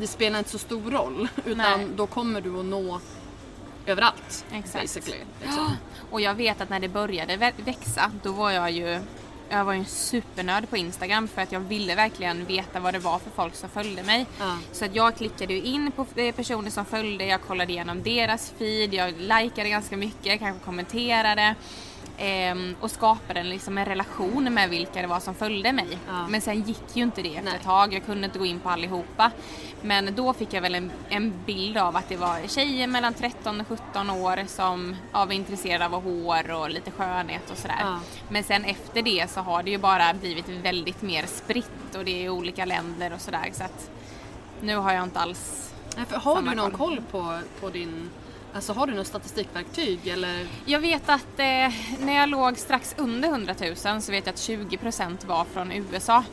det 0.00 0.06
spelar 0.06 0.38
inte 0.38 0.50
så 0.50 0.58
stor 0.58 0.90
roll 0.90 1.28
utan 1.44 1.80
Nej. 1.80 1.88
då 1.96 2.06
kommer 2.06 2.40
du 2.40 2.58
att 2.58 2.64
nå 2.64 3.00
överallt. 3.86 4.44
Exakt. 4.52 4.82
Basically, 4.82 5.22
liksom. 5.42 5.76
Och 6.10 6.20
jag 6.20 6.34
vet 6.34 6.60
att 6.60 6.70
när 6.70 6.80
det 6.80 6.88
började 6.88 7.52
växa 7.56 8.10
då 8.22 8.32
var 8.32 8.50
jag 8.50 8.70
ju 8.70 9.00
jag 9.50 9.64
var 9.64 9.72
ju 9.72 9.78
en 9.78 9.84
supernörd 9.84 10.70
på 10.70 10.76
Instagram 10.76 11.28
för 11.28 11.42
att 11.42 11.52
jag 11.52 11.60
ville 11.60 11.94
verkligen 11.94 12.44
veta 12.44 12.80
vad 12.80 12.94
det 12.94 12.98
var 12.98 13.18
för 13.18 13.30
folk 13.30 13.54
som 13.54 13.68
följde 13.68 14.02
mig. 14.02 14.26
Ja. 14.38 14.58
Så 14.72 14.84
att 14.84 14.94
jag 14.94 15.16
klickade 15.16 15.54
ju 15.54 15.62
in 15.62 15.92
på 15.92 16.04
personer 16.36 16.70
som 16.70 16.84
följde, 16.84 17.24
jag 17.24 17.42
kollade 17.42 17.72
igenom 17.72 18.02
deras 18.02 18.52
feed, 18.58 18.94
jag 18.94 19.14
likade 19.18 19.68
ganska 19.68 19.96
mycket, 19.96 20.38
kanske 20.38 20.64
kommenterade. 20.64 21.54
Ehm, 22.20 22.76
och 22.80 22.90
skapade 22.90 23.40
en, 23.40 23.48
liksom 23.48 23.78
en 23.78 23.84
relation 23.84 24.54
med 24.54 24.70
vilka 24.70 25.02
det 25.02 25.06
var 25.06 25.20
som 25.20 25.34
följde 25.34 25.72
mig. 25.72 25.98
Ja. 26.08 26.28
Men 26.28 26.40
sen 26.40 26.62
gick 26.62 26.96
ju 26.96 27.02
inte 27.02 27.22
det 27.22 27.28
efter 27.28 27.42
Nej. 27.42 27.56
ett 27.56 27.62
tag, 27.64 27.94
jag 27.94 28.06
kunde 28.06 28.24
inte 28.24 28.38
gå 28.38 28.46
in 28.46 28.60
på 28.60 28.70
allihopa. 28.70 29.30
Men 29.82 30.14
då 30.14 30.32
fick 30.32 30.52
jag 30.52 30.62
väl 30.62 30.74
en, 30.74 30.92
en 31.08 31.32
bild 31.46 31.78
av 31.78 31.96
att 31.96 32.08
det 32.08 32.16
var 32.16 32.48
tjejer 32.48 32.86
mellan 32.86 33.14
13 33.14 33.60
och 33.60 33.68
17 33.68 34.10
år 34.10 34.40
som 34.46 34.96
ja, 35.12 35.24
var 35.24 35.32
intresserade 35.32 35.84
av 35.84 36.02
hår 36.02 36.50
och 36.50 36.70
lite 36.70 36.90
skönhet 36.90 37.50
och 37.50 37.58
sådär. 37.58 37.80
Ja. 37.80 38.00
Men 38.28 38.44
sen 38.44 38.64
efter 38.64 39.02
det 39.02 39.30
så 39.30 39.40
har 39.40 39.62
det 39.62 39.70
ju 39.70 39.78
bara 39.78 40.14
blivit 40.14 40.48
väldigt 40.48 41.02
mer 41.02 41.26
spritt 41.26 41.94
och 41.96 42.04
det 42.04 42.10
är 42.10 42.24
i 42.24 42.28
olika 42.28 42.64
länder 42.64 43.12
och 43.12 43.20
sådär. 43.20 43.50
Så 43.52 43.64
att 43.64 43.90
nu 44.60 44.76
har 44.76 44.92
jag 44.92 45.04
inte 45.04 45.20
alls 45.20 45.72
Nej, 45.96 46.06
har 46.12 46.42
du 46.42 46.54
någon 46.54 46.70
koll 46.70 47.00
på, 47.10 47.38
på 47.60 47.70
din 47.70 48.10
Alltså 48.54 48.72
har 48.72 48.86
du 48.86 48.94
något 48.94 49.06
statistikverktyg 49.06 50.06
eller? 50.08 50.46
Jag 50.64 50.80
vet 50.80 51.08
att 51.08 51.38
eh, 51.38 51.46
när 52.00 52.12
jag 52.16 52.28
låg 52.28 52.58
strax 52.58 52.94
under 52.98 53.28
100 53.28 53.54
000 53.84 54.02
så 54.02 54.12
vet 54.12 54.26
jag 54.26 54.32
att 54.32 54.38
20% 54.40 55.26
var 55.26 55.44
från 55.44 55.72
USA. 55.72 56.24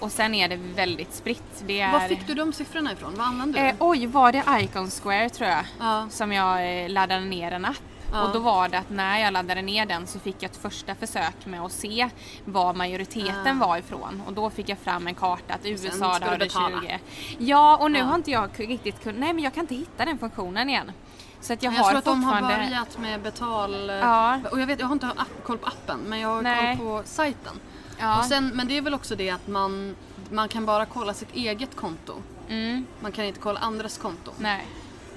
Och 0.00 0.12
sen 0.12 0.34
är 0.34 0.48
det 0.48 0.56
väldigt 0.56 1.14
spritt. 1.14 1.62
Det 1.66 1.80
är... 1.80 1.92
Var 1.92 2.00
fick 2.00 2.26
du 2.26 2.34
de 2.34 2.52
siffrorna 2.52 2.92
ifrån? 2.92 3.14
Vad 3.16 3.26
använde 3.26 3.60
du? 3.60 3.66
Eh, 3.66 3.74
oj, 3.78 4.06
var 4.06 4.32
det 4.32 4.44
Icon 4.60 4.90
Square 4.90 5.28
tror 5.30 5.48
jag? 5.48 5.64
Ja. 5.80 6.06
Som 6.10 6.32
jag 6.32 6.82
eh, 6.84 6.88
laddade 6.88 7.24
ner 7.24 7.52
en 7.52 7.64
app. 7.64 7.76
Ja. 8.12 8.22
Och 8.22 8.32
då 8.32 8.38
var 8.38 8.68
det 8.68 8.78
att 8.78 8.90
när 8.90 9.18
jag 9.18 9.32
laddade 9.32 9.62
ner 9.62 9.86
den 9.86 10.06
så 10.06 10.18
fick 10.18 10.36
jag 10.38 10.50
ett 10.50 10.56
första 10.56 10.94
försök 10.94 11.46
med 11.46 11.60
att 11.62 11.72
se 11.72 12.08
var 12.44 12.74
majoriteten 12.74 13.62
Ah. 13.62 13.66
var 13.66 13.76
ifrån. 13.78 14.22
Och 14.26 14.32
då 14.32 14.50
fick 14.50 14.68
jag 14.68 14.78
fram 14.78 15.06
en 15.06 15.14
karta 15.14 15.54
att 15.54 15.66
USA 15.66 16.12
hade 16.12 16.38
betala. 16.38 16.80
20. 16.80 16.98
Ja, 17.38 17.76
och 17.76 17.90
nu 17.90 17.98
Ja. 17.98 18.04
har 18.04 18.14
inte 18.14 18.30
jag 18.30 18.50
riktigt 18.56 19.02
kunnat, 19.02 19.20
nej 19.20 19.32
men 19.32 19.44
jag 19.44 19.54
kan 19.54 19.60
inte 19.64 19.74
hitta 19.74 20.04
den 20.04 20.18
funktionen 20.18 20.68
igen. 20.68 20.92
Så 21.40 21.52
att 21.52 21.62
jag, 21.62 21.70
Men 21.70 21.76
jag 21.76 21.84
har 21.84 21.90
tror 21.90 21.98
att 21.98 22.04
de 22.04 22.24
har 22.24 22.40
börjat 22.42 22.98
med 22.98 23.20
betal... 23.22 23.88
Ja. 23.88 24.40
Och 24.52 24.60
jag, 24.60 24.66
vet, 24.66 24.80
jag 24.80 24.86
har 24.86 24.92
inte 24.92 25.06
app, 25.06 25.44
koll 25.44 25.58
på 25.58 25.66
appen 25.66 26.00
men 26.00 26.20
jag 26.20 26.28
har 26.28 26.42
Nej. 26.42 26.76
koll 26.76 26.86
på 26.86 27.02
sajten. 27.08 27.52
Ja. 27.98 28.18
Och 28.18 28.24
sen, 28.24 28.48
men 28.54 28.68
det 28.68 28.76
är 28.76 28.82
väl 28.82 28.94
också 28.94 29.16
det 29.16 29.30
att 29.30 29.46
man, 29.48 29.96
man 30.30 30.48
kan 30.48 30.66
bara 30.66 30.86
kolla 30.86 31.14
sitt 31.14 31.34
eget 31.34 31.76
konto. 31.76 32.14
Mm, 32.48 32.86
Man 33.00 33.12
kan 33.12 33.24
inte 33.24 33.40
kolla 33.40 33.60
andras 33.60 33.98
konton. 33.98 34.34
nej. 34.38 34.66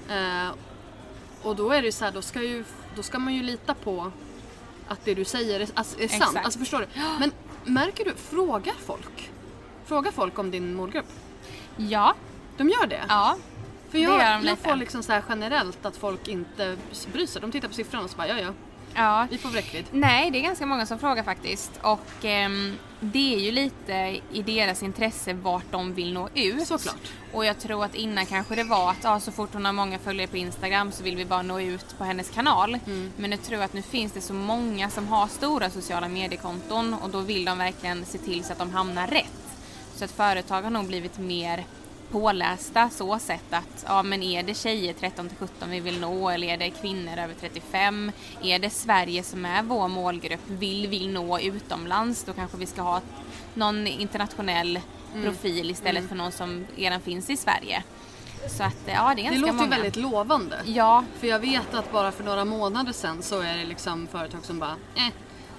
Eh, 0.10 0.50
och 1.44 1.56
då 1.56 1.72
är 1.72 1.82
det 1.82 1.86
ju 1.86 1.92
så 1.92 2.06
här, 2.06 2.12
då 2.12 2.22
ska, 2.22 2.42
ju, 2.42 2.64
då 2.96 3.04
ska 3.04 3.20
man 3.20 3.34
ju 3.34 3.44
lita 3.44 3.74
på 3.74 4.12
att 4.88 5.06
det 5.06 5.14
du 5.14 5.26
säger 5.26 5.60
är, 5.60 5.68
alltså, 5.74 6.00
är 6.00 6.08
sant. 6.08 6.38
Alltså 6.44 6.60
förstår 6.60 6.80
du? 6.80 6.88
Men 7.20 7.32
märker 7.64 8.06
du, 8.06 8.16
frågar 8.16 8.74
folk? 8.86 9.32
Frågar 9.86 10.12
folk 10.12 10.40
om 10.40 10.52
din 10.52 10.76
målgrupp? 10.76 11.06
Ja, 11.78 12.14
De 12.58 12.70
gör 12.70 12.88
det? 12.88 13.02
ja. 13.10 13.36
För 13.92 13.98
det 13.98 14.04
jag, 14.04 14.20
de 14.20 14.24
jag 14.24 14.44
lite. 14.44 14.70
får 14.70 14.76
liksom 14.76 15.04
så 15.04 15.22
generellt 15.30 15.86
att 15.86 15.98
folk 15.98 16.28
inte 16.28 16.78
bryr 17.14 17.26
sig. 17.26 17.42
De 17.42 17.52
tittar 17.52 17.68
på 17.68 17.74
siffrorna 17.74 18.04
och 18.04 18.10
så 18.10 18.18
bara 18.18 18.28
ja 18.28 18.38
ja, 18.40 18.54
ja. 18.96 19.28
vi 19.30 19.38
får 19.38 19.50
räckvidd. 19.50 19.86
Nej, 19.92 20.32
det 20.32 20.38
är 20.38 20.42
ganska 20.42 20.66
många 20.66 20.86
som 20.86 21.00
frågar 21.00 21.24
faktiskt. 21.24 21.72
Och 21.82 22.26
ehm, 22.26 22.78
det 23.00 23.36
är 23.36 23.39
ju 23.39 23.52
lite 23.52 24.20
i 24.32 24.42
deras 24.42 24.84
intresse 24.84 25.34
vart 25.34 25.72
de 25.72 25.94
vill 25.94 26.14
nå 26.14 26.30
ut. 26.34 26.68
Såklart. 26.68 27.12
Och 27.34 27.46
jag 27.46 27.60
tror 27.60 27.86
att 27.86 27.96
innan 27.96 28.26
kanske 28.26 28.56
det 28.56 28.64
var 28.64 28.92
att 28.92 29.04
ja, 29.04 29.20
så 29.20 29.32
fort 29.32 29.50
hon 29.54 29.66
har 29.66 29.74
många 29.74 30.00
följare 30.00 30.28
på 30.28 30.38
Instagram 30.38 30.92
så 30.92 31.04
vill 31.04 31.16
vi 31.16 31.26
bara 31.26 31.42
nå 31.42 31.60
ut 31.60 31.98
på 31.98 32.04
hennes 32.04 32.30
kanal. 32.30 32.80
Mm. 32.86 33.12
Men 33.18 33.32
jag 33.32 33.44
tror 33.44 33.62
att 33.64 33.74
nu 33.74 33.82
finns 33.82 34.12
det 34.12 34.22
så 34.22 34.34
många 34.34 34.89
som 34.89 35.08
har 35.08 35.28
stora 35.28 35.70
sociala 35.70 36.08
mediekonton 36.08 36.94
och 36.94 37.10
då 37.10 37.20
vill 37.20 37.46
de 37.46 37.58
verkligen 37.58 38.06
se 38.06 38.18
till 38.18 38.44
så 38.44 38.52
att 38.52 38.60
de 38.60 38.72
hamnar 38.72 39.08
rätt. 39.08 39.32
Så 39.96 40.06
att 40.06 40.12
företag 40.12 40.62
har 40.62 40.70
nog 40.70 40.88
blivit 40.88 41.18
mer 41.18 41.66
pålästa 42.12 42.89
så 42.89 43.20
sett 43.20 43.53
att 43.53 43.86
ja 43.88 44.03
men 44.03 44.24
är 44.24 44.43
det 44.43 44.53
tjejer 44.53 44.93
13 44.93 45.28
till 45.30 45.38
17 45.38 45.70
vi 45.70 45.80
vill 45.80 45.99
nå 45.99 46.30
eller 46.30 46.47
är 46.47 46.57
det 46.57 46.70
kvinnor 46.70 47.18
över 47.18 47.34
35? 47.39 48.12
Är 48.43 48.59
det 48.59 48.70
Sverige 48.70 49.24
som 49.24 49.45
är 49.45 49.64
vår 49.64 49.88
målgrupp? 49.88 50.39
Vill 50.47 50.88
vi 50.88 51.07
nå 51.07 51.39
utomlands? 51.39 52.24
Då 52.24 52.34
kanske 52.34 52.57
vi 52.57 52.66
ska 52.66 52.82
ha 52.82 53.01
någon 53.53 53.88
internationell 53.88 54.80
Mm. 55.14 55.24
profil 55.26 55.72
istället 55.72 56.09
för 56.09 56.16
någon 56.16 56.32
som 56.32 56.66
redan 56.76 57.01
finns 57.01 57.30
i 57.30 57.38
Sverige. 57.38 57.84
Så 58.57 58.64
att 58.64 58.76
ja, 58.86 59.14
det 59.16 59.22
Det 59.30 59.38
låter 59.38 59.53
många. 59.53 59.70
väldigt 59.70 59.95
lovande. 59.95 60.59
Ja, 60.66 61.03
För 61.20 61.28
jag 61.28 61.39
vet 61.39 61.74
att 61.74 61.91
bara 61.91 62.12
för 62.12 62.24
några 62.24 62.45
månader 62.45 62.93
sedan 62.93 63.22
så 63.22 63.39
är 63.41 63.57
det 63.57 63.66
liksom 63.66 64.07
företag 64.07 64.45
som 64.45 64.59
bara 64.59 64.76
eh, 64.95 65.07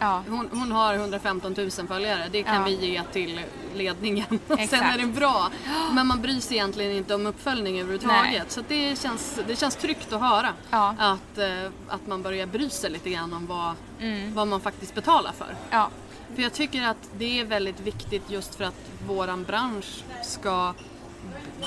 ja, 0.02 0.22
hon, 0.28 0.48
hon 0.52 0.72
har 0.72 0.94
115 0.94 1.54
000 1.58 1.70
följare, 1.70 2.28
det 2.32 2.42
kan 2.42 2.54
Ja. 2.54 2.62
vi 2.64 2.86
ge 2.86 3.02
till 3.12 3.40
ledningen. 3.74 4.26
Och 4.30 4.38
sen 4.48 4.58
Exakt. 4.58 4.94
är 4.94 4.98
det 4.98 5.06
bra. 5.06 5.50
Men 5.92 6.06
man 6.06 6.22
bryr 6.22 6.40
sig 6.40 6.56
egentligen 6.56 6.92
inte 6.92 7.14
om 7.14 7.26
uppföljning 7.26 7.80
överhuvudtaget. 7.80 8.32
Nej. 8.32 8.42
Så 8.48 8.60
det, 8.68 8.98
känns, 8.98 9.40
det 9.46 9.56
känns 9.56 9.76
tryggt 9.76 10.12
att 10.12 10.20
höra. 10.20 10.48
Ja. 10.70 10.94
Att, 10.98 11.38
eh, 11.38 11.70
att 11.88 12.06
man 12.06 12.22
börjar 12.22 12.46
bry 12.46 12.70
sig 12.70 12.90
lite 12.90 13.10
grann 13.10 13.32
om 13.32 13.46
vad, 13.46 13.74
Mm. 14.00 14.34
vad 14.34 14.48
man 14.48 14.60
faktiskt 14.60 14.94
betalar 14.94 15.32
för. 15.32 15.56
ja, 15.70 15.90
För 16.34 16.42
jag 16.42 16.52
tycker 16.52 16.82
att 16.82 17.08
det 17.18 17.40
är 17.40 17.44
väldigt 17.44 17.80
viktigt 17.80 18.30
just 18.30 18.54
för 18.54 18.64
att 18.64 18.90
våran 19.06 19.44
bransch 19.44 20.04
ska 20.24 20.74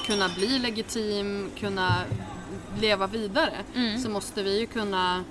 kunna 0.05 0.29
bli 0.29 0.59
legitim, 0.59 1.49
kunna 1.59 1.95
leva 2.81 3.07
vidare. 3.07 3.53
Mm. 3.75 3.99
Så 3.99 4.09
måste 4.09 4.43
vi 4.43 4.59
ju 4.59 4.65
kunna, 4.65 5.23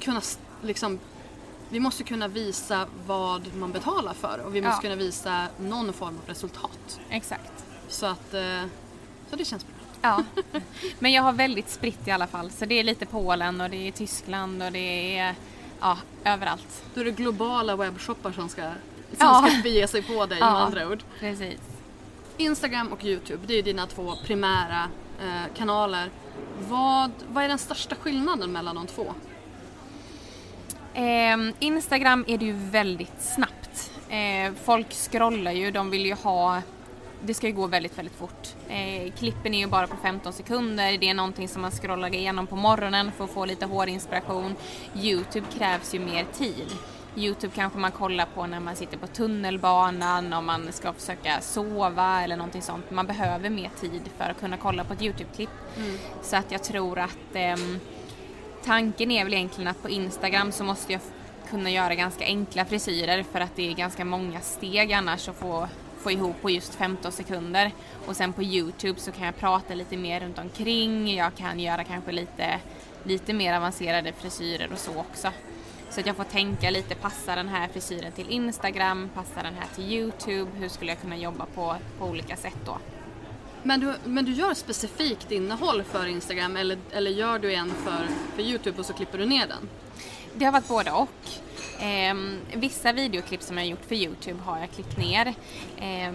kunna 0.00 0.20
liksom 0.62 0.98
vi 1.70 1.80
måste 1.80 2.04
kunna 2.04 2.28
visa 2.28 2.86
vad 3.06 3.54
man 3.56 3.72
betalar 3.72 4.14
för 4.14 4.40
och 4.46 4.54
vi 4.54 4.60
måste 4.62 4.76
Ja. 4.76 4.80
kunna 4.82 4.94
visa 4.96 5.46
någon 5.60 5.92
form 5.92 6.18
av 6.22 6.26
resultat. 6.28 7.00
exakt. 7.10 7.64
Så 7.88 8.06
att 8.06 8.34
eh, 8.34 8.64
så 9.30 9.36
det 9.36 9.44
känns 9.44 9.66
bra. 9.66 9.74
Ja, 10.02 10.24
men 10.98 11.12
jag 11.12 11.22
har 11.22 11.32
väldigt 11.32 11.70
spritt 11.70 12.08
i 12.08 12.10
alla 12.10 12.26
fall. 12.26 12.50
Så 12.50 12.64
det 12.64 12.74
är 12.74 12.84
lite 12.84 13.06
Polen 13.06 13.60
och 13.60 13.70
det 13.70 13.88
är 13.88 13.92
Tyskland 13.92 14.62
och 14.62 14.72
det 14.72 15.18
är 15.18 15.34
ja, 15.80 15.98
överallt. 16.24 16.84
Då 16.94 17.00
är 17.00 17.04
det 17.04 17.10
globala 17.10 17.76
webbshoppar 17.76 18.32
som 18.32 18.48
ska, 18.48 18.62
som 18.62 18.72
Ja. 19.18 19.46
ska 19.50 19.62
bege 19.62 19.86
sig 19.88 20.02
på 20.02 20.26
dig 20.26 20.38
Ja. 20.38 20.52
med 20.52 20.62
andra 20.62 20.88
ord. 20.88 21.02
Precis. 21.20 21.60
Instagram 22.36 22.88
och 22.92 23.04
Youtube, 23.04 23.42
det 23.46 23.54
är 23.54 23.62
dina 23.62 23.86
två 23.86 24.14
primära 24.24 24.88
eh, 25.22 25.54
kanaler. 25.56 26.10
Vad, 26.68 27.10
vad 27.28 27.44
är 27.44 27.48
den 27.48 27.58
största 27.58 27.94
skillnaden 27.94 28.52
mellan 28.52 28.74
de 28.74 28.86
två? 28.86 29.14
Ehm, 30.94 31.52
Instagram 31.58 32.24
är 32.28 32.38
det 32.38 32.44
ju 32.44 32.52
väldigt 32.52 33.22
snabbt. 33.22 33.92
Eh, 34.08 34.52
folk 34.64 34.92
scrollar 34.92 35.52
ju, 35.52 35.70
de 35.70 35.90
vill 35.90 36.06
ju 36.06 36.14
ha 36.14 36.62
det 37.22 37.34
ska 37.34 37.46
ju 37.46 37.52
gå 37.52 37.66
väldigt, 37.66 37.98
väldigt 37.98 38.14
fort. 38.14 38.48
Eh, 38.68 39.12
klippen 39.12 39.54
är 39.54 39.58
ju 39.58 39.66
bara 39.66 39.86
på 39.86 39.96
15 39.96 40.32
sekunder. 40.32 40.98
Det 40.98 41.08
är 41.08 41.14
någonting 41.14 41.48
som 41.48 41.62
man 41.62 41.70
scrollar 41.70 42.14
igenom 42.14 42.46
på 42.46 42.56
morgonen 42.56 43.12
för 43.12 43.24
att 43.24 43.30
få 43.30 43.44
lite 43.44 43.66
hårinspiration. 43.66 44.56
Youtube 44.96 45.46
krävs 45.58 45.94
ju 45.94 45.98
mer 45.98 46.26
tid. 46.32 46.66
Youtube 47.16 47.52
kanske 47.56 47.78
man 47.78 47.92
kollar 47.92 48.26
på 48.34 48.46
när 48.46 48.60
man 48.60 48.76
sitter 48.76 48.98
på 48.98 49.06
tunnelbanan, 49.06 50.32
om 50.32 50.46
man 50.46 50.72
ska 50.72 50.92
försöka 50.92 51.40
sova 51.40 52.22
eller 52.22 52.36
någonting 52.36 52.62
sånt. 52.62 52.90
Man 52.90 53.06
behöver 53.06 53.50
mer 53.50 53.70
tid 53.80 54.02
för 54.18 54.24
att 54.24 54.40
kunna 54.40 54.56
kolla 54.56 54.84
på 54.84 54.92
ett 54.92 55.02
Youtube-klipp. 55.02 55.50
Så 56.22 56.36
att 56.36 56.52
jag 56.52 56.64
tror 56.64 56.98
att 56.98 57.34
ehm, 57.34 57.80
tanken 58.64 59.10
är 59.10 59.24
väl 59.24 59.34
egentligen 59.34 59.70
att 59.70 59.82
på 59.82 59.88
Instagram 59.88 60.52
så 60.52 60.64
måste 60.64 60.92
jag 60.92 61.00
kunna 61.50 61.70
göra 61.70 61.94
ganska 61.94 62.24
enkla 62.24 62.64
frisyrer 62.64 63.22
för 63.22 63.40
att 63.40 63.56
det 63.56 63.70
är 63.70 63.74
ganska 63.74 64.04
många 64.04 64.40
steg 64.40 64.92
annars 64.92 65.28
att 65.28 65.36
få, 65.36 65.68
få 65.98 66.10
ihop 66.10 66.42
på 66.42 66.50
just 66.50 66.74
15 66.74 67.12
sekunder. 67.12 67.72
Och 68.06 68.16
sen 68.16 68.32
på 68.32 68.42
Youtube 68.42 69.00
så 69.00 69.12
kan 69.12 69.26
jag 69.26 69.36
prata 69.36 69.74
lite 69.74 69.96
mer 69.96 70.20
runt 70.20 70.38
omkring, 70.38 71.14
jag 71.14 71.34
kan 71.34 71.60
göra 71.60 71.84
kanske 71.84 72.12
lite, 72.12 72.60
lite 73.04 73.32
mer 73.32 73.56
avancerade 73.56 74.12
frisyrer 74.12 74.72
och 74.72 74.78
så 74.78 74.96
också. 74.96 75.28
Så 75.90 76.00
att 76.00 76.06
jag 76.06 76.16
får 76.16 76.24
tänka 76.24 76.70
lite, 76.70 76.94
passar 76.94 77.36
den 77.36 77.48
här 77.48 77.68
frisyren 77.68 78.12
till 78.12 78.30
Instagram, 78.30 79.10
passar 79.14 79.42
den 79.42 79.54
här 79.54 79.68
till 79.74 79.92
Youtube, 79.92 80.50
hur 80.58 80.68
skulle 80.68 80.90
jag 80.90 81.00
kunna 81.00 81.16
jobba 81.16 81.46
på, 81.54 81.76
på 81.98 82.04
olika 82.04 82.36
sätt 82.36 82.58
då? 82.66 82.78
Men 83.62 83.80
du, 83.80 83.94
men 84.04 84.24
du 84.24 84.32
gör 84.32 84.54
specifikt 84.54 85.30
innehåll 85.30 85.82
för 85.82 86.06
Instagram 86.06 86.56
eller, 86.56 86.78
eller 86.90 87.10
gör 87.10 87.38
du 87.38 87.54
en 87.54 87.70
för, 87.70 88.06
för 88.34 88.42
Youtube 88.42 88.78
och 88.78 88.86
så 88.86 88.92
klipper 88.92 89.18
du 89.18 89.26
ner 89.26 89.46
den? 89.46 89.68
Det 90.34 90.44
har 90.44 90.52
varit 90.52 90.68
både 90.68 90.90
och. 90.90 91.08
Eh, 91.82 92.14
vissa 92.54 92.92
videoklipp 92.92 93.42
som 93.42 93.58
jag 93.58 93.66
gjort 93.66 93.84
för 93.88 93.94
Youtube 93.94 94.42
har 94.42 94.58
jag 94.58 94.70
klippt 94.70 94.98
ner. 94.98 95.26
Eh, 95.78 96.12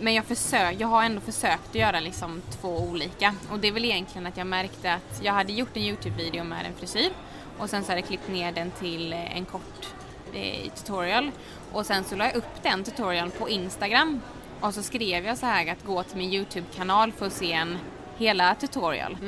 men 0.00 0.14
jag, 0.14 0.24
försök, 0.24 0.76
jag 0.78 0.88
har 0.88 1.04
ändå 1.04 1.20
försökt 1.20 1.68
att 1.68 1.74
göra 1.74 2.00
liksom 2.00 2.42
två 2.60 2.78
olika. 2.78 3.34
Och 3.50 3.58
det 3.58 3.68
är 3.68 3.72
väl 3.72 3.84
egentligen 3.84 4.26
att 4.26 4.36
jag 4.36 4.46
märkte 4.46 4.94
att 4.94 5.20
jag 5.22 5.32
hade 5.32 5.52
gjort 5.52 5.76
en 5.76 5.82
Youtube-video 5.82 6.44
med 6.44 6.66
en 6.66 6.74
frisyr 6.74 7.10
och 7.58 7.70
sen 7.70 7.84
så 7.84 7.88
hade 7.88 8.00
jag 8.00 8.08
klippt 8.08 8.28
ner 8.28 8.52
den 8.52 8.70
till 8.70 9.12
eh, 9.12 9.36
en 9.36 9.44
kort 9.44 9.88
eh, 10.32 10.72
tutorial. 10.72 11.30
Och 11.72 11.86
sen 11.86 12.04
så 12.04 12.16
la 12.16 12.24
jag 12.24 12.36
upp 12.36 12.62
den 12.62 12.84
tutorialen 12.84 13.30
på 13.30 13.48
Instagram 13.48 14.20
och 14.60 14.74
så 14.74 14.82
skrev 14.82 15.26
jag 15.26 15.38
så 15.38 15.46
här 15.46 15.72
att 15.72 15.84
gå 15.84 16.02
till 16.02 16.16
min 16.16 16.32
Youtube-kanal 16.32 17.12
för 17.12 17.26
att 17.26 17.32
se 17.32 17.52
en 17.52 17.78
hela 18.16 18.54
tutorial. 18.54 19.18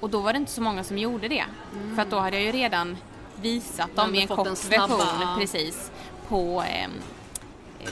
Och 0.00 0.10
då 0.10 0.20
var 0.20 0.32
det 0.32 0.36
inte 0.36 0.52
så 0.52 0.62
många 0.62 0.84
som 0.84 0.98
gjorde 0.98 1.28
det. 1.28 1.44
För 1.94 2.02
att 2.02 2.10
då 2.10 2.18
hade 2.18 2.36
jag 2.36 2.46
ju 2.46 2.52
redan 2.52 2.96
visat 3.40 3.96
dem 3.96 4.14
i 4.14 4.20
en 4.20 4.28
kort 4.28 4.70
version 4.70 5.38
precis 5.38 5.90
på, 6.28 6.64
ehm, 6.68 6.90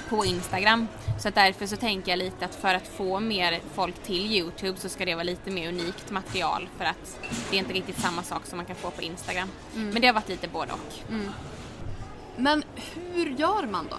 på 0.09 0.25
Instagram. 0.25 0.89
Så 1.21 1.29
att 1.29 1.35
därför 1.35 1.67
så 1.67 1.77
tänker 1.77 2.13
jag 2.13 2.19
lite 2.19 2.45
att 2.45 2.55
för 2.55 2.75
att 2.75 2.89
få 2.89 3.21
mer 3.21 3.61
folk 3.75 4.03
till 4.03 4.33
Youtube 4.33 4.79
så 4.79 4.89
ska 4.89 5.05
det 5.05 5.15
vara 5.15 5.25
lite 5.25 5.51
mer 5.51 5.69
unikt 5.69 6.11
material 6.11 6.69
för 6.79 6.85
att 6.85 7.21
det 7.51 7.57
är 7.57 7.59
inte 7.59 7.73
riktigt 7.73 7.99
samma 8.01 8.23
sak 8.23 8.47
som 8.47 8.57
man 8.57 8.67
kan 8.67 8.77
få 8.77 8.91
på 8.91 9.03
Instagram. 9.03 9.49
Mm. 9.75 9.89
Men 9.91 10.01
det 10.01 10.07
har 10.07 10.15
varit 10.15 10.29
lite 10.29 10.49
både 10.49 10.73
och. 10.73 11.13
Men 12.37 12.65
hur 13.13 13.31
gör 13.31 13.67
man 13.67 13.87
då? 13.91 13.97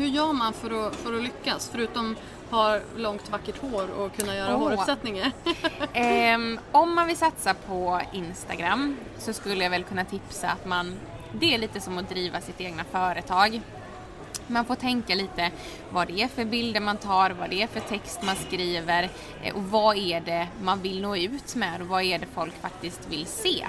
Hur 0.00 0.06
gör 0.06 0.32
man 0.32 0.52
för 0.52 0.86
att, 0.86 0.96
för 0.96 1.16
att 1.16 1.22
lyckas? 1.22 1.68
Förutom 1.72 2.16
ha 2.50 2.78
långt 2.96 3.30
vackert 3.30 3.58
hår 3.60 3.90
och 3.90 4.16
kunna 4.16 4.36
göra 4.36 4.56
Åh. 4.56 4.62
håruppsättningar. 4.62 5.32
Ehm, 5.92 6.60
om 6.72 6.94
man 6.94 7.06
vill 7.06 7.16
satsa 7.16 7.54
på 7.54 8.00
Instagram 8.12 8.96
så 9.18 9.32
skulle 9.32 9.64
jag 9.64 9.70
väl 9.70 9.84
kunna 9.84 10.04
tipsa 10.04 10.48
att 10.50 10.66
man, 10.66 10.96
det 11.32 11.54
är 11.54 11.58
lite 11.58 11.80
som 11.80 11.98
att 11.98 12.08
driva 12.08 12.40
sitt 12.40 12.60
egna 12.60 12.84
företag. 12.84 13.60
Man 14.46 14.64
får 14.64 14.74
tänka 14.74 15.14
lite 15.14 15.50
vad 15.90 16.08
det 16.08 16.22
är 16.22 16.28
för 16.28 16.44
bilder 16.44 16.80
man 16.80 16.96
tar, 16.96 17.30
vad 17.30 17.50
det 17.50 17.62
är 17.62 17.66
för 17.66 17.80
text 17.80 18.22
man 18.22 18.36
skriver 18.36 19.10
eh, 19.42 19.54
och 19.54 19.62
vad 19.62 19.96
är 19.96 20.20
det 20.20 20.48
man 20.62 20.80
vill 20.82 21.02
nå 21.02 21.16
ut 21.16 21.54
med 21.54 21.80
och 21.80 21.86
vad 21.86 22.02
är 22.02 22.18
det 22.18 22.26
folk 22.34 22.54
faktiskt 22.60 23.00
vill 23.08 23.26
se. 23.26 23.66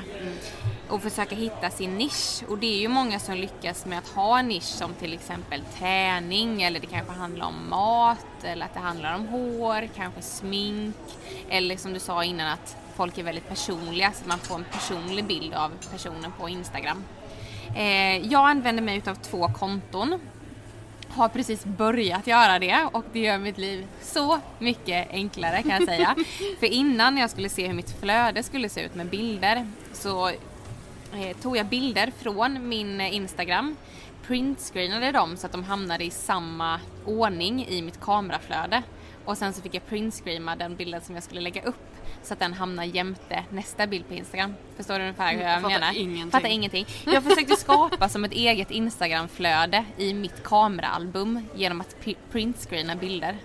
Och 0.92 1.02
försöka 1.02 1.36
hitta 1.36 1.70
sin 1.70 1.98
nisch. 1.98 2.44
Och 2.50 2.58
det 2.58 2.76
är 2.76 2.80
ju 2.80 2.88
många 2.88 3.20
som 3.20 3.36
lyckas 3.36 3.86
med 3.86 3.98
att 3.98 4.08
ha 4.08 4.40
en 4.40 4.48
nisch 4.48 4.64
som 4.64 4.94
till 4.94 5.14
exempel 5.14 5.62
träning 5.80 6.62
eller 6.62 6.80
det 6.80 6.88
kanske 6.88 7.14
handlar 7.14 7.46
om 7.46 7.70
mat 7.70 8.44
eller 8.44 8.66
att 8.66 8.74
det 8.74 8.80
handlar 8.80 9.16
om 9.16 9.28
hår, 9.28 9.90
kanske 9.96 10.22
smink 10.22 10.96
eller 11.50 11.78
som 11.78 11.94
du 11.94 12.00
sa 12.00 12.24
innan 12.24 12.48
att 12.48 12.78
folk 12.96 13.18
är 13.18 13.24
väldigt 13.24 13.50
personliga 13.50 14.12
så 14.12 14.22
att 14.22 14.28
man 14.28 14.40
får 14.40 14.56
en 14.56 14.66
personlig 14.72 15.26
bild 15.26 15.54
av 15.54 15.72
personen 15.92 16.32
på 16.40 16.50
Instagram. 16.50 17.04
Eh, 17.76 18.18
jag 18.18 18.50
använder 18.50 18.84
mig 18.84 18.98
utav 18.98 19.16
två 19.16 19.48
konton 19.48 20.20
har 21.14 21.30
precis 21.30 21.66
börjat 21.66 22.28
göra 22.28 22.60
det 22.60 22.90
och 22.92 23.06
det 23.14 23.20
gör 23.20 23.38
mitt 23.38 23.58
liv 23.58 23.88
så 24.02 24.40
mycket 24.60 25.12
enklare 25.12 25.62
kan 25.62 25.72
jag 25.72 25.84
säga. 25.84 26.16
För 26.60 26.68
innan 26.68 27.18
jag 27.18 27.30
skulle 27.30 27.50
se 27.50 27.68
hur 27.68 27.74
mitt 27.74 28.00
flöde 28.00 28.44
skulle 28.44 28.70
se 28.70 28.82
ut 28.82 28.96
med 28.96 29.06
bilder 29.06 29.68
så 29.94 30.32
eh, 31.14 31.38
tog 31.38 31.58
jag 31.58 31.66
bilder 31.66 32.12
från 32.20 32.70
min 32.70 33.02
Instagram, 33.02 33.76
printscreenade 34.28 35.12
dem 35.12 35.38
så 35.38 35.46
att 35.46 35.52
de 35.52 35.64
hamnade 35.64 36.04
i 36.04 36.10
samma 36.10 36.80
ordning 37.06 37.66
i 37.68 37.82
mitt 37.82 38.02
kameraflöde 38.02 38.84
och 39.26 39.38
sen 39.38 39.54
så 39.54 39.62
fick 39.62 39.74
jag 39.76 39.86
printscreena 39.88 40.56
den 40.56 40.76
bilden 40.76 41.02
som 41.02 41.16
jag 41.16 41.24
skulle 41.24 41.42
lägga 41.42 41.62
upp 41.64 41.76
så 42.24 42.34
att 42.34 42.40
den 42.40 42.54
hamnar 42.54 42.84
jämte 42.84 43.44
nästa 43.50 43.88
bild 43.88 44.08
på 44.08 44.14
Instagram. 44.14 44.54
Förstår 44.78 44.94
du 44.94 45.00
ungefär 45.02 45.32
hur 45.34 45.42
Jag 45.42 45.52
jag 45.52 45.62
fattar 45.62 45.80
menar? 45.80 45.98
ingenting. 45.98 46.32
Fattar 46.32 46.50
ingenting. 46.50 46.86
Jag 47.06 47.24
försökte 47.24 47.56
skapa 47.56 48.10
som 48.10 48.24
ett 48.26 48.32
eget 48.32 48.72
Instagramflöde 48.72 49.86
i 49.98 50.14
mitt 50.14 50.44
kameraalbum 50.44 51.48
genom 51.56 51.82
att 51.82 51.96
pri- 52.04 52.16
printscreena 52.32 52.96
bilder. 52.96 53.38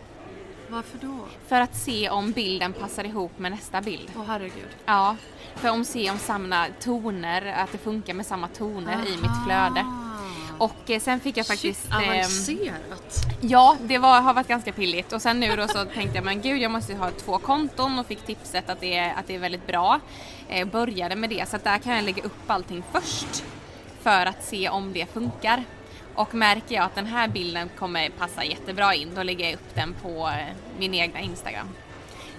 Varför 0.68 0.98
då? 0.98 1.18
För 1.46 1.60
att 1.60 1.76
se 1.76 2.10
om 2.10 2.32
bilden 2.32 2.72
passar 2.72 3.04
ihop 3.04 3.38
med 3.38 3.52
nästa 3.52 3.80
bild. 3.80 4.10
Åh 4.16 4.24
herregud. 4.26 4.68
Ja, 4.86 5.16
för 5.54 5.80
att 5.80 5.86
se 5.86 6.10
om 6.10 6.18
samma 6.18 6.66
toner, 6.80 7.46
att 7.46 7.72
det 7.72 7.78
funkar 7.78 8.14
med 8.14 8.26
samma 8.26 8.48
toner 8.48 9.06
i 9.06 9.10
mitt 9.10 9.44
flöde. 9.44 9.84
Och 10.58 10.90
eh, 10.90 11.00
sen 11.00 11.20
fick 11.20 11.36
jag 11.36 11.46
faktiskt... 11.46 11.82
Shit, 11.82 11.92
ehm, 11.92 12.10
avancerat. 12.10 13.26
Ja, 13.40 13.76
det 13.82 13.98
var, 13.98 14.20
har 14.20 14.34
varit 14.34 14.48
ganska 14.48 14.72
pilligt. 14.72 15.12
Och 15.12 15.22
sen 15.22 15.40
nu 15.40 15.56
då 15.56 15.68
så 15.68 15.84
tänkte 15.84 16.16
jag, 16.16 16.24
men 16.24 16.40
gud 16.40 16.62
jag 16.62 16.70
måste 16.70 16.94
ha 16.94 17.10
två 17.10 17.38
konton 17.38 17.98
och 17.98 18.06
fick 18.06 18.26
tipset 18.26 18.70
att 18.70 18.80
det 18.80 18.96
är, 18.96 19.14
att 19.14 19.26
det 19.26 19.34
är 19.34 19.38
väldigt 19.38 19.66
bra. 19.66 20.00
Eh, 20.48 20.66
började 20.68 21.16
med 21.16 21.30
det, 21.30 21.48
så 21.48 21.56
att 21.56 21.64
där 21.64 21.78
kan 21.78 21.94
jag 21.94 22.04
lägga 22.04 22.22
upp 22.22 22.50
allting 22.50 22.82
först. 22.92 23.44
För 24.00 24.26
att 24.26 24.44
se 24.44 24.68
om 24.68 24.92
det 24.92 25.06
funkar. 25.06 25.64
Och 26.16 26.34
märker 26.34 26.74
jag 26.74 26.84
att 26.84 26.94
den 26.94 27.06
här 27.06 27.28
bilden 27.28 27.70
kommer 27.78 28.10
passa 28.10 28.44
jättebra 28.44 28.94
in, 28.94 29.14
då 29.14 29.22
lägger 29.22 29.44
jag 29.44 29.54
upp 29.54 29.74
den 29.74 29.94
på 29.94 30.28
eh, 30.28 30.56
min 30.78 30.94
egna 30.94 31.20
Instagram. 31.20 31.68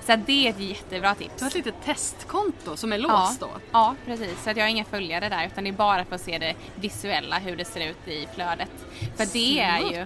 Så 0.08 0.16
det 0.16 0.48
är 0.48 0.50
ett 0.50 0.60
jättebra 0.60 1.16
tips. 1.16 1.34
Du 1.38 1.44
har 1.44 1.50
ett 1.50 1.56
litet 1.56 1.84
testkonto 1.86 2.78
som 2.78 2.94
är 2.94 2.98
låst 2.98 3.38
ja. 3.42 3.48
då? 3.48 3.50
Ja, 3.72 3.96
precis. 4.06 4.44
Så 4.44 4.50
att 4.50 4.58
jag 4.58 4.64
har 4.64 4.70
inga 4.70 4.86
följare 4.86 5.30
där 5.30 5.46
utan 5.46 5.64
det 5.64 5.70
är 5.70 5.74
bara 5.74 6.06
för 6.06 6.16
att 6.16 6.22
se 6.22 6.38
det 6.38 6.56
visuella, 6.76 7.40
hur 7.40 7.56
det 7.56 7.66
ser 7.66 7.90
ut 7.90 8.08
i 8.08 8.28
flödet. 8.36 8.72
För 9.18 9.26
det 9.34 9.60
är 9.60 9.80
ju, 9.80 10.06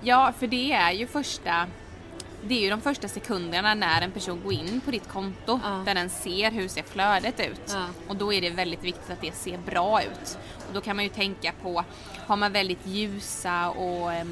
ja, 0.00 0.32
för 0.38 0.46
det 0.46 0.72
är 0.72 0.92
ju 0.92 1.06
första 1.06 1.66
det 2.44 2.54
är 2.54 2.60
ju 2.60 2.70
de 2.70 2.80
första 2.80 3.08
sekunderna 3.08 3.74
när 3.74 4.02
en 4.02 4.10
person 4.12 4.40
går 4.44 4.52
in 4.52 4.80
på 4.84 4.90
ditt 4.90 5.08
konto 5.08 5.60
Ja. 5.64 5.82
där 5.86 5.94
den 5.94 6.10
ser 6.10 6.50
hur 6.50 6.68
ser 6.68 6.82
flödet 6.82 7.40
ut. 7.40 7.60
Ja. 7.72 7.86
Och 8.08 8.16
då 8.16 8.32
är 8.32 8.40
det 8.40 8.50
väldigt 8.50 8.84
viktigt 8.84 9.10
att 9.10 9.20
det 9.20 9.32
ser 9.34 9.58
bra 9.58 10.02
ut. 10.02 10.38
Och 10.68 10.74
då 10.74 10.80
kan 10.80 10.96
man 10.96 11.04
ju 11.04 11.08
tänka 11.10 11.52
på, 11.62 11.84
har 12.26 12.36
man 12.36 12.52
väldigt 12.52 12.86
ljusa 12.86 13.70
och 13.70 14.12
eh, 14.12 14.26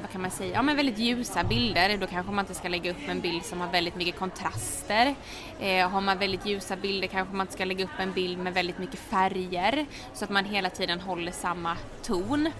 vad 0.00 0.10
kan 0.12 0.20
man 0.22 0.30
säga, 0.30 0.54
ja 0.54 0.62
men 0.62 0.76
väldigt 0.76 0.98
ljusa 0.98 1.44
bilder, 1.44 1.96
då 1.98 2.06
kanske 2.06 2.32
man 2.32 2.42
inte 2.44 2.54
ska 2.54 2.68
lägga 2.68 2.90
upp 2.90 3.08
en 3.08 3.20
bild 3.20 3.44
som 3.44 3.60
har 3.60 3.68
väldigt 3.72 3.96
mycket 3.96 4.18
kontraster. 4.18 5.14
Eh, 5.60 5.88
har 5.90 6.00
man 6.00 6.18
väldigt 6.18 6.46
ljusa 6.46 6.76
bilder 6.76 7.08
kanske 7.08 7.34
man 7.34 7.44
inte 7.44 7.52
ska 7.54 7.64
lägga 7.64 7.84
upp 7.84 7.98
en 7.98 8.12
bild 8.12 8.38
med 8.38 8.54
väldigt 8.54 8.78
mycket 8.78 8.98
färger 9.00 9.86
så 10.14 10.24
att 10.24 10.30
man 10.30 10.44
hela 10.44 10.70
tiden 10.70 11.00
håller 11.00 11.32
samma 11.32 11.76
ton. 12.02 12.50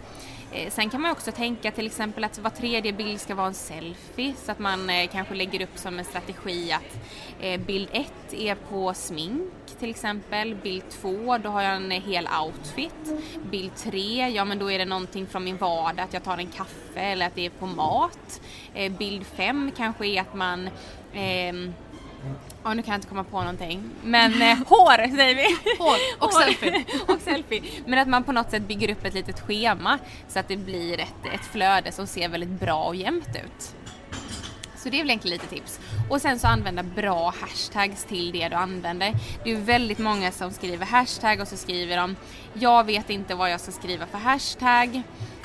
Eh, 0.53 0.71
sen 0.71 0.91
kan 0.91 1.01
man 1.01 1.11
också 1.11 1.33
tänka 1.33 1.71
till 1.71 1.87
exempel 1.87 2.25
att 2.25 2.39
var 2.39 2.51
tredje 2.51 2.93
bild 2.93 3.21
ska 3.21 3.35
vara 3.35 3.47
en 3.47 3.55
selfie 3.55 4.35
så 4.37 4.53
att 4.53 4.59
man 4.59 4.91
eh, 4.91 5.09
kanske 5.13 5.35
lägger 5.35 5.63
upp 5.63 5.79
som 5.79 5.99
en 5.99 6.05
strategi 6.05 6.73
att 6.73 6.99
eh, 7.41 7.61
bild 7.61 7.89
1 7.93 8.13
är 8.33 8.55
på 8.55 8.95
smink 8.95 9.53
till 9.79 9.91
exempel, 9.91 10.55
bild 10.55 10.83
2 10.91 11.39
då 11.39 11.51
har 11.51 11.63
jag 11.63 11.77
en 11.77 11.93
eh, 11.93 12.03
hel 12.03 12.29
outfit, 12.45 13.23
bild 13.51 13.77
3 13.77 14.29
ja 14.29 14.45
men 14.45 14.59
då 14.59 14.71
är 14.71 14.79
det 14.79 14.85
någonting 14.85 15.27
från 15.27 15.45
min 15.45 15.57
vardag 15.57 16.05
att 16.05 16.13
jag 16.13 16.25
tar 16.25 16.39
en 16.39 16.47
kaffe 16.47 17.01
eller 17.01 17.27
att 17.27 17.35
det 17.35 17.47
är 17.47 17.51
på 17.51 17.67
mat. 17.67 18.41
Eh, 18.75 18.93
bild 18.93 19.27
5 19.27 19.71
kanske 19.77 20.07
är 20.07 20.21
att 20.21 20.35
man 20.35 20.67
eh, 21.13 21.73
Ja, 22.65 22.75
nu 22.75 22.83
kan 22.83 22.93
jag 22.93 22.99
inte 22.99 23.09
komma 23.09 23.25
på 23.25 23.41
någonting. 23.41 23.91
Men 24.03 24.43
eh, 24.43 24.59
hår 24.67 25.17
säger 25.17 25.35
vi! 25.35 25.75
Hår 25.79 25.97
och 26.19 26.33
selfie. 26.33 26.85
och 27.09 27.21
selfie. 27.21 27.63
Men 27.87 27.99
att 27.99 28.09
man 28.09 28.25
på 28.25 28.33
något 28.33 28.51
sätt 28.51 28.63
bygger 28.63 28.91
upp 28.91 29.05
ett 29.05 29.15
litet 29.15 29.41
schema 29.41 29.99
så 30.29 30.39
att 30.39 30.49
det 30.49 30.57
blir 30.57 31.01
ett, 31.01 31.35
ett 31.35 31.45
flöde 31.45 31.93
som 31.93 32.07
ser 32.07 32.29
väldigt 32.29 32.61
bra 32.61 32.85
och 32.85 32.97
jämnt 32.97 33.29
ut. 33.29 33.75
Så 34.79 34.89
det 34.89 34.97
är 34.97 35.03
väl 35.03 35.11
egentligen 35.11 35.39
lite 35.39 35.55
tips. 35.55 35.81
Och 36.11 36.21
sen 36.21 36.39
så 36.39 36.47
använda 36.47 36.83
bra 36.83 37.35
hashtags 37.41 38.05
till 38.05 38.33
det 38.33 38.49
du 38.49 38.57
använder. 38.57 39.15
Det 39.45 39.51
är 39.51 39.57
väldigt 39.57 39.99
många 39.99 40.33
som 40.33 40.51
skriver 40.51 40.87
hashtag 40.87 41.41
och 41.41 41.49
så 41.49 41.57
skriver 41.57 41.97
de 41.97 42.17
Jag 42.55 42.85
vet 42.85 43.11
inte 43.11 43.35
vad 43.35 43.51
jag 43.51 43.61
ska 43.61 43.73
skriva 43.73 44.07
för 44.07 44.19
hashtag. 44.19 45.03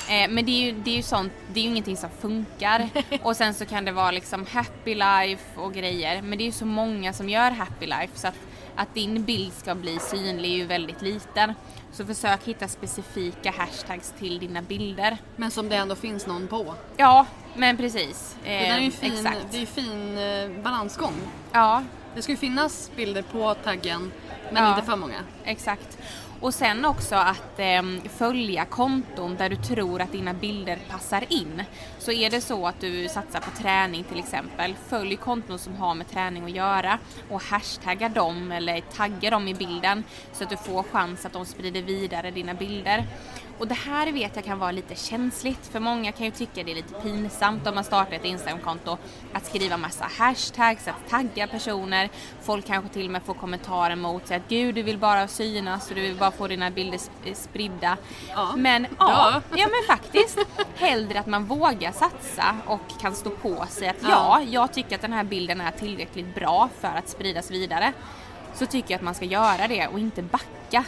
Eh, 0.10 0.30
men 0.30 0.46
det 0.46 0.52
är, 0.52 0.66
ju, 0.66 0.72
det 0.72 0.92
är 0.92 0.96
ju 0.96 1.04
sånt, 1.04 1.34
det 1.54 1.60
är 1.60 1.64
ju 1.64 1.70
ingenting 1.70 1.98
som 1.98 2.10
funkar. 2.10 2.90
Och 3.22 3.36
sen 3.36 3.54
så 3.54 3.66
kan 3.66 3.86
det 3.86 3.92
vara 3.92 4.12
liksom 4.12 4.46
happy 4.52 4.96
life 4.96 5.60
och 5.60 5.74
grejer. 5.74 6.22
Men 6.22 6.38
det 6.38 6.44
är 6.44 6.46
ju 6.46 6.52
så 6.52 6.66
många 6.66 7.14
som 7.14 7.30
gör 7.30 7.52
happy 7.52 7.86
life 7.86 8.12
så 8.14 8.28
att, 8.28 8.40
att 8.76 8.94
din 8.94 9.24
bild 9.24 9.54
ska 9.54 9.76
bli 9.76 10.00
synlig 10.00 10.52
är 10.52 10.56
ju 10.56 10.66
väldigt 10.66 11.02
liten. 11.02 11.54
Så 11.92 12.06
försök 12.06 12.44
hitta 12.44 12.68
specifika 12.68 13.52
hashtags 13.58 14.14
till 14.20 14.40
dina 14.40 14.62
bilder. 14.62 15.18
Men 15.36 15.52
som 15.52 15.70
det 15.70 15.76
ändå 15.76 15.96
finns 15.96 16.28
någon 16.28 16.48
på. 16.48 16.76
Ja, 16.98 17.26
men 17.56 17.78
precis. 17.78 18.36
Det 18.44 18.50
där 18.50 18.58
är 18.76 18.80
ju 18.80 18.86
Eh, 18.88 18.92
fin, 18.92 19.14
Exakt. 19.14 19.38
det 19.52 19.62
är 19.62 19.66
fin 19.66 20.18
eh, 20.18 20.64
balansgång. 20.64 21.14
Ja, 21.52 21.84
Det 22.16 22.22
ska 22.22 22.32
ju 22.32 22.38
finnas 22.38 22.92
bilder 22.96 23.22
på 23.22 23.54
taggen 23.54 24.12
men 24.52 24.64
Ja. 24.64 24.70
inte 24.76 24.86
för 24.86 24.96
många. 24.96 25.20
exakt. 25.44 25.98
Och 26.42 26.54
sen 26.54 26.86
också 26.86 27.16
att 27.16 27.54
ehm, 27.60 28.02
följa 28.18 28.66
konton 28.66 29.36
där 29.36 29.50
du 29.50 29.56
tror 29.56 30.02
att 30.02 30.12
dina 30.12 30.34
bilder 30.34 30.80
passar 30.90 31.24
in. 31.30 31.64
Så 32.06 32.12
är 32.12 32.30
det 32.30 32.42
så 32.42 32.68
att 32.68 32.80
du 32.82 33.08
satsar 33.10 33.40
på 33.40 33.52
träning 33.62 34.04
till 34.04 34.20
exempel, 34.20 34.76
följ 34.90 35.16
konton 35.16 35.60
som 35.60 35.76
har 35.76 35.96
med 35.96 36.10
träning 36.10 36.44
att 36.44 36.52
göra 36.52 37.00
och 37.30 37.42
hashtagga 37.44 38.10
dem 38.10 38.52
eller 38.52 38.82
tagga 38.82 39.30
dem 39.30 39.48
i 39.48 39.54
bilden 39.54 40.04
så 40.34 40.44
att 40.44 40.50
du 40.50 40.58
får 40.58 40.84
chans 40.84 41.26
att 41.26 41.34
de 41.34 41.46
sprider 41.46 41.82
vidare 41.82 42.32
dina 42.32 42.54
bilder. 42.54 43.06
Och 43.60 43.68
det 43.68 43.74
här 43.76 44.12
vet 44.12 44.36
jag 44.36 44.46
kan 44.46 44.60
vara 44.60 44.72
lite 44.72 44.96
känsligt 44.96 45.68
för 45.72 45.80
många 45.80 46.12
kan 46.12 46.26
ju 46.26 46.32
tycka 46.32 46.64
det 46.64 46.72
är 46.72 46.76
lite 46.76 46.94
pinsamt 47.02 47.68
om 47.68 47.76
man 47.76 47.84
startar 47.84 48.14
ett 48.16 48.26
Instagramkonto 48.26 48.98
att 49.34 49.46
skriva 49.46 49.78
massa 49.78 50.06
hashtags, 50.18 50.88
att 50.88 51.10
tagga 51.10 51.48
personer. 51.48 52.10
Folk 52.42 52.68
kanske 52.68 52.94
till 52.94 53.06
och 53.06 53.12
med 53.12 53.24
får 53.24 53.34
kommentarer 53.34 53.96
mot 53.96 54.28
sig 54.28 54.38
att 54.38 54.48
gud 54.50 54.76
du 54.76 54.84
vill 54.84 54.98
bara 54.98 55.28
synas 55.28 55.90
och 55.90 55.96
du 55.96 56.02
vill 56.02 56.16
bara 56.16 56.32
få 56.32 56.48
dina 56.48 56.72
bilder 56.72 56.98
sp- 56.98 57.34
spridda. 57.34 57.98
Ja. 58.30 58.54
Men 58.56 58.88
ja, 59.00 59.32
Ja. 59.34 59.42
ja 59.58 59.68
men 59.68 59.98
faktiskt 59.98 60.38
hellre 60.76 61.20
att 61.20 61.28
man 61.28 61.46
vågar 61.46 61.92
satsa 61.94 62.56
och 62.66 63.00
kan 63.02 63.16
stå 63.16 63.30
på 63.30 63.66
sig 63.70 63.90
att 63.90 63.96
ja, 64.02 64.10
Ja. 64.10 64.42
jag 64.50 64.74
tycker 64.74 64.96
att 64.96 65.02
den 65.02 65.14
här 65.14 65.24
bilden 65.24 65.62
är 65.62 65.72
tillräckligt 65.72 66.36
bra 66.36 66.70
för 66.80 66.88
att 66.88 67.10
spridas 67.10 67.52
vidare. 67.52 67.94
Så 68.56 68.66
tycker 68.66 68.92
jag 68.92 68.98
att 68.98 69.04
man 69.04 69.16
ska 69.16 69.26
göra 69.26 69.68
det 69.68 69.88
och 69.88 70.00
inte 70.00 70.22
backa 70.22 70.86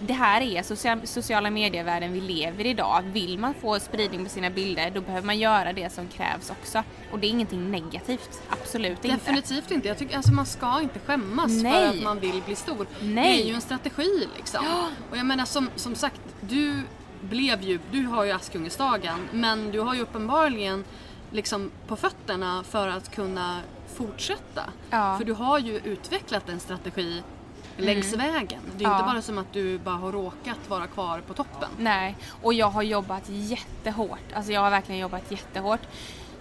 det 0.00 0.12
här 0.12 0.40
är 0.40 0.62
social, 0.62 1.06
sociala 1.06 1.50
medievärlden 1.50 2.12
vi 2.12 2.20
lever 2.20 2.64
i 2.64 2.68
idag. 2.68 3.02
Vill 3.02 3.38
man 3.38 3.54
få 3.54 3.80
spridning 3.80 4.24
på 4.24 4.30
sina 4.30 4.50
bilder 4.50 4.90
då 4.90 5.00
behöver 5.00 5.26
man 5.26 5.38
göra 5.38 5.72
det 5.72 5.92
som 5.92 6.08
krävs 6.08 6.50
också. 6.50 6.82
Och 7.12 7.18
det 7.18 7.26
är 7.26 7.28
ingenting 7.28 7.70
negativt, 7.70 8.42
absolut 8.48 9.04
inte. 9.04 9.16
Definitivt 9.16 9.70
inte. 9.70 9.88
Jag 9.88 9.98
tycker, 9.98 10.16
alltså 10.16 10.32
man 10.32 10.46
ska 10.46 10.80
inte 10.80 10.98
skämmas 10.98 11.62
Nej. 11.62 11.72
för 11.72 11.96
att 11.98 12.02
man 12.02 12.20
vill 12.20 12.42
bli 12.46 12.56
stor. 12.56 12.86
Nej. 13.02 13.36
Det 13.36 13.42
är 13.42 13.46
ju 13.46 13.54
en 13.54 13.60
strategi 13.60 14.28
liksom. 14.36 14.64
Och 15.10 15.16
jag 15.16 15.26
menar 15.26 15.44
som, 15.44 15.70
som 15.76 15.94
sagt, 15.94 16.20
du 16.40 16.82
blev 17.22 17.62
ju, 17.62 17.78
du 17.90 18.06
har 18.06 18.24
ju 18.24 18.30
Askungestagen 18.32 19.28
men 19.32 19.70
du 19.70 19.80
har 19.80 19.94
ju 19.94 20.00
uppenbarligen 20.00 20.84
liksom 21.30 21.70
på 21.86 21.96
fötterna 21.96 22.64
för 22.64 22.88
att 22.88 23.14
kunna 23.14 23.60
fortsätta. 23.94 24.62
Ja. 24.90 25.18
För 25.18 25.24
du 25.24 25.32
har 25.32 25.58
ju 25.58 25.76
utvecklat 25.78 26.48
en 26.48 26.60
strategi 26.60 27.22
längs 27.76 28.12
vägen. 28.12 28.60
Det 28.76 28.84
är 28.84 28.88
Ja. 28.88 28.94
inte 28.98 29.06
bara 29.12 29.22
som 29.22 29.38
att 29.38 29.52
du 29.52 29.78
bara 29.78 29.94
har 29.96 30.12
råkat 30.12 30.58
vara 30.68 30.86
kvar 30.86 31.20
på 31.26 31.34
toppen. 31.34 31.68
Nej, 31.78 32.16
och 32.42 32.54
jag 32.54 32.66
har 32.70 32.82
jobbat 32.82 33.22
jättehårt. 33.28 34.32
Alltså 34.34 34.52
jag 34.52 34.60
har 34.60 34.70
verkligen 34.70 35.00
jobbat 35.00 35.30
jättehårt. 35.30 35.80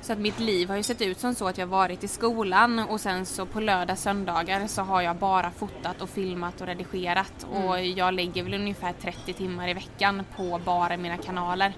Så 0.08 0.14
att 0.14 0.20
mitt 0.20 0.40
liv 0.40 0.70
har 0.70 0.78
ju 0.78 0.84
sett 0.84 1.02
ut 1.02 1.20
som 1.20 1.36
så 1.36 1.48
att 1.48 1.58
jag 1.58 1.68
varit 1.68 2.04
i 2.04 2.08
skolan 2.08 2.80
och 2.80 3.02
sen 3.02 3.26
så 3.26 3.46
på 3.46 3.60
lördag 3.60 3.98
söndagar 3.98 4.68
så 4.68 4.82
har 4.82 5.02
jag 5.02 5.16
bara 5.16 5.52
fotat 5.52 6.02
och 6.02 6.10
filmat 6.10 6.62
och 6.62 6.68
redigerat 6.68 7.48
och 7.52 7.82
jag 7.82 8.14
lägger 8.14 8.44
väl 8.44 8.54
ungefär 8.54 8.94
30 9.02 9.34
timmar 9.34 9.70
i 9.70 9.74
veckan 9.74 10.24
på 10.36 10.62
bara 10.66 10.98
mina 10.98 11.18
kanaler. 11.18 11.74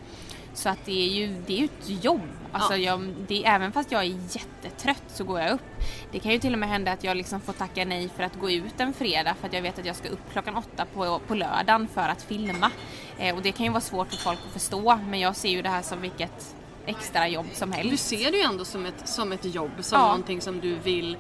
Så 0.54 0.70
att 0.70 0.86
det 0.86 0.92
är 0.92 1.08
ju, 1.08 1.42
det 1.48 1.60
är 1.60 1.64
ett 1.64 2.04
jobb. 2.04 2.22
Alltså 2.52 2.74
Ja. 2.74 2.78
jag, 2.78 3.14
det, 3.28 3.46
även 3.46 3.72
fast 3.72 3.92
jag 3.92 4.02
är 4.02 4.20
jättetrött 4.30 5.04
så 5.08 5.24
går 5.24 5.40
jag 5.40 5.52
upp. 5.52 5.84
Det 6.12 6.20
kan 6.20 6.32
ju 6.32 6.40
till 6.40 6.54
och 6.54 6.60
med 6.60 6.70
hända 6.70 6.92
att 6.92 7.04
jag 7.04 7.18
liksom 7.18 7.42
får 7.42 7.54
tacka 7.54 7.86
nej 7.86 8.10
för 8.16 8.24
att 8.24 8.40
gå 8.40 8.52
ut 8.52 8.80
en 8.80 8.94
fredag 8.94 9.34
för 9.40 9.48
att 9.48 9.54
jag 9.54 9.62
vet 9.62 9.80
att 9.80 9.86
jag 9.86 9.96
ska 9.96 10.10
upp 10.10 10.32
klockan 10.32 10.56
åtta 10.56 10.86
på, 10.94 11.20
på 11.28 11.36
lördagen 11.36 11.88
för 11.88 12.10
att 12.10 12.22
filma. 12.22 12.72
Eh, 13.20 13.36
och 13.36 13.42
det 13.42 13.52
kan 13.52 13.66
ju 13.66 13.72
vara 13.72 13.82
svårt 13.82 14.08
för 14.10 14.18
folk 14.18 14.40
att 14.48 14.54
förstå 14.54 15.00
men 15.08 15.20
jag 15.20 15.36
ser 15.36 15.50
ju 15.50 15.62
det 15.62 15.70
här 15.70 15.82
som 15.82 16.02
vilket 16.02 16.56
extra 16.90 17.28
jobb 17.28 17.46
som 17.54 17.72
Du 17.72 17.78
helst. 17.78 18.08
ser 18.08 18.32
det 18.32 18.38
ju 18.38 18.44
ändå 18.44 18.66
som 18.66 18.86
ett, 18.86 19.08
som 19.10 19.32
ett 19.32 19.46
jobb, 19.56 19.72
som 19.80 20.00
Ja. 20.00 20.06
någonting 20.06 20.42
som 20.42 20.60
du 20.60 20.76
vill 20.76 21.18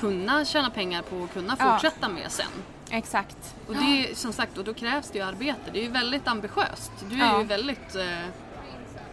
kunna 0.00 0.44
tjäna 0.44 0.70
pengar 0.70 1.02
på 1.02 1.16
och 1.16 1.32
kunna 1.32 1.56
Ja. 1.58 1.72
fortsätta 1.72 2.08
med 2.08 2.30
sen. 2.32 2.46
Exakt. 2.90 3.54
Och 3.68 3.74
det 3.74 3.80
är 4.10 4.14
som 4.14 4.32
sagt, 4.32 4.58
och 4.58 4.64
då 4.64 4.74
krävs 4.74 5.10
det 5.10 5.18
ju 5.18 5.24
arbete. 5.24 5.60
Det 5.72 5.78
är 5.78 5.82
ju 5.82 5.88
väldigt 5.90 6.28
ambitiöst. 6.28 6.92
Du 7.10 7.14
är 7.16 7.26
Ja. 7.26 7.38
ju 7.38 7.44
väldigt... 7.44 7.94
Eh, 7.94 8.04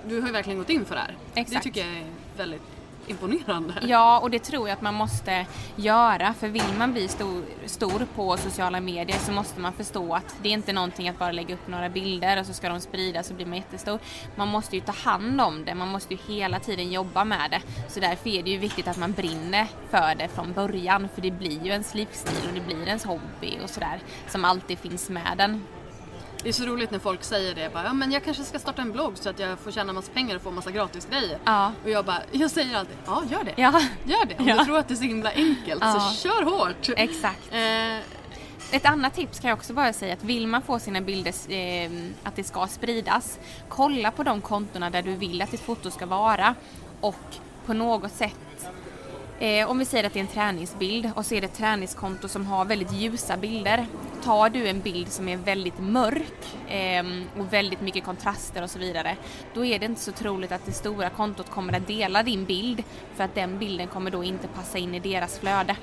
du 0.08 0.20
har 0.20 0.28
ju 0.28 0.34
verkligen 0.34 0.60
gått 0.60 0.70
in 0.70 0.86
för 0.86 0.96
det 0.96 1.02
här. 1.02 1.18
Det 1.34 1.40
Exakt. 1.42 1.64
tycker 1.64 1.82
jag 1.88 1.98
är 1.98 2.06
väldigt 2.38 2.62
imponerande. 3.10 3.74
Ja, 3.82 4.20
och 4.20 4.32
det 4.32 4.40
tror 4.40 4.68
jag 4.68 4.76
att 4.76 4.82
man 4.82 4.94
måste 4.94 5.46
göra. 5.76 6.34
För 6.34 6.48
vill 6.48 6.74
man 6.78 6.94
bli 6.94 7.08
stor, 7.08 7.44
stor 7.66 8.08
på 8.16 8.38
sociala 8.38 8.80
medier 8.80 9.18
så 9.18 9.32
måste 9.32 9.60
man 9.60 9.74
förstå 9.74 10.16
att 10.16 10.36
det 10.42 10.50
är 10.50 10.54
inte 10.54 10.74
någonting 10.74 11.10
att 11.10 11.20
bara 11.20 11.32
lägga 11.32 11.54
upp 11.54 11.68
några 11.68 11.90
bilder 11.90 12.40
och 12.40 12.46
så 12.46 12.54
ska 12.54 12.70
de 12.70 12.80
spridas 12.80 13.30
och 13.30 13.36
blir 13.36 13.46
man 13.46 13.58
jättestor. 13.58 14.00
Man 14.36 14.48
måste 14.48 14.76
ju 14.76 14.82
ta 14.82 14.92
hand 14.92 15.42
om 15.42 15.66
det, 15.66 15.76
man 15.76 15.88
måste 15.88 16.14
ju 16.14 16.20
hela 16.28 16.60
tiden 16.60 16.92
jobba 16.92 17.24
med 17.24 17.52
det. 17.52 17.62
Så 17.88 18.00
därför 18.00 18.30
är 18.30 18.44
det 18.44 18.50
ju 18.50 18.58
viktigt 18.58 18.88
att 18.88 18.98
man 18.98 19.12
brinner 19.12 19.68
för 19.90 20.16
det 20.16 20.28
från 20.28 20.54
början. 20.54 21.10
För 21.16 21.22
det 21.22 21.32
blir 21.32 21.66
ju 21.66 21.72
ens 21.72 21.94
livsstil 21.96 22.48
och 22.48 22.54
det 22.54 22.62
blir 22.62 22.88
ens 22.88 23.06
hobby 23.06 23.58
och 23.64 23.70
sådär. 23.70 24.00
Som 24.28 24.46
alltid 24.46 24.80
finns 24.80 25.10
med 25.10 25.34
den. 25.38 25.64
Det 26.44 26.50
är 26.50 26.54
så 26.54 26.66
roligt 26.66 26.92
när 26.92 27.00
folk 27.00 27.24
säger 27.24 27.56
det. 27.56 27.74
Bara, 27.74 27.84
ja, 27.84 27.94
men 27.94 28.12
jag 28.12 28.24
kanske 28.24 28.44
ska 28.44 28.60
starta 28.60 28.82
en 28.82 28.92
blogg 28.92 29.18
så 29.18 29.30
att 29.30 29.40
jag 29.40 29.60
får 29.60 29.72
tjäna 29.72 29.94
massa 29.94 30.12
pengar 30.12 30.36
och 30.36 30.42
få 30.42 30.52
massa 30.52 30.72
gratis 30.72 31.06
grejer. 31.12 31.40
Ja. 31.46 31.72
Och 31.84 31.90
jag 31.90 32.06
bara, 32.06 32.22
jag 32.32 32.52
säger 32.52 32.78
alltid, 32.78 32.96
ja 33.06 33.24
gör 33.32 33.44
det. 33.44 33.54
Ja, 33.58 33.82
Gör 34.06 34.26
det. 34.26 34.36
Om 34.40 34.48
Ja. 34.48 34.58
du 34.58 34.66
tror 34.66 34.78
att 34.78 34.88
det 34.88 34.94
är 34.94 34.96
så 34.96 35.04
himla 35.04 35.32
enkelt 35.32 35.82
Ja. 35.82 36.00
så 36.00 36.28
kör 36.28 36.44
hårt. 36.44 36.90
exakt. 36.98 37.54
Eh, 37.54 37.98
Ett 38.72 38.86
annat 38.86 39.14
tips 39.14 39.40
kan 39.40 39.50
jag 39.50 39.58
också 39.58 39.74
bara 39.74 39.94
säga 39.94 40.14
att 40.14 40.24
vill 40.24 40.48
man 40.48 40.62
få 40.62 40.80
sina 40.80 41.02
bilder, 41.02 41.34
eh, 41.52 41.92
att 42.24 42.36
det 42.36 42.44
ska 42.44 42.68
spridas, 42.68 43.40
kolla 43.70 44.12
på 44.12 44.24
de 44.24 44.42
kontona 44.42 44.90
där 44.90 45.02
du 45.02 45.16
vill 45.16 45.42
att 45.42 45.52
ditt 45.52 45.62
foto 45.62 45.92
ska 45.92 46.06
vara 46.06 46.56
och 47.02 47.16
på 47.66 47.74
något 47.74 48.12
sätt 48.12 48.36
Eh, 49.42 49.70
om 49.70 49.80
vi 49.80 49.86
säger 49.86 50.04
att 50.04 50.14
det 50.14 50.20
är 50.20 50.22
en 50.22 50.28
träningsbild 50.28 51.12
och 51.16 51.26
så 51.26 51.36
är 51.36 51.42
det 51.42 51.48
ett 51.48 51.54
träningskonto 51.54 52.28
som 52.28 52.46
har 52.46 52.66
väldigt 52.66 52.92
ljusa 52.92 53.38
bilder. 53.38 53.86
Tar 54.24 54.50
du 54.50 54.68
en 54.68 54.82
bild 54.82 55.12
som 55.12 55.28
är 55.28 55.38
väldigt 55.38 55.80
mörk 55.80 56.58
eh, 56.68 57.04
och 57.40 57.54
väldigt 57.54 57.82
mycket 57.82 58.04
kontraster 58.04 58.64
och 58.64 58.70
så 58.70 58.80
vidare, 58.80 59.18
då 59.54 59.66
är 59.66 59.80
det 59.80 59.86
inte 59.86 60.02
så 60.02 60.12
troligt 60.12 60.52
att 60.52 60.66
det 60.66 60.72
stora 60.72 61.10
kontot 61.10 61.50
kommer 61.50 61.74
att 61.74 61.88
dela 61.88 62.24
din 62.24 62.46
bild 62.46 62.84
för 63.16 63.24
att 63.24 63.36
den 63.36 63.60
bilden 63.60 63.88
kommer 63.88 64.12
då 64.12 64.24
inte 64.24 64.48
passa 64.48 64.78
in 64.78 64.96
i 64.96 65.00
deras 65.00 65.40
flöde. 65.40 65.76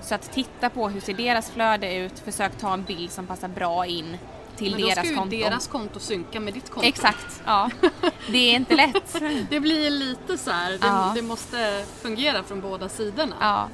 Så 0.00 0.14
att 0.14 0.32
titta 0.32 0.70
på 0.70 0.88
hur 0.88 1.00
ser 1.00 1.14
deras 1.14 1.50
flöde 1.50 1.96
ut, 1.96 2.18
försök 2.18 2.58
ta 2.58 2.72
en 2.72 2.84
bild 2.84 3.10
som 3.10 3.26
passar 3.26 3.48
bra 3.48 3.86
in 3.86 4.16
till 4.56 4.70
Men 4.72 4.80
då 4.80 4.86
deras 4.86 4.98
ska 4.98 5.08
ju 5.08 5.14
konto. 5.16 5.36
deras 5.36 5.66
konto 5.66 6.00
synka 6.00 6.40
med 6.40 6.54
ditt 6.54 6.70
konto. 6.70 6.88
Exakt, 6.88 7.42
ja. 7.46 7.70
Det 8.30 8.38
är 8.38 8.54
inte 8.56 8.76
lätt. 8.76 9.16
Det 9.50 9.60
blir 9.60 9.90
lite 9.90 10.38
så 10.38 10.50
här, 10.50 10.70
det, 10.70 10.78
Ja. 10.86 11.12
det 11.14 11.22
måste 11.22 11.84
fungera 12.02 12.42
från 12.42 12.60
båda 12.60 12.88
sidorna. 12.88 13.34
Ja. 13.40 13.68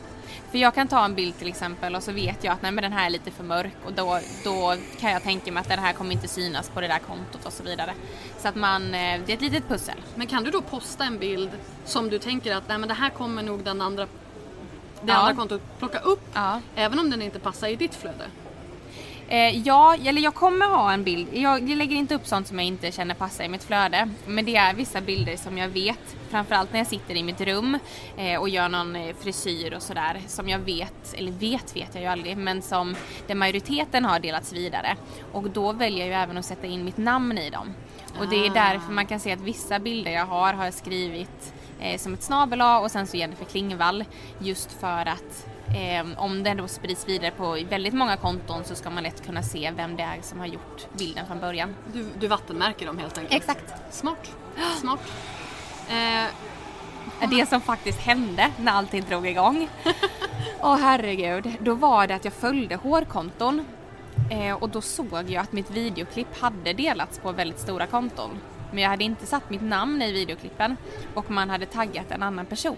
För 0.51 0.59
jag 0.59 0.75
kan 0.75 0.89
ta 0.89 1.05
en 1.05 1.15
bild 1.15 1.39
till 1.39 1.49
exempel 1.49 1.95
och 1.95 2.03
så 2.03 2.13
vet 2.13 2.45
jag 2.45 2.53
att 2.53 2.63
nej 2.63 2.73
men 2.73 2.83
den 2.83 2.93
här 2.93 3.07
är 3.07 3.11
lite 3.11 3.31
för 3.31 3.45
mörk 3.45 3.73
och 3.87 3.93
då, 3.93 4.19
då 4.45 4.75
kan 5.01 5.11
jag 5.11 5.23
tänka 5.23 5.53
mig 5.53 5.61
att 5.61 5.69
den 5.69 5.79
här 5.79 5.93
kommer 5.93 6.13
inte 6.13 6.29
synas 6.29 6.69
på 6.71 6.81
det 6.81 6.89
där 6.89 6.99
kontot 6.99 7.45
och 7.47 7.53
så 7.53 7.63
vidare. 7.63 7.95
Så 8.39 8.49
att 8.49 8.55
man, 8.57 8.83
eh, 8.95 9.21
det 9.27 9.33
är 9.33 9.35
ett 9.37 9.41
litet 9.41 9.69
pussel. 9.69 9.95
Men 10.15 10.27
kan 10.27 10.45
du 10.45 10.51
då 10.51 10.63
posta 10.63 11.05
en 11.05 11.19
bild 11.19 11.51
som 11.85 12.09
du 12.11 12.19
tänker 12.19 12.55
att 12.57 12.69
nej, 12.69 12.79
men 12.79 12.89
det 12.89 12.95
här 12.95 13.11
kommer 13.11 13.43
nog 13.43 13.65
den 13.65 13.81
andra, 13.81 14.05
det 14.05 14.09
Ja. 15.13 15.15
andra 15.15 15.35
kontot 15.35 15.63
plocka 15.79 15.99
upp 15.99 16.23
Ja. 16.35 16.61
även 16.75 16.99
om 16.99 17.11
den 17.11 17.23
inte 17.23 17.39
passar 17.39 17.69
i 17.69 17.77
ditt 17.77 17.95
flöde? 17.95 18.25
Eh, 19.29 19.59
ja, 19.67 19.97
eller 20.05 20.23
jag 20.23 20.35
kommer 20.35 20.67
ha 20.67 20.93
en 20.93 21.05
bild. 21.05 21.29
Jag, 21.33 21.69
lägger 21.69 21.97
inte 21.97 22.15
upp 22.15 22.27
sånt 22.27 22.47
som 22.47 22.59
jag 22.59 22.67
inte 22.67 22.93
känner 22.93 23.15
passar 23.15 23.45
i 23.45 23.49
mitt 23.49 23.65
flöde. 23.65 24.09
Men 24.27 24.45
det 24.45 24.57
är 24.57 24.75
vissa 24.75 25.01
bilder 25.01 25.37
som 25.37 25.59
jag 25.59 25.69
vet, 25.69 26.17
framförallt 26.31 26.73
när 26.73 26.81
jag 26.81 26.87
sitter 26.87 27.15
i 27.15 27.23
mitt 27.23 27.41
rum 27.41 27.79
eh, 28.17 28.41
och 28.41 28.49
gör 28.49 28.69
någon 28.69 28.97
eh, 28.97 29.15
frisyr 29.21 29.75
och 29.75 29.83
sådär, 29.83 30.21
som 30.27 30.49
jag 30.49 30.59
vet, 30.59 31.15
eller 31.15 31.33
vet 31.33 31.77
vet 31.77 31.95
jag 31.95 32.03
ju 32.03 32.09
aldrig, 32.09 32.37
men 32.37 32.63
som 32.63 32.97
den 33.27 33.39
majoriteten 33.39 34.05
har 34.05 34.21
delats 34.21 34.53
vidare. 34.53 34.97
Och 35.33 35.51
då 35.51 35.73
väljer 35.73 35.99
jag 35.99 36.09
ju 36.09 36.15
även 36.15 36.39
att 36.39 36.45
sätta 36.45 36.67
in 36.67 36.85
mitt 36.85 36.97
namn 36.97 37.39
i 37.39 37.51
dem. 37.51 37.75
Och 38.19 38.29
det 38.29 38.47
är 38.47 38.51
därför 38.51 38.93
man 38.93 39.07
kan 39.07 39.21
se 39.21 39.33
att 39.33 39.41
vissa 39.41 39.79
bilder 39.79 40.11
jag 40.11 40.27
har 40.27 40.53
har 40.53 40.65
jag 40.65 40.75
skrivit 40.75 41.55
eh, 41.81 41.99
som 41.99 42.15
ett 42.15 42.23
snabel 42.23 42.63
och 42.63 42.91
sen 42.91 43.07
så 43.07 43.17
Jennifer 43.17 43.45
Klingvall 43.45 44.05
just 44.39 44.73
för 44.73 45.09
att 45.09 45.47
om 46.17 46.43
den 46.43 46.57
då 46.57 46.69
sprids 46.69 47.09
vidare 47.09 47.31
på 47.31 47.59
väldigt 47.69 47.95
många 47.95 48.17
konton 48.17 48.65
så 48.65 48.75
ska 48.75 48.91
man 48.91 49.03
lätt 49.03 49.27
kunna 49.27 49.43
se 49.43 49.71
vem 49.77 49.97
det 49.97 50.03
är 50.03 50.19
som 50.23 50.41
har 50.41 50.47
gjort 50.47 50.87
bilden 50.99 51.27
från 51.27 51.41
början. 51.41 51.75
Du, 51.93 52.07
du 52.21 52.27
vattenmärker 52.27 52.87
dem 52.87 52.99
helt 52.99 53.19
enkelt? 53.19 53.35
Exakt. 53.35 53.95
Smart. 53.95 54.31
Smart. 54.81 55.01
Eh, 55.89 57.29
Det 57.31 57.49
som 57.49 57.61
faktiskt 57.61 57.99
hände 58.01 58.51
när 58.57 58.73
allting 58.73 59.05
drog 59.09 59.27
igång. 59.27 59.69
Åh 60.61 60.77
herregud, 60.77 61.53
då 61.61 61.75
var 61.75 62.07
det 62.07 62.15
att 62.15 62.25
jag 62.25 62.35
följde 62.35 62.77
hårkonton 62.77 63.65
eh, 64.31 64.55
och 64.55 64.69
då 64.69 64.81
såg 64.81 65.31
jag 65.31 65.37
att 65.37 65.53
mitt 65.53 65.71
videoklipp 65.71 66.41
hade 66.41 66.73
delats 66.73 67.19
på 67.19 67.33
väldigt 67.33 67.59
stora 67.61 67.87
konton. 67.87 68.31
Men 68.71 68.83
jag 68.83 68.91
hade 68.91 69.05
inte 69.05 69.27
satt 69.27 69.51
mitt 69.51 69.63
namn 69.63 70.03
i 70.03 70.13
videoklippen 70.13 70.77
och 71.15 71.31
man 71.31 71.51
hade 71.51 71.67
taggat 71.67 72.11
en 72.11 72.23
annan 72.23 72.47
person. 72.47 72.77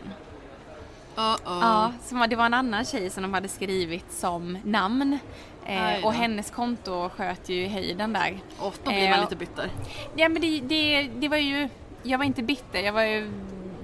Uh-oh. 1.16 1.38
Ja, 1.44 1.92
så 2.02 2.26
det 2.26 2.36
var 2.36 2.46
en 2.46 2.54
annan 2.54 2.84
tjej 2.84 3.10
som 3.10 3.22
de 3.22 3.34
hade 3.34 3.48
skrivit 3.48 4.12
som 4.12 4.58
namn. 4.64 5.18
Eh, 5.66 6.04
och 6.04 6.12
hennes 6.12 6.50
konto 6.50 7.08
sköt 7.08 7.48
ju 7.48 7.64
i 7.64 7.68
höjden 7.68 8.12
där. 8.12 8.38
Och 8.58 8.74
då 8.84 8.90
blir 8.90 9.10
man 9.10 9.18
Eh, 9.18 9.20
lite 9.20 9.36
bitter. 9.36 9.70
Ja 10.16 10.28
men 10.28 10.42
det, 10.42 10.60
det, 10.60 11.02
det 11.02 11.28
var 11.28 11.36
ju, 11.36 11.68
jag 12.02 12.18
var 12.18 12.24
inte 12.24 12.42
bitter, 12.42 12.80
jag 12.80 12.92
var 12.92 13.02
ju, 13.02 13.32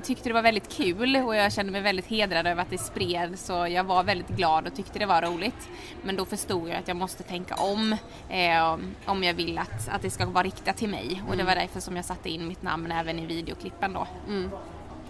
tyckte 0.02 0.28
det 0.28 0.32
var 0.32 0.42
väldigt 0.42 0.76
kul 0.76 1.16
och 1.16 1.36
jag 1.36 1.52
kände 1.52 1.72
mig 1.72 1.80
väldigt 1.80 2.06
hedrad 2.06 2.46
över 2.46 2.62
att 2.62 2.70
det 2.70 2.78
spred 2.78 3.38
så 3.38 3.66
jag 3.66 3.84
var 3.84 4.04
väldigt 4.04 4.28
glad 4.28 4.66
och 4.66 4.74
tyckte 4.74 4.98
det 4.98 5.06
var 5.06 5.22
roligt. 5.22 5.68
Men 6.02 6.16
då 6.16 6.24
förstod 6.24 6.68
jag 6.68 6.76
att 6.76 6.88
jag 6.88 6.96
måste 6.96 7.22
tänka 7.22 7.54
om 7.54 7.96
eh, 8.28 8.76
om 9.06 9.24
jag 9.24 9.34
vill 9.34 9.58
att, 9.58 9.88
att 9.88 10.02
det 10.02 10.10
ska 10.10 10.26
vara 10.26 10.44
riktat 10.44 10.76
till 10.76 10.88
mig 10.88 11.22
och 11.28 11.36
det 11.36 11.44
var 11.44 11.54
därför 11.54 11.80
som 11.80 11.96
jag 11.96 12.04
satte 12.04 12.30
in 12.30 12.48
mitt 12.48 12.62
namn 12.62 12.92
även 12.92 13.18
i 13.18 13.26
videoklippen 13.26 13.92
då. 13.92 14.06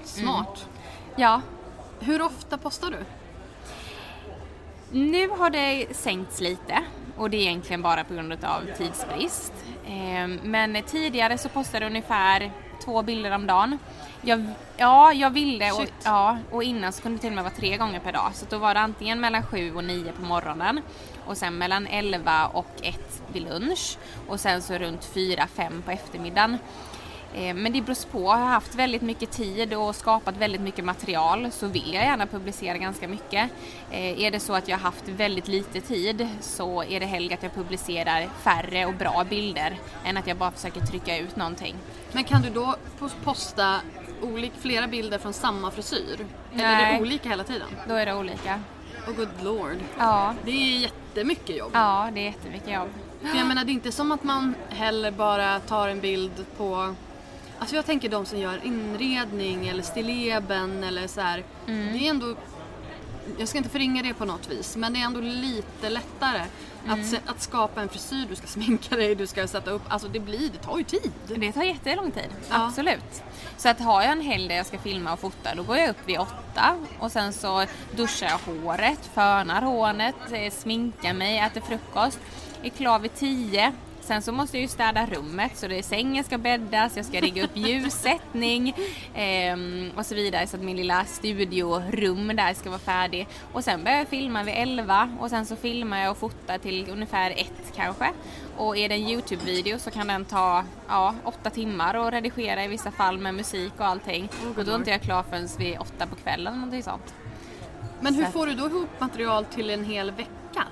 Smart. 0.04 0.68
Ja, 1.16 1.40
Hur 2.01 2.22
ofta 2.22 2.59
postar 2.59 2.90
du? 2.90 2.98
Nu 4.92 5.28
har 5.28 5.51
det 5.51 5.86
sänkts 5.96 6.40
lite 6.40 6.82
och 7.16 7.30
det 7.30 7.36
är 7.36 7.40
egentligen 7.40 7.82
bara 7.82 8.05
på 8.05 8.14
grund 8.14 8.32
av 8.32 8.61
tidsbrist. 8.78 9.53
Eh, 9.86 10.28
Men 10.42 10.82
tidigare 10.86 11.38
så 11.38 11.48
postade 11.48 11.84
jag 11.84 11.90
ungefär 11.90 12.53
två 12.84 13.03
bilder 13.03 13.30
om 13.30 13.46
dagen. 13.46 13.78
Jag, 14.22 14.44
ja, 14.76 15.12
jag 15.12 15.30
ville 15.30 15.72
och, 15.72 15.86
ja, 16.05 16.38
och 16.51 16.62
innan 16.62 16.92
så 16.92 17.03
kunde 17.03 17.16
det 17.16 17.20
till 17.20 17.28
och 17.30 17.34
med 17.34 17.44
vara 17.44 17.55
tre 17.55 17.76
gånger 17.76 18.01
per 18.01 18.12
dag. 18.12 18.30
Så 18.34 18.46
då 18.51 18.59
var 18.59 18.74
det 18.74 18.80
antingen 18.80 19.20
mellan 19.20 19.42
sju 19.42 19.74
och 19.74 19.84
nio 19.84 20.12
på 20.12 20.22
morgonen 20.22 20.80
och 21.26 21.36
sen 21.36 21.59
mellan 21.59 21.86
elva 21.86 22.46
och 22.46 22.70
ett 22.82 23.22
vid 23.32 23.42
lunch 23.42 23.98
och 24.28 24.40
sen 24.40 24.62
så 24.62 24.74
runt 24.74 25.05
fyra, 25.05 25.46
fem 25.46 25.82
på 25.84 25.90
eftermiddagen. 25.90 26.59
Eh, 27.35 27.55
Men 27.55 27.72
det 27.72 27.81
beror 27.83 28.11
på. 28.12 28.28
Har 28.31 28.39
jag 28.41 28.47
haft 28.47 28.74
väldigt 28.74 29.03
mycket 29.03 29.31
tid 29.31 29.74
och 29.74 29.97
skapat 29.97 30.37
väldigt 30.37 30.61
mycket 30.61 30.85
material 30.85 31.51
så 31.53 31.66
vill 31.66 31.95
jag 31.95 32.05
gärna 32.05 32.26
publicera 32.26 32.78
ganska 32.78 33.09
mycket. 33.09 33.51
Eh, 33.91 34.20
Är 34.22 34.31
det 34.31 34.41
så 34.41 34.53
att 34.55 34.68
jag 34.68 34.76
har 34.76 34.83
haft 34.83 35.09
väldigt 35.09 35.49
lite 35.49 35.81
tid 35.81 36.28
så 36.41 36.83
är 36.85 37.01
det 37.01 37.07
hellre 37.07 37.35
att 37.35 37.43
jag 37.43 37.55
publicerar 37.55 38.28
färre 38.43 38.87
och 38.87 38.95
bra 38.95 39.24
bilder 39.31 39.78
än 40.05 40.16
att 40.16 40.26
jag 40.26 40.37
bara 40.37 40.51
försöker 40.51 40.81
trycka 40.81 41.18
ut 41.18 41.37
någonting. 41.37 41.74
Men 42.12 42.24
kan 42.24 42.43
du 42.43 42.51
då 42.51 42.74
pos- 42.99 43.16
posta 43.24 43.81
olik, 44.22 44.53
flera 44.61 44.87
bilder 44.87 45.18
från 45.18 45.33
samma 45.33 45.70
frisyr? 45.70 46.26
Eller 46.55 46.64
är 46.64 46.76
Nej. 46.76 46.95
det 46.95 47.01
olika 47.03 47.28
hela 47.28 47.45
tiden? 47.45 47.68
Då 47.89 47.95
är 47.95 48.07
det 48.07 48.14
olika. 48.14 48.61
Oh 49.09 49.14
good 49.16 49.28
lord. 49.43 49.76
Ja, 49.99 50.35
Det 50.45 50.51
är 50.51 50.78
jättemycket 50.78 51.57
jobb. 51.57 51.70
ja 51.74 52.09
det 52.14 52.20
är 52.20 52.24
jättemycket 52.24 52.72
jobb. 52.74 52.89
För 53.20 53.39
jag 53.39 53.47
menar 53.47 53.64
det 53.64 53.70
är 53.70 53.74
inte 53.74 53.93
som 53.93 54.12
att 54.12 54.24
man 54.24 54.55
heller 54.70 55.11
bara 55.11 55.61
tar 55.61 55.89
en 55.89 56.01
bild 56.01 56.45
på 56.57 56.95
Alltså 57.61 57.76
jag 57.76 57.86
tänker 57.86 58.08
de 58.08 58.26
som 58.26 58.38
gör 58.38 58.61
inredning 58.64 59.68
eller 59.68 59.82
stilleben 59.82 60.84
eller 60.84 61.06
så 61.06 61.20
här. 61.20 61.44
Mm. 61.66 61.92
Det 61.92 62.06
är 62.06 62.11
ändå 62.11 62.34
Jag 63.38 63.48
ska 63.48 63.58
inte 63.58 63.70
förringa 63.70 64.02
det 64.02 64.14
på 64.14 64.24
något 64.24 64.50
vis 64.50 64.76
men 64.76 64.92
det 64.92 65.00
är 65.00 65.04
ändå 65.04 65.20
lite 65.20 65.88
lättare 65.90 66.42
Mm. 66.86 67.00
att, 67.00 67.30
att 67.30 67.42
skapa 67.42 67.82
en 67.82 67.88
frisyr, 67.88 68.26
du 68.28 68.36
ska 68.36 68.46
sminka 68.46 68.96
dig, 68.96 69.14
du 69.14 69.26
ska 69.26 69.46
sätta 69.46 69.70
upp, 69.70 69.82
alltså 69.88 70.08
det 70.08 70.20
blir, 70.20 70.50
det 70.50 70.58
tar 70.58 70.78
ju 70.78 70.84
tid. 70.84 71.12
Det 71.26 71.52
tar 71.52 71.62
jättelång 71.62 72.11
tid, 72.11 72.28
Ja. 72.50 72.66
absolut. 72.66 73.22
Så 73.56 73.68
att 73.68 73.80
har 73.80 74.02
jag 74.02 74.12
en 74.12 74.20
helg 74.20 74.48
där 74.48 74.56
jag 74.56 74.66
ska 74.66 74.78
filma 74.78 75.12
och 75.12 75.18
fota 75.20 75.54
då 75.54 75.62
går 75.62 75.76
jag 75.76 75.88
upp 75.90 75.96
vid 76.06 76.18
åtta 76.18 76.76
och 76.98 77.12
sen 77.12 77.32
så 77.32 77.64
duschar 77.96 78.26
jag 78.26 78.38
håret, 78.54 79.11
fönar 79.14 79.62
håret, 79.62 80.14
eh, 80.32 80.52
sminkar 80.52 81.12
mig, 81.14 81.38
äter 81.38 81.61
frukost, 81.61 82.18
är 82.62 82.68
klar 82.70 82.98
vid 82.98 83.14
tio. 83.14 83.72
Sen 84.11 84.22
så 84.22 84.32
måste 84.32 84.56
jag 84.56 84.62
ju 84.62 84.68
städa 84.68 85.06
rummet 85.06 85.56
så 85.56 85.68
det 85.68 85.78
är 85.78 85.82
sängen 85.82 86.24
ska 86.24 86.38
bäddas, 86.38 86.96
jag 86.96 87.06
ska 87.06 87.20
rigga 87.20 87.44
upp 87.44 87.56
ljussättning 87.56 88.74
ehm, 89.14 89.90
och 89.96 90.06
så 90.06 90.14
vidare 90.14 90.46
så 90.46 90.56
att 90.56 90.62
min 90.62 90.76
lilla 90.76 91.04
studiorum 91.04 92.36
där 92.36 92.54
ska 92.54 92.70
vara 92.70 92.78
färdig. 92.80 93.28
Och 93.52 93.64
sen 93.64 93.84
börjar 93.84 93.98
jag 93.98 94.08
filma 94.08 94.42
vid 94.42 94.54
11 94.56 95.16
och 95.20 95.30
sen 95.30 95.46
så 95.46 95.56
filmar 95.56 96.00
jag 96.00 96.11
och 96.11 96.16
fotar 96.16 96.58
till 96.58 96.90
ungefär 96.90 97.30
ett 97.30 97.72
kanske. 97.76 98.11
Och 98.56 98.76
är 98.76 98.88
det 98.88 98.94
en 98.94 99.08
Youtube-video 99.08 99.78
så 99.78 99.90
kan 99.90 100.06
den 100.06 100.24
ta 100.24 100.64
ja, 100.88 101.14
åtta 101.24 101.50
timmar 101.50 101.94
och 101.94 102.11
redigera 102.11 102.64
i 102.64 102.68
vissa 102.68 102.90
fall 102.90 103.18
med 103.18 103.34
musik 103.34 103.72
och 103.78 103.86
allting. 103.86 104.28
och 104.56 104.64
då 104.64 104.72
är 104.72 104.76
inte 104.76 104.90
jag 104.90 105.02
klar 105.02 105.22
förrän 105.22 105.48
vid 105.58 105.78
åtta 105.78 106.06
på 106.06 106.16
kvällen 106.16 106.46
eller 106.46 106.56
någonting 106.56 106.82
sånt. 106.82 107.14
Men 108.00 108.14
hur 108.14 108.24
Så- 108.24 108.30
får 108.30 108.46
du 108.46 108.54
då 108.54 108.66
ihop 108.66 109.00
material 109.00 109.44
till 109.44 109.70
en 109.70 109.84
hel 109.84 110.11
vecka? 110.11 110.66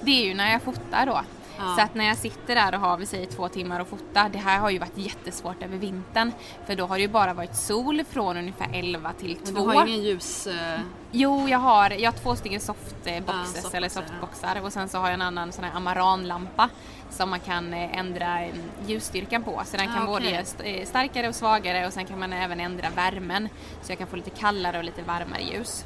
Det 0.00 0.10
är 0.22 0.26
ju 0.26 0.34
när 0.34 0.52
jag 0.52 0.62
fotar 0.62 1.06
då. 1.06 1.20
Ja. 1.58 1.74
Så 1.76 1.82
att 1.82 1.94
när 1.94 2.04
jag 2.04 2.16
sitter 2.16 2.54
där 2.54 2.74
och 2.74 2.80
har 2.80 2.96
vi 2.96 3.06
säger 3.06 3.26
två 3.26 3.48
timmar 3.48 3.80
att 3.80 3.88
fota, 3.88 4.28
det 4.28 4.38
här 4.38 4.58
har 4.58 4.70
ju 4.70 4.78
varit 4.78 4.98
jättesvårt 4.98 5.62
över 5.62 5.76
vintern. 5.76 6.32
För 6.66 6.76
då 6.76 6.86
har 6.86 6.96
det 6.96 7.02
ju 7.02 7.08
bara 7.08 7.34
varit 7.34 7.56
sol 7.56 8.02
från 8.10 8.36
ungefär 8.36 8.68
11 8.72 9.12
till 9.12 9.36
2. 9.36 9.52
Men 9.52 9.62
du 9.62 9.68
har 9.76 9.86
ingen 9.86 10.02
ljus... 10.02 10.46
eh, 10.46 10.80
Jo, 11.12 11.48
jag 11.48 11.58
har, 11.58 11.90
jag 11.90 12.12
har 12.12 12.18
två 12.18 12.36
stycken 12.36 12.60
softboxes 12.60 13.22
Ja, 13.26 13.44
softboxar, 13.44 13.76
eller 13.78 13.88
softboxar 13.88 14.60
och 14.64 14.72
sen 14.72 14.88
så 14.88 14.98
har 14.98 15.04
jag 15.06 15.14
en 15.14 15.22
annan 15.22 15.52
sån 15.52 15.64
här 15.64 15.72
amaranlampa 15.76 16.68
som 17.10 17.30
man 17.30 17.40
kan 17.40 17.74
eh, 17.74 17.98
ändra 17.98 18.42
eh, 18.44 18.54
ljusstyrkan 18.86 19.42
på. 19.42 19.62
Så 19.66 19.76
den 19.76 19.88
Ah, 19.90 19.94
kan 19.94 20.06
både 20.06 20.16
okej. 20.18 20.30
ge 20.30 20.38
st- 20.38 20.80
eh, 20.80 20.86
starkare 20.86 21.28
och 21.28 21.34
svagare 21.34 21.86
och 21.86 21.92
sen 21.92 22.04
kan 22.06 22.18
man 22.18 22.32
även 22.32 22.60
ändra 22.60 22.90
värmen 22.90 23.48
så 23.82 23.92
jag 23.92 23.98
kan 23.98 24.06
få 24.06 24.16
lite 24.16 24.30
kallare 24.30 24.78
och 24.78 24.84
lite 24.84 25.02
varmare 25.02 25.42
ljus. 25.42 25.84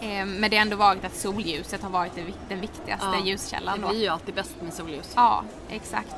Eh, 0.00 0.26
Men 0.26 0.50
det 0.50 0.56
har 0.56 0.62
ändå 0.62 0.76
varit 0.76 1.04
att 1.04 1.16
solljuset 1.16 1.82
har 1.82 1.90
varit 1.90 2.12
den 2.48 2.60
viktigaste 2.60 3.06
ja, 3.12 3.24
ljuskällan 3.26 3.80
Det 3.80 3.88
blir 3.88 4.00
ju 4.00 4.08
alltid 4.08 4.34
bäst 4.34 4.50
med 4.62 4.74
solljus. 4.74 5.12
Ja, 5.16 5.44
exakt. 5.70 6.14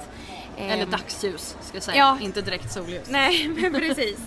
Eller 0.57 0.83
Ehm, 0.83 0.91
dagsljus 0.91 1.57
ska 1.63 1.77
jag 1.77 1.83
säga, 1.83 1.97
Ja. 1.97 2.19
inte 2.21 2.43
direkt 2.43 2.73
solljus. 2.73 3.09
Nej, 3.11 3.49
men 3.61 3.73
precis. 3.73 4.19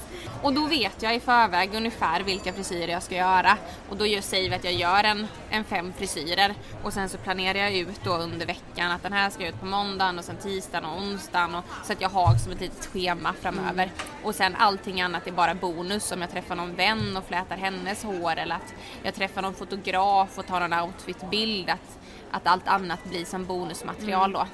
Och 0.44 0.54
då 0.54 0.66
vet 0.68 1.04
jag 1.04 1.16
i 1.16 1.20
förväg 1.20 1.76
ungefär 1.76 2.24
vilka 2.24 2.54
frisyrer 2.54 2.88
jag 2.88 3.04
ska 3.04 3.16
göra. 3.16 3.58
Och 3.90 3.98
då 3.98 4.06
säger 4.22 4.50
vi 4.50 4.56
att 4.56 4.64
jag 4.64 4.74
gör 4.74 5.04
en, 5.04 5.28
en 5.50 5.64
fem 5.64 5.94
frisyrer. 5.98 6.56
Och 6.84 6.94
sen 6.94 7.10
så 7.10 7.18
planerar 7.18 7.60
jag 7.60 7.74
ut 7.74 8.04
då 8.04 8.14
under 8.16 8.46
veckan 8.46 8.92
att 8.92 9.04
den 9.04 9.14
här 9.14 9.30
ska 9.30 9.48
ut 9.48 9.60
på 9.60 9.66
måndagen 9.66 10.20
och 10.20 10.26
sen 10.26 10.38
tisdagen 10.38 10.86
och 10.86 10.98
onsdagen. 10.98 11.56
Och, 11.56 11.64
så 11.84 11.94
att 11.94 12.02
jag 12.02 12.10
har 12.10 12.36
som 12.36 12.52
ett 12.52 12.62
litet 12.62 12.86
schema 12.86 13.34
framöver. 13.42 13.92
Och 14.24 14.36
sen 14.36 14.56
allting 14.56 15.02
annat 15.02 15.28
är 15.28 15.32
bara 15.32 15.56
bonus. 15.56 16.12
Om 16.12 16.22
jag 16.22 16.32
träffar 16.32 16.56
någon 16.56 16.76
vän 16.76 17.18
och 17.18 17.28
flätar 17.28 17.58
hennes 17.58 18.04
hår 18.04 18.36
eller 18.36 18.56
att 18.56 18.74
jag 19.04 19.16
träffar 19.16 19.42
någon 19.42 19.54
fotograf 19.54 20.38
och 20.38 20.48
tar 20.48 20.68
någon 20.68 20.80
outfitbild. 20.80 21.70
Att, 21.70 22.00
att 22.32 22.48
allt 22.48 22.68
annat 22.68 23.04
blir 23.04 23.26
som 23.26 23.46
bonusmaterial 23.46 24.32
då. 24.32 24.48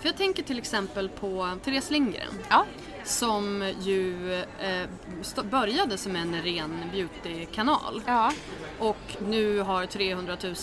För 0.00 0.08
jag 0.08 0.16
tänker 0.16 0.42
till 0.42 0.58
exempel 0.58 1.08
på 1.08 1.58
Therese 1.64 1.90
Lindgren. 1.90 2.34
Ja. 2.48 2.66
Som 3.06 3.72
ju 3.80 4.34
eh, 4.42 5.42
började 5.50 5.98
som 5.98 6.16
en 6.16 6.42
ren 6.42 6.82
beauty-kanal. 6.92 8.02
Ja. 8.06 8.32
Och 8.78 9.16
nu 9.28 9.58
har 9.60 9.86
300 9.86 10.36
000 10.42 10.54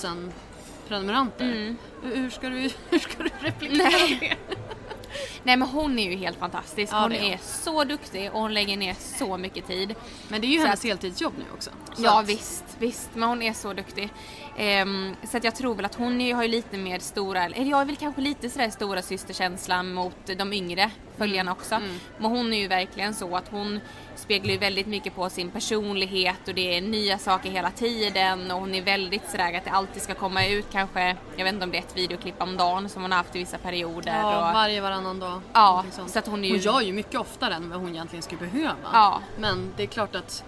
prenumeranter. 0.88 1.46
Mm. 1.46 1.78
Hur, 2.04 2.30
ska 2.30 2.50
du, 2.50 2.70
hur 2.90 3.00
ska 3.00 3.24
du 3.24 3.30
replikera 3.40 3.78
Nej. 3.90 4.38
det? 4.50 4.56
Nej 5.44 5.58
men 5.58 5.68
hon 5.68 6.00
är 6.00 6.12
ju 6.12 6.18
helt 6.18 6.38
fantastisk. 6.40 6.94
Ja, 6.94 7.02
hon. 7.02 7.12
är 7.12 7.38
så 7.44 7.84
duktig 7.84 8.32
och 8.34 8.40
hon 8.42 8.54
lägger 8.54 8.78
ner 8.78 8.96
så 9.20 9.38
mycket 9.38 9.68
tid. 9.68 9.96
Men 10.28 10.42
det 10.42 10.48
är 10.48 10.50
ju 10.50 10.58
Så 10.60 10.66
hennes 10.66 10.80
att- 10.80 10.86
heltidsjobb 10.86 11.34
nu 11.38 11.44
också. 11.54 11.70
Så 11.96 12.04
Ja 12.04 12.20
att- 12.20 12.28
visst, 12.30 12.64
visst, 12.80 13.10
men 13.14 13.30
hon 13.30 13.42
är 13.42 13.54
så 13.54 13.74
duktig. 13.74 14.10
Ehm, 14.58 15.16
så 15.24 15.38
att 15.38 15.44
jag 15.44 15.56
tror 15.56 15.76
väl 15.76 15.86
att 15.86 15.96
hon 15.96 16.22
är, 16.22 16.36
har 16.36 16.44
ju 16.44 16.50
lite 16.50 16.78
mer 16.78 17.00
stora, 17.00 17.44
eller 17.46 17.64
jag 17.66 17.82
är 17.82 17.86
väl 17.86 17.96
kanske 17.96 18.22
lite 18.22 18.50
sådär 18.50 18.70
stora 18.70 19.02
systerkänslan 19.02 19.94
mot 19.94 20.16
de 20.38 20.54
yngre 20.54 20.92
följarna 21.18 21.52
också. 21.52 21.80
Men 22.18 22.32
hon 22.32 22.54
är 22.54 22.58
ju 22.58 22.68
verkligen 22.68 23.14
så 23.14 23.36
att 23.38 23.48
hon 23.50 23.80
speglar 24.16 24.52
ju 24.52 24.58
väldigt 24.58 24.88
mycket 24.88 25.16
på 25.16 25.30
sin 25.30 25.52
personlighet 25.52 26.48
och 26.48 26.54
det 26.54 26.78
är 26.78 26.82
nya 26.82 27.18
saker 27.18 27.50
hela 27.52 27.72
tiden 27.72 28.52
och 28.52 28.60
hon 28.60 28.76
är 28.76 28.82
väldigt 28.82 29.30
sådär 29.32 29.58
att 29.58 29.64
det 29.66 29.72
alltid 29.72 30.02
ska 30.02 30.14
komma 30.14 30.46
ut 30.48 30.66
kanske, 30.72 31.16
jag 31.36 31.44
vet 31.44 31.54
inte 31.54 31.66
om 31.66 31.72
det 31.72 31.78
är 31.78 31.82
ett 31.82 31.98
videoklipp 31.98 32.42
om 32.42 32.58
dagen 32.58 32.90
som 32.90 33.02
hon 33.02 33.12
har 33.12 33.18
haft 33.18 33.36
i 33.36 33.40
vissa 33.40 33.58
perioder. 33.58 34.20
Ja, 34.22 34.48
och, 34.48 34.54
varje 34.54 34.82
varannan 34.82 35.20
dag. 35.20 35.42
Ja, 35.54 35.84
så 36.08 36.20
att 36.20 36.28
hon 36.28 36.44
är 36.44 36.48
ju- 36.48 36.54
hon 36.54 36.62
gör 36.62 36.82
ju 36.82 36.94
mycket 36.94 37.20
oftare 37.20 37.54
än 37.54 37.70
vad 37.70 37.80
hon 37.80 37.90
egentligen 37.90 38.24
skulle 38.24 38.40
behöva. 38.50 38.76
Ja. 38.94 39.20
Men 39.40 39.74
det 39.78 39.84
är 39.84 39.88
klart 39.88 40.16
att 40.16 40.44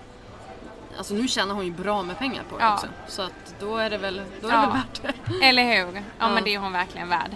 Alltså 0.98 1.14
nu 1.14 1.28
tjänar 1.28 1.56
hon 1.56 1.66
ju 1.66 1.72
bra 1.72 2.04
med 2.04 2.18
pengar 2.18 2.44
på 2.50 2.58
det 2.58 2.64
Ja. 2.64 2.74
också. 2.74 2.88
Så 3.08 3.22
att 3.22 3.45
då 3.60 3.78
är 3.78 3.90
det 3.90 3.98
väl, 3.98 4.22
då 4.42 4.48
är 4.48 4.52
det 4.52 4.58
Ja. 4.58 4.62
väl 4.62 4.72
värt 4.72 5.02
det. 5.40 5.46
Eller 5.46 5.64
hur? 5.64 5.96
Ja, 5.96 6.02
Ja. 6.20 6.34
men 6.34 6.44
det 6.44 6.56
är 6.56 6.60
hon 6.60 6.72
verkligen 6.72 7.10
värd. 7.10 7.32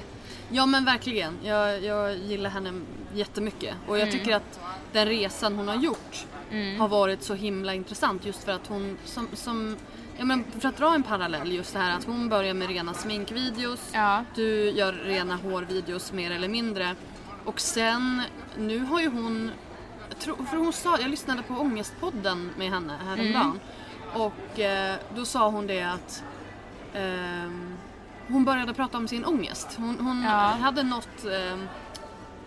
Ja 0.51 0.65
men 0.65 0.85
verkligen. 0.85 1.37
Jag, 1.43 1.83
jag 1.83 2.17
gillar 2.17 2.49
henne 2.49 2.81
jättemycket. 3.13 3.75
Och 3.87 3.99
jag 3.99 4.07
Mm. 4.07 4.19
tycker 4.19 4.35
att 4.35 4.59
den 4.91 5.07
resan 5.07 5.55
hon 5.55 5.67
har 5.67 5.75
gjort 5.75 6.25
har 6.79 6.87
varit 6.87 7.23
så 7.23 7.33
himla 7.33 7.73
intressant 7.73 8.25
just 8.25 8.43
för 8.43 8.51
att 8.51 8.67
hon 8.67 8.97
som, 9.05 9.27
som 9.33 9.77
Ja, 10.17 10.25
men 10.25 10.43
för 10.59 10.69
att 10.69 10.77
dra 10.77 10.95
en 10.95 11.03
parallell 11.03 11.51
just 11.51 11.73
det 11.73 11.79
här 11.79 11.97
att 11.97 12.05
hon 12.05 12.29
börjar 12.29 12.53
med 12.53 12.67
rena 12.67 12.93
sminkvideos. 12.93 13.89
Ja. 13.93 14.23
Du 14.35 14.69
gör 14.69 14.93
rena 14.93 15.35
hårvideos 15.35 16.13
mer 16.13 16.31
eller 16.31 16.47
mindre. 16.47 16.95
Och 17.45 17.59
sen, 17.59 18.21
nu 18.57 18.79
har 18.79 18.99
ju 19.01 19.09
hon, 19.09 19.51
för 20.49 20.57
hon 20.57 20.73
sa, 20.73 20.97
jag 21.01 21.09
lyssnade 21.09 21.41
på 21.43 21.53
Ångestpodden 21.53 22.49
med 22.57 22.69
henne 22.69 22.93
häromdagen. 23.07 23.59
Och 24.13 24.59
eh, 24.59 24.95
då 25.15 25.25
sa 25.25 25.49
hon 25.49 25.67
det 25.67 25.81
att 25.83 26.23
ehm, 26.93 27.77
hon 28.27 28.45
började 28.45 28.73
prata 28.73 28.97
om 28.97 29.07
sin 29.07 29.25
ångest. 29.25 29.67
Hon, 29.77 29.99
hon 29.99 30.23
Ja. 30.23 30.29
hade 30.29 30.83
något, 30.83 31.25
ehm, 31.25 31.67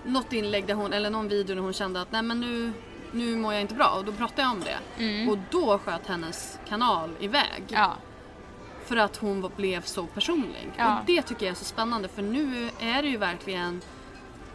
något 0.04 0.32
inlägg 0.32 0.66
där 0.66 0.74
hon, 0.74 0.92
eller 0.92 1.10
någon 1.10 1.28
video 1.28 1.54
där 1.54 1.62
hon 1.62 1.72
kände 1.72 2.00
att 2.00 2.12
nej 2.12 2.22
men 2.22 2.40
nu, 2.40 2.72
nu 3.12 3.36
mår 3.36 3.52
jag 3.52 3.60
inte 3.62 3.74
bra 3.74 3.94
och 3.98 4.04
då 4.04 4.12
pratade 4.12 4.42
jag 4.42 4.50
om 4.50 4.60
det. 4.60 4.78
Och 5.30 5.38
då 5.50 5.78
sköt 5.78 6.06
hennes 6.06 6.58
kanal 6.68 7.10
iväg. 7.20 7.62
Ja. 7.68 7.92
För 8.86 8.96
att 8.96 9.16
hon 9.16 9.50
blev 9.56 9.82
så 9.82 10.06
personlig. 10.06 10.70
Ja. 10.76 10.98
Och 10.98 11.04
det 11.06 11.22
tycker 11.22 11.46
jag 11.46 11.50
är 11.52 11.56
så 11.56 11.64
spännande 11.64 12.08
för 12.08 12.22
nu 12.22 12.70
är 12.80 13.02
det 13.02 13.08
ju 13.08 13.16
verkligen 13.16 13.80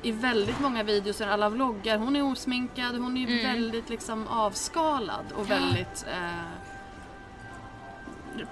i 0.01 0.11
väldigt 0.11 0.59
många 0.59 0.83
videos, 0.83 1.21
alla 1.21 1.49
vloggar, 1.49 1.97
hon 1.97 2.15
är 2.15 2.23
osminkad, 2.31 2.95
hon 2.97 3.17
är 3.17 3.27
Mm. 3.27 3.43
väldigt 3.43 3.89
liksom 3.89 4.27
avskalad 4.27 5.25
och 5.35 5.51
väldigt 5.51 6.05
eh, 6.07 6.29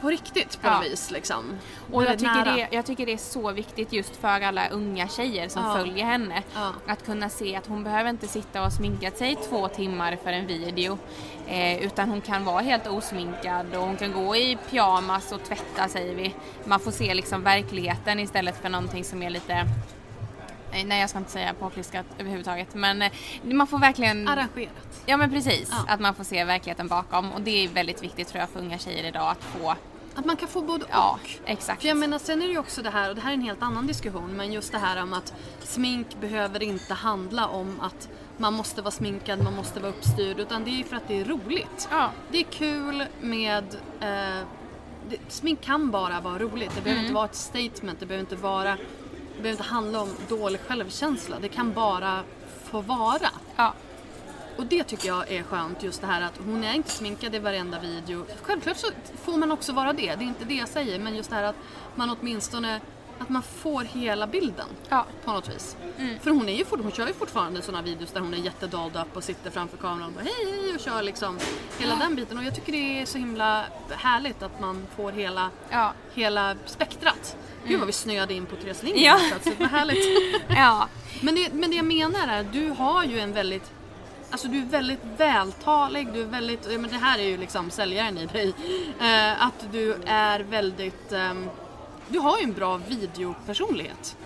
på 0.02 0.08
riktigt 0.10 0.62
på 0.62 0.68
Ja. 0.68 0.74
något 0.80 0.86
vis 0.92 1.12
liksom. 1.12 1.58
Och 1.94 2.04
jag 2.04 2.20
tycker, 2.20 2.46
det, 2.46 2.68
jag 2.72 2.86
tycker 2.86 3.06
det 3.06 3.14
är 3.14 3.18
så 3.18 3.52
viktigt 3.52 3.94
just 3.94 4.16
för 4.16 4.28
alla 4.28 4.68
unga 4.70 5.08
tjejer 5.08 5.50
som 5.50 5.64
Ja. 5.64 5.76
följer 5.78 6.06
henne. 6.06 6.44
Ja. 6.56 6.72
Att 6.88 7.06
kunna 7.06 7.30
se 7.30 7.56
att 7.56 7.68
hon 7.68 7.84
behöver 7.84 8.10
inte 8.10 8.28
sitta 8.28 8.66
och 8.66 8.74
sminka 8.74 9.12
sig 9.12 9.36
två 9.50 9.68
timmar 9.68 10.18
för 10.24 10.30
en 10.32 10.48
video. 10.48 10.98
Eh, 11.48 11.84
utan 11.84 12.10
hon 12.10 12.22
kan 12.22 12.46
vara 12.46 12.62
helt 12.62 12.88
osminkad 12.88 13.76
och 13.76 13.82
hon 13.82 13.98
kan 13.98 14.12
gå 14.12 14.36
i 14.36 14.58
pyjamas 14.70 15.32
och 15.32 15.44
tvätta 15.44 15.88
säger 15.88 16.16
vi. 16.16 16.36
Man 16.66 16.80
får 16.80 16.92
se 16.92 17.14
liksom 17.14 17.44
verkligheten 17.44 18.20
istället 18.20 18.62
för 18.62 18.70
någonting 18.70 19.04
som 19.04 19.24
är 19.24 19.30
lite 19.30 19.66
Nej 20.84 21.00
jag 21.00 21.10
ska 21.10 21.20
inte 21.20 21.32
säga 21.32 21.54
påklistrat 21.54 22.06
överhuvudtaget 22.20 22.74
men 22.74 23.02
eh, 23.02 23.12
man 23.44 23.68
får 23.68 23.80
verkligen 23.80 24.28
Arrangerat. 24.28 25.04
Ja 25.06 25.18
men 25.18 25.30
precis, 25.30 25.70
Ja. 25.72 25.94
att 25.94 26.00
man 26.00 26.16
får 26.16 26.24
se 26.24 26.44
verkligheten 26.44 26.88
bakom 26.88 27.32
och 27.32 27.42
det 27.42 27.64
är 27.64 27.68
väldigt 27.68 28.04
viktigt 28.04 28.28
tror 28.28 28.40
jag 28.40 28.50
för 28.50 28.60
unga 28.60 28.78
tjejer 28.78 29.04
idag 29.04 29.30
att 29.32 29.44
få 29.44 29.76
Att 30.16 30.26
man 30.26 30.36
kan 30.38 30.48
få 30.48 30.62
både 30.62 30.86
Ja, 30.92 31.20
och. 31.24 31.30
exakt. 31.50 31.82
För 31.82 31.88
jag 31.88 31.98
menar 31.98 32.20
sen 32.20 32.42
är 32.42 32.46
det 32.48 32.52
ju 32.54 32.60
också 32.60 32.82
det 32.82 32.90
här, 32.90 33.10
och 33.10 33.16
det 33.16 33.22
här 33.22 33.30
är 33.30 33.34
en 33.34 33.42
helt 33.42 33.62
annan 33.62 33.88
diskussion, 33.88 34.30
men 34.38 34.54
just 34.54 34.72
det 34.72 34.78
här 34.78 35.04
om 35.04 35.14
att 35.14 35.34
smink 35.64 36.08
behöver 36.22 36.64
inte 36.64 36.94
handla 36.94 37.48
om 37.48 37.80
att 37.82 38.10
man 38.38 38.54
måste 38.54 38.82
vara 38.82 38.92
sminkad, 38.92 39.44
man 39.44 39.56
måste 39.56 39.80
vara 39.80 39.90
uppstyrd, 39.92 40.40
utan 40.40 40.64
det 40.64 40.70
är 40.70 40.78
ju 40.78 40.84
för 40.84 40.96
att 40.96 41.08
det 41.08 41.22
är 41.22 41.26
roligt. 41.26 41.88
Ja. 41.92 42.10
Det 42.32 42.38
är 42.40 42.44
kul 42.44 43.04
med 43.22 43.64
eh, 44.00 44.46
det, 45.10 45.18
smink 45.28 45.62
kan 45.62 45.92
bara 45.92 46.22
vara 46.22 46.40
roligt. 46.40 46.72
Det 46.76 46.82
behöver 46.82 47.02
inte 47.02 47.14
vara 47.14 47.26
ett 47.26 47.36
statement, 47.36 48.00
det 48.00 48.06
behöver 48.06 48.20
inte 48.32 48.36
vara 48.36 48.78
behöver 49.36 49.52
inte 49.52 49.64
handla 49.64 50.02
om 50.02 50.10
dålig 50.30 50.62
självkänsla. 50.62 51.40
Det 51.40 51.50
kan 51.50 51.74
bara 51.74 52.24
få 52.64 52.82
vara. 52.82 53.30
Ja. 53.56 53.74
Och 54.58 54.66
det 54.66 54.84
tycker 54.84 55.08
jag 55.08 55.32
är 55.32 55.44
skönt, 55.44 55.84
just 55.84 56.02
det 56.02 56.08
här 56.08 56.22
att 56.22 56.38
hon 56.46 56.64
är 56.64 56.74
inte 56.74 56.90
sminkad 56.90 57.36
i 57.36 57.40
varenda 57.40 57.80
video. 57.80 58.26
Självklart 58.42 58.78
så 58.78 58.88
får 59.24 59.38
man 59.38 59.52
också 59.52 59.74
vara 59.74 59.94
det, 59.94 60.16
det 60.16 60.24
är 60.24 60.28
inte 60.28 60.46
det 60.46 60.54
jag 60.54 60.70
säger, 60.70 61.00
men 61.00 61.16
just 61.16 61.30
det 61.30 61.36
här 61.36 61.44
att 61.44 61.56
man 61.96 62.18
åtminstone 62.20 62.82
att 63.20 63.30
man 63.30 63.42
får 63.44 63.84
hela 63.84 64.28
bilden 64.28 64.68
Ja. 64.90 65.06
på 65.26 65.32
något 65.32 65.50
vis. 65.56 65.76
För 66.22 66.32
hon, 66.32 66.50
är 66.50 66.54
ju, 66.56 66.66
fort- 66.66 66.80
hon 66.84 66.92
kör 66.92 67.08
ju 67.08 67.14
fortfarande 67.14 67.62
sådana 67.62 67.82
videos 67.84 68.12
där 68.12 68.20
hon 68.22 68.34
är 68.34 68.38
jättedolled 68.38 69.02
upp 69.02 69.18
och 69.18 69.24
sitter 69.24 69.52
framför 69.52 69.78
kameran 69.78 70.08
och 70.08 70.12
bara 70.14 70.24
hej 70.24 70.62
hej 70.62 70.74
och 70.76 70.80
kör 70.82 71.04
liksom 71.04 71.38
hela 71.80 71.96
den 71.96 72.16
biten. 72.16 72.38
Och 72.38 72.44
jag 72.44 72.56
tycker 72.56 72.72
det 72.72 73.02
är 73.02 73.06
så 73.06 73.18
himla 73.18 73.66
härligt 73.92 74.44
att 74.44 74.60
man 74.62 74.88
får 74.96 75.12
hela, 75.12 75.50
Ja. 75.70 75.94
hela 76.14 76.56
spektrat. 76.66 77.38
Gud 77.68 77.80
vad 77.80 77.88
vi 77.88 77.94
snöade 77.94 78.34
in 78.34 78.46
på 78.46 78.56
Therese 78.56 78.84
Lindgren 78.84 79.04
Ja. 79.06 79.20
plötsligt, 79.32 79.60
vad 79.60 79.70
härligt. 79.70 80.42
Ja. 80.50 80.88
Men 81.22 81.36
det, 81.36 81.54
men 81.54 81.70
det 81.70 81.76
jag 81.76 81.86
menar 81.86 82.28
är 82.28 82.40
att 82.42 82.54
du 82.54 82.70
har 82.70 83.04
ju 83.04 83.20
en 83.20 83.34
väldigt 83.34 83.72
Alltså 84.32 84.48
du 84.48 84.62
är 84.62 84.66
väldigt 84.66 85.00
vältalig, 85.18 86.08
du 86.14 86.22
är 86.22 86.26
väldigt, 86.26 86.68
ja, 86.72 86.78
men 86.78 86.90
det 86.92 86.98
här 86.98 87.20
är 87.20 87.24
ju 87.24 87.38
liksom 87.38 87.70
säljaren 87.72 88.18
i 88.18 88.26
dig. 88.26 88.54
Eh, 89.00 89.46
att 89.46 89.68
du 89.72 89.96
är 90.06 90.40
väldigt, 90.40 91.12
ehm, 91.12 91.50
du 92.10 92.20
har 92.20 92.38
ju 92.38 92.44
en 92.44 92.54
bra 92.54 92.78
videopersonlighet. 92.78 94.18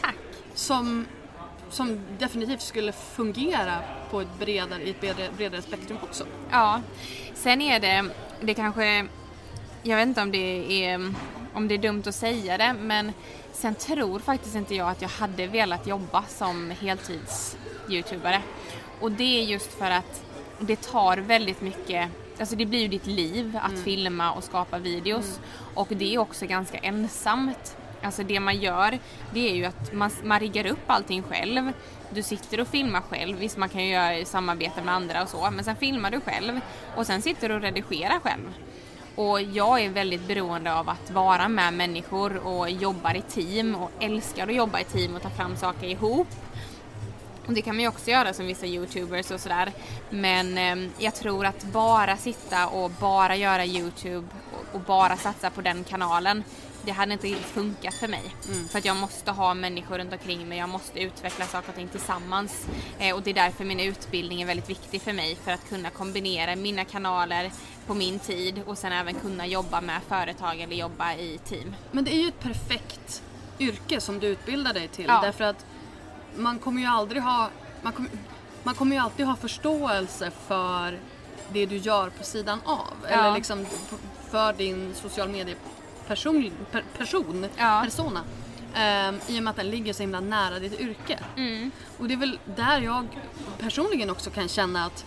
Tack. 0.00 0.16
Som, 0.54 1.06
som 1.70 2.00
definitivt 2.18 2.62
skulle 2.62 2.92
fungera 2.92 3.78
på 4.10 4.20
ett 4.20 4.38
bredare, 4.38 4.82
i 4.82 4.90
ett 4.90 5.00
bredare, 5.00 5.28
bredare 5.36 5.62
spektrum 5.62 5.98
också. 6.02 6.26
Ja. 6.50 6.80
Sen 7.34 7.60
är 7.60 7.80
det, 7.80 8.04
det 8.40 8.54
kanske, 8.54 9.06
jag 9.82 9.96
vet 9.96 10.08
inte 10.08 10.22
om 10.22 10.30
det 10.30 10.84
är, 10.84 11.14
om 11.54 11.68
det 11.68 11.74
är 11.74 11.78
dumt 11.78 12.02
att 12.06 12.14
säga 12.14 12.58
det, 12.58 12.74
men 12.80 13.12
sen 13.52 13.74
tror 13.74 14.18
faktiskt 14.18 14.54
inte 14.54 14.74
jag 14.74 14.88
att 14.88 15.02
jag 15.02 15.08
hade 15.08 15.46
velat 15.46 15.86
jobba 15.86 16.24
som 16.28 16.70
heltids-youtubare. 16.70 18.40
Och 19.00 19.12
det 19.12 19.40
är 19.40 19.44
just 19.44 19.72
för 19.72 19.90
att 19.90 20.22
det 20.58 20.82
tar 20.82 21.16
väldigt 21.16 21.60
mycket 21.60 22.10
Alltså 22.38 22.56
det 22.56 22.66
blir 22.66 22.80
ju 22.80 22.88
ditt 22.88 23.06
liv 23.06 23.58
att 23.62 23.78
filma 23.78 24.32
och 24.32 24.44
skapa 24.44 24.78
videos 24.78 25.40
och 25.74 25.88
det 25.90 26.14
är 26.14 26.18
också 26.18 26.46
ganska 26.46 26.78
ensamt. 26.78 27.76
Alltså 28.02 28.22
det 28.22 28.40
man 28.40 28.60
gör 28.60 28.98
det 29.34 29.50
är 29.50 29.54
ju 29.54 29.64
att 29.64 29.92
man, 29.92 30.10
man 30.24 30.40
riggar 30.40 30.66
upp 30.66 30.90
allting 30.90 31.22
själv. 31.22 31.72
Du 32.10 32.22
sitter 32.22 32.60
och 32.60 32.68
filmar 32.68 33.00
själv, 33.00 33.38
visst 33.38 33.56
man 33.56 33.68
kan 33.68 33.84
ju 33.84 33.92
göra 33.92 34.24
samarbete 34.24 34.82
med 34.84 34.94
andra 34.94 35.22
och 35.22 35.28
så, 35.28 35.50
men 35.50 35.64
sen 35.64 35.76
filmar 35.76 36.10
du 36.10 36.20
själv 36.20 36.60
och 36.96 37.06
sen 37.06 37.22
sitter 37.22 37.48
du 37.48 37.54
och 37.54 37.60
redigerar 37.60 38.20
själv. 38.20 38.54
Och 39.14 39.42
jag 39.42 39.80
är 39.80 39.90
väldigt 39.90 40.28
beroende 40.28 40.74
av 40.74 40.88
att 40.88 41.10
vara 41.10 41.48
med 41.48 41.74
människor 41.74 42.36
och 42.36 42.70
jobbar 42.70 43.16
i 43.16 43.22
team 43.22 43.74
och 43.74 43.90
älskar 44.00 44.48
att 44.48 44.54
jobba 44.54 44.80
i 44.80 44.84
team 44.84 45.16
och 45.16 45.22
ta 45.22 45.30
fram 45.30 45.56
saker 45.56 45.86
ihop. 45.86 46.28
Och 47.46 47.52
det 47.52 47.62
kan 47.62 47.74
man 47.74 47.82
ju 47.82 47.88
också 47.88 48.10
göra 48.10 48.34
som 48.34 48.46
vissa 48.46 48.66
youtubers 48.66 49.30
och 49.30 49.40
sådär. 49.40 49.72
Men 50.10 50.58
eh, 50.58 50.90
jag 50.98 51.14
tror 51.14 51.46
att 51.46 51.64
bara 51.64 52.16
sitta 52.16 52.68
och 52.68 52.90
bara 52.90 53.36
göra 53.36 53.64
youtube 53.64 54.26
och 54.72 54.80
bara 54.80 55.16
satsa 55.16 55.50
på 55.50 55.60
den 55.60 55.84
kanalen. 55.84 56.44
Det 56.84 56.92
hade 56.92 57.12
inte 57.12 57.26
riktigt 57.26 57.46
funkat 57.46 57.94
för 57.94 58.08
mig. 58.08 58.34
Mm. 58.52 58.68
För 58.68 58.78
att 58.78 58.84
jag 58.84 58.96
måste 58.96 59.30
ha 59.30 59.54
människor 59.54 59.98
runt 59.98 60.12
omkring 60.12 60.48
mig, 60.48 60.58
jag 60.58 60.68
måste 60.68 61.00
utveckla 61.00 61.44
saker 61.44 61.68
och 61.68 61.74
ting 61.74 61.88
tillsammans. 61.88 62.66
Eh, 62.98 63.14
och 63.14 63.22
det 63.22 63.30
är 63.30 63.34
därför 63.34 63.64
min 63.64 63.80
utbildning 63.80 64.42
är 64.42 64.46
väldigt 64.46 64.70
viktig 64.70 65.02
för 65.02 65.12
mig, 65.12 65.36
för 65.44 65.52
att 65.52 65.68
kunna 65.68 65.90
kombinera 65.90 66.56
mina 66.56 66.84
kanaler 66.84 67.50
på 67.86 67.94
min 67.94 68.18
tid 68.18 68.62
och 68.66 68.78
sen 68.78 68.92
även 68.92 69.14
kunna 69.14 69.46
jobba 69.46 69.80
med 69.80 70.00
företag 70.08 70.60
eller 70.60 70.76
jobba 70.76 71.14
i 71.14 71.38
team. 71.44 71.74
Men 71.92 72.04
det 72.04 72.14
är 72.14 72.20
ju 72.20 72.28
ett 72.28 72.40
perfekt 72.40 73.22
yrke 73.58 74.00
som 74.00 74.20
du 74.20 74.26
utbildar 74.26 74.74
dig 74.74 74.88
till. 74.88 75.06
Ja. 75.08 75.20
Därför 75.22 75.44
att 75.44 75.66
man 76.36 76.58
kommer 76.58 76.80
ju 76.80 76.86
aldrig 76.86 77.22
ha... 77.22 77.48
Man 77.82 77.92
kommer, 77.92 78.10
man 78.62 78.74
kommer 78.74 78.96
ju 78.96 79.02
alltid 79.02 79.26
ha 79.26 79.36
förståelse 79.36 80.30
för 80.46 80.98
det 81.52 81.66
du 81.66 81.76
gör 81.76 82.10
på 82.10 82.24
sidan 82.24 82.60
av. 82.64 82.94
Eller 83.08 83.32
liksom 83.34 83.66
för 84.30 84.52
din 84.52 84.94
social 84.94 85.28
medie 85.28 85.54
person, 86.06 86.50
per, 86.70 86.84
person 86.98 87.46
Ja. 87.56 87.80
persona. 87.84 88.20
Ehm, 88.74 89.18
I 89.28 89.38
och 89.38 89.42
med 89.42 89.50
att 89.50 89.56
den 89.56 89.70
ligger 89.70 89.92
så 89.92 90.02
himla 90.02 90.20
nära 90.20 90.58
ditt 90.58 90.80
yrke. 90.80 91.18
Och 91.98 92.08
det 92.08 92.14
är 92.14 92.18
väl 92.18 92.38
där 92.56 92.80
jag 92.80 93.06
personligen 93.58 94.10
också 94.10 94.30
kan 94.30 94.48
känna 94.48 94.84
att 94.84 95.04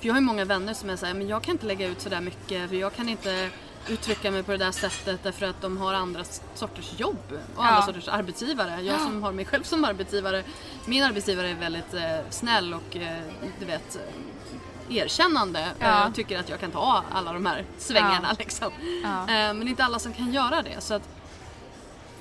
för 0.00 0.06
jag 0.06 0.14
har 0.14 0.20
ju 0.20 0.26
många 0.26 0.44
vänner 0.44 0.74
som 0.74 0.90
är 0.90 0.96
såhär, 0.96 1.14
men 1.14 1.28
jag 1.28 1.42
kan 1.42 1.52
inte 1.52 1.66
lägga 1.66 1.86
ut 1.86 2.00
sådär 2.00 2.20
mycket 2.20 2.68
för 2.68 2.76
jag 2.76 2.94
kan 2.94 3.08
inte 3.08 3.50
uttrycka 3.88 4.30
mig 4.30 4.42
på 4.42 4.52
det 4.52 4.58
där 4.58 4.72
sättet 4.72 5.20
därför 5.22 5.46
att 5.46 5.60
de 5.60 5.76
har 5.76 5.94
andra 5.94 6.24
sorters 6.54 6.92
jobb 7.00 7.38
och 7.56 7.64
andra 7.64 7.80
Ja. 7.80 7.86
sorters 7.86 8.08
arbetsgivare. 8.08 8.80
Jag 8.82 9.00
som 9.00 9.22
har 9.22 9.32
mig 9.32 9.44
själv 9.44 9.62
som 9.62 9.84
arbetsgivare, 9.84 10.42
min 10.86 11.02
arbetsgivare 11.02 11.48
är 11.50 11.54
väldigt 11.54 11.94
eh, 11.94 12.02
snäll 12.30 12.74
och 12.74 12.96
eh, 12.96 13.18
du 13.60 13.64
vet 13.66 13.96
eh, 13.96 14.96
erkännande 14.96 15.66
Ja. 15.78 16.08
och 16.08 16.14
tycker 16.14 16.38
att 16.40 16.48
jag 16.48 16.60
kan 16.60 16.70
ta 16.70 17.04
alla 17.12 17.32
de 17.32 17.46
här 17.46 17.64
svängarna 17.78 18.26
Ja. 18.30 18.36
liksom. 18.38 18.70
Ja. 19.02 19.20
Eh, 19.20 19.26
men 19.26 19.60
det 19.60 19.66
är 19.66 19.68
inte 19.68 19.84
alla 19.84 19.98
som 19.98 20.12
kan 20.12 20.32
göra 20.32 20.62
det. 20.62 20.80
Så 20.80 20.94
att 20.94 21.08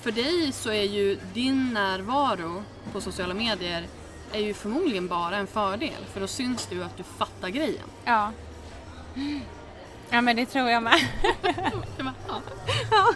för 0.02 0.12
dig 0.12 0.52
så 0.52 0.70
är 0.70 0.84
ju 0.84 1.20
din 1.34 1.74
närvaro 1.74 2.64
på 2.92 3.02
sociala 3.02 3.34
medier 3.34 3.88
är 4.32 4.40
ju 4.40 4.54
förmodligen 4.54 5.08
bara 5.08 5.38
en 5.38 5.48
fördel 5.48 6.06
för 6.14 6.20
då 6.22 6.28
syns 6.28 6.66
det 6.66 6.76
ju 6.76 6.84
att 6.84 6.98
du 6.98 7.04
fattar 7.04 7.50
grejen. 7.50 7.88
Ja. 8.06 8.32
Ja 10.10 10.22
men 10.22 10.36
det 10.36 10.46
tror 10.46 10.70
jag 10.70 10.84
med. 10.84 11.00
Det 11.98 12.04
var, 12.04 12.14
ja. 12.28 12.42
Ja. 12.92 13.14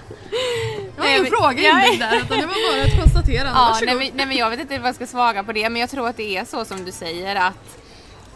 Det 0.96 1.02
var 1.02 1.08
ingen 1.08 1.22
men- 1.22 1.32
fråga 1.32 1.62
Ja. 1.62 1.84
inbyggd 1.86 2.02
där 2.02 2.16
utan 2.18 2.38
det 2.40 2.46
var 2.46 2.72
bara 2.74 2.84
ett 2.84 3.00
konstaterande. 3.04 3.52
Ja, 3.56 3.66
Varsågod. 3.74 3.86
nej, 3.88 3.96
men, 4.08 4.18
nej 4.18 4.26
men 4.26 4.38
jag 4.38 4.50
vet 4.50 4.60
inte 4.60 4.80
vad 4.80 4.88
jag 4.88 4.96
ska 4.96 5.08
svara 5.08 5.44
på 5.44 5.52
det 5.54 5.70
men 5.70 5.80
jag 5.82 5.90
tror 5.90 6.08
att 6.10 6.18
det 6.18 6.38
är 6.38 6.46
så 6.46 6.66
som 6.66 6.86
du 6.86 6.92
säger 6.92 7.36
att 7.36 7.78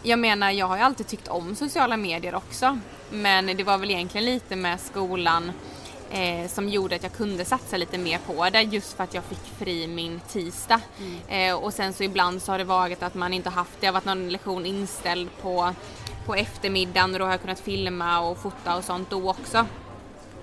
jag 0.02 0.18
menar 0.18 0.50
jag 0.50 0.66
har 0.66 0.76
ju 0.76 0.82
alltid 0.82 1.06
tyckt 1.06 1.28
om 1.28 1.56
sociala 1.56 1.96
medier 1.96 2.34
också 2.34 2.78
men 3.10 3.46
det 3.46 3.64
var 3.64 3.78
väl 3.78 3.90
egentligen 3.90 4.24
lite 4.24 4.56
med 4.56 4.80
skolan 4.80 5.52
eh, 6.12 6.48
som 6.48 6.68
gjorde 6.68 6.96
att 6.96 7.02
jag 7.02 7.12
kunde 7.12 7.44
satsa 7.44 7.76
lite 7.76 7.98
mer 7.98 8.18
på 8.18 8.48
det 8.50 8.62
just 8.62 8.92
för 8.92 9.04
att 9.04 9.14
jag 9.14 9.24
fick 9.24 9.58
fri 9.58 9.86
min 9.86 10.20
tisdag. 10.20 10.80
Eh, 11.28 11.54
och 11.54 11.74
sen 11.74 11.92
så 11.92 12.02
ibland 12.02 12.42
så 12.42 12.52
har 12.52 12.58
det 12.58 12.64
varit 12.64 13.02
att 13.02 13.14
man 13.14 13.32
inte 13.32 13.50
haft, 13.50 13.80
det 13.80 13.86
har 13.86 13.92
varit 13.92 14.04
någon 14.04 14.28
lektion 14.28 14.66
inställd 14.66 15.28
på, 15.42 15.74
på 16.26 16.34
eftermiddagen 16.34 17.12
och 17.12 17.18
då 17.18 17.24
har 17.24 17.32
jag 17.32 17.40
kunnat 17.40 17.60
filma 17.60 18.20
och 18.20 18.38
fota 18.38 18.76
och 18.76 18.84
sånt 18.84 19.10
då 19.10 19.30
också. 19.30 19.66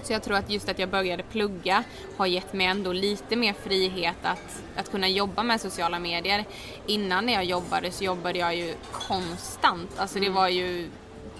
Så 0.03 0.13
jag 0.13 0.23
tror 0.23 0.35
att 0.37 0.49
just 0.49 0.69
att 0.69 0.79
jag 0.79 0.89
började 0.89 1.23
plugga 1.23 1.83
har 2.17 2.25
gett 2.25 2.53
mig 2.53 2.67
ändå 2.67 2.93
lite 2.93 3.35
mer 3.35 3.53
frihet 3.53 4.17
att, 4.23 4.63
att 4.75 4.91
kunna 4.91 5.07
jobba 5.07 5.43
med 5.43 5.61
sociala 5.61 5.99
medier. 5.99 6.45
Innan 6.87 7.25
när 7.25 7.33
jag 7.33 7.45
jobbade 7.45 7.91
så 7.91 8.03
jobbade 8.03 8.39
jag 8.39 8.55
ju 8.55 8.73
konstant. 8.91 9.89
Alltså 9.97 10.19
det 10.19 10.29
var 10.29 10.47
ju 10.47 10.89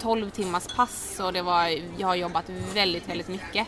12 0.00 0.30
timmars 0.30 0.66
pass 0.76 1.20
och 1.20 1.32
det 1.32 1.42
var, 1.42 1.80
jag 1.98 2.06
har 2.06 2.14
jobbat 2.14 2.44
väldigt, 2.74 3.08
väldigt 3.08 3.28
mycket. 3.28 3.66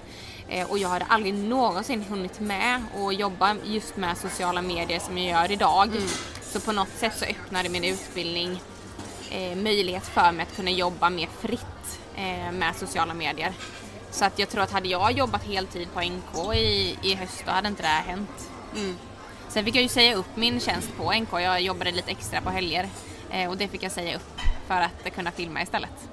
Eh, 0.53 0.71
och 0.71 0.79
jag 0.79 0.89
hade 0.89 1.05
aldrig 1.05 1.35
någonsin 1.35 2.03
hunnit 2.03 2.41
med 2.41 2.83
att 2.97 3.19
jobba 3.19 3.57
just 3.65 3.97
med 3.97 4.19
sociala 4.19 4.63
medier 4.63 4.99
som 4.99 5.19
jag 5.19 5.43
gör 5.43 5.53
idag. 5.53 5.91
Så 6.43 6.61
på 6.61 6.73
något 6.73 6.89
sätt 6.89 7.19
så 7.19 7.25
öppnade 7.25 7.69
min 7.69 7.85
utbildning 7.85 8.63
eh, 9.31 9.57
möjlighet 9.57 10.07
för 10.07 10.33
mig 10.33 10.43
att 10.43 10.57
kunna 10.57 10.71
jobba 10.71 11.11
mer 11.11 11.29
fritt 11.41 12.01
eh, 12.17 12.53
med 12.53 12.77
sociala 12.77 13.15
medier. 13.15 13.53
Så 14.11 14.25
att 14.25 14.39
jag 14.39 14.49
tror 14.49 14.63
att 14.63 14.71
hade 14.71 14.89
jag 14.89 15.13
jobbat 15.13 15.45
heltid 15.45 15.89
på 15.95 16.01
NK 16.01 16.55
i, 16.55 16.97
i 17.03 17.15
höst 17.15 17.43
då 17.47 17.53
hade 17.53 17.69
inte 17.69 17.83
det 17.83 17.89
här 17.89 18.03
hänt. 18.03 18.51
Sen 19.49 19.65
fick 19.65 19.75
jag 19.75 19.83
ju 19.83 19.89
säga 19.89 20.15
upp 20.15 20.37
min 20.37 20.61
tjänst 20.61 20.89
på 20.97 21.13
NK. 21.13 21.33
Jag 21.33 21.61
jobbade 21.61 21.91
lite 21.91 22.11
extra 22.11 22.41
på 22.41 22.51
helger 22.51 22.89
eh, 23.31 23.51
och 23.51 23.57
det 23.57 23.69
fick 23.69 23.83
jag 23.83 23.93
säga 23.93 24.17
upp 24.17 24.41
för 24.67 24.81
att 24.81 25.15
kunna 25.15 25.31
filma 25.31 25.63
istället. 25.63 26.12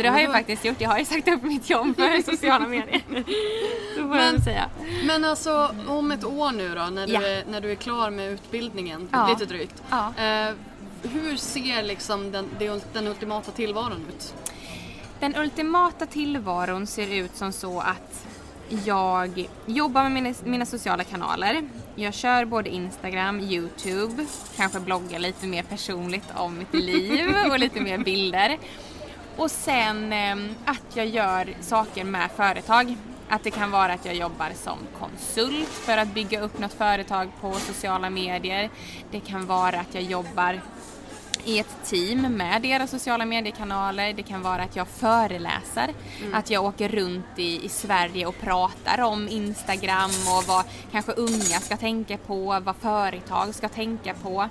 Så 0.00 0.02
det 0.02 0.08
har 0.08 0.18
jag 0.20 0.26
ju 0.28 0.32
faktiskt 0.34 0.64
gjort. 0.64 0.80
Jag 0.80 0.90
har 0.90 0.98
ju 0.98 1.04
sagt 1.04 1.28
upp 1.28 1.42
mitt 1.42 1.70
jobb 1.70 1.96
för 1.96 2.22
sociala 2.32 2.66
medier. 2.68 3.02
Så 3.08 3.14
får 3.14 3.22
jag 3.96 4.08
Men- 4.08 4.32
väl 4.32 4.42
säga. 4.42 4.70
Men 5.04 5.24
alltså 5.24 5.74
om 5.86 6.10
ett 6.12 6.24
år 6.24 6.50
nu 6.52 6.74
då 6.74 6.82
när 6.84 7.06
du, 7.06 7.12
Ja. 7.12 7.22
är, 7.22 7.44
när 7.50 7.60
du 7.60 7.70
är 7.70 7.74
klar 7.74 8.10
med 8.10 8.30
utbildningen, 8.32 9.08
Ja. 9.12 9.28
lite 9.28 9.44
drygt. 9.44 9.82
Ja. 9.90 10.12
Eh, 10.24 10.54
hur 11.02 11.36
ser 11.36 11.82
liksom 11.82 12.32
den, 12.32 12.48
den 12.92 13.06
ultimata 13.06 13.50
tillvaron 13.52 14.04
ut? 14.16 14.34
Den 15.20 15.36
ultimata 15.36 16.06
tillvaron 16.06 16.86
ser 16.86 17.14
ut 17.14 17.36
som 17.36 17.52
så 17.52 17.80
att 17.80 18.26
jag 18.84 19.48
jobbar 19.66 20.02
med 20.02 20.12
mina, 20.12 20.34
mina 20.44 20.66
sociala 20.66 21.04
kanaler. 21.04 21.68
Jag 21.94 22.14
kör 22.14 22.44
både 22.44 22.70
Instagram, 22.70 23.40
Youtube, 23.40 24.26
kanske 24.56 24.80
bloggar 24.80 25.18
lite 25.18 25.46
mer 25.46 25.62
personligt 25.62 26.24
om 26.36 26.58
mitt 26.58 26.74
liv 26.84 27.34
och 27.50 27.58
lite 27.58 27.80
mer 27.80 27.98
bilder. 27.98 28.58
Och 29.40 29.50
sen 29.50 30.12
eh, 30.12 30.36
att 30.64 30.96
jag 30.96 31.06
gör 31.06 31.54
saker 31.60 32.04
med 32.04 32.30
företag. 32.36 32.96
Att 33.28 33.44
det 33.44 33.50
kan 33.50 33.70
vara 33.70 33.92
att 33.92 34.04
jag 34.04 34.14
jobbar 34.14 34.50
som 34.54 34.78
konsult 34.98 35.68
för 35.68 35.96
att 35.96 36.14
bygga 36.14 36.40
upp 36.40 36.58
något 36.58 36.72
företag 36.72 37.30
på 37.40 37.52
sociala 37.52 38.10
medier. 38.10 38.70
Det 39.10 39.20
kan 39.20 39.46
vara 39.46 39.80
att 39.80 39.94
jag 39.94 40.02
jobbar 40.02 40.60
i 41.44 41.58
ett 41.58 41.76
team 41.84 42.20
med 42.20 42.62
deras 42.62 42.90
sociala 42.90 43.24
mediekanaler. 43.24 44.12
Det 44.12 44.22
kan 44.22 44.42
vara 44.42 44.62
att 44.62 44.76
jag 44.76 44.88
föreläser, 44.88 45.94
att 46.32 46.50
jag 46.50 46.64
åker 46.64 46.88
runt 46.88 47.38
i, 47.38 47.64
i 47.64 47.68
Sverige 47.68 48.26
och 48.26 48.40
pratar 48.40 49.00
om 49.00 49.28
Instagram 49.28 50.10
och 50.36 50.44
vad 50.48 50.64
kanske 50.92 51.12
unga 51.12 51.60
ska 51.60 51.76
tänka 51.76 52.16
på, 52.16 52.60
vad 52.64 52.76
företag 52.76 53.54
ska 53.54 53.68
tänka 53.68 54.14
på. 54.14 54.48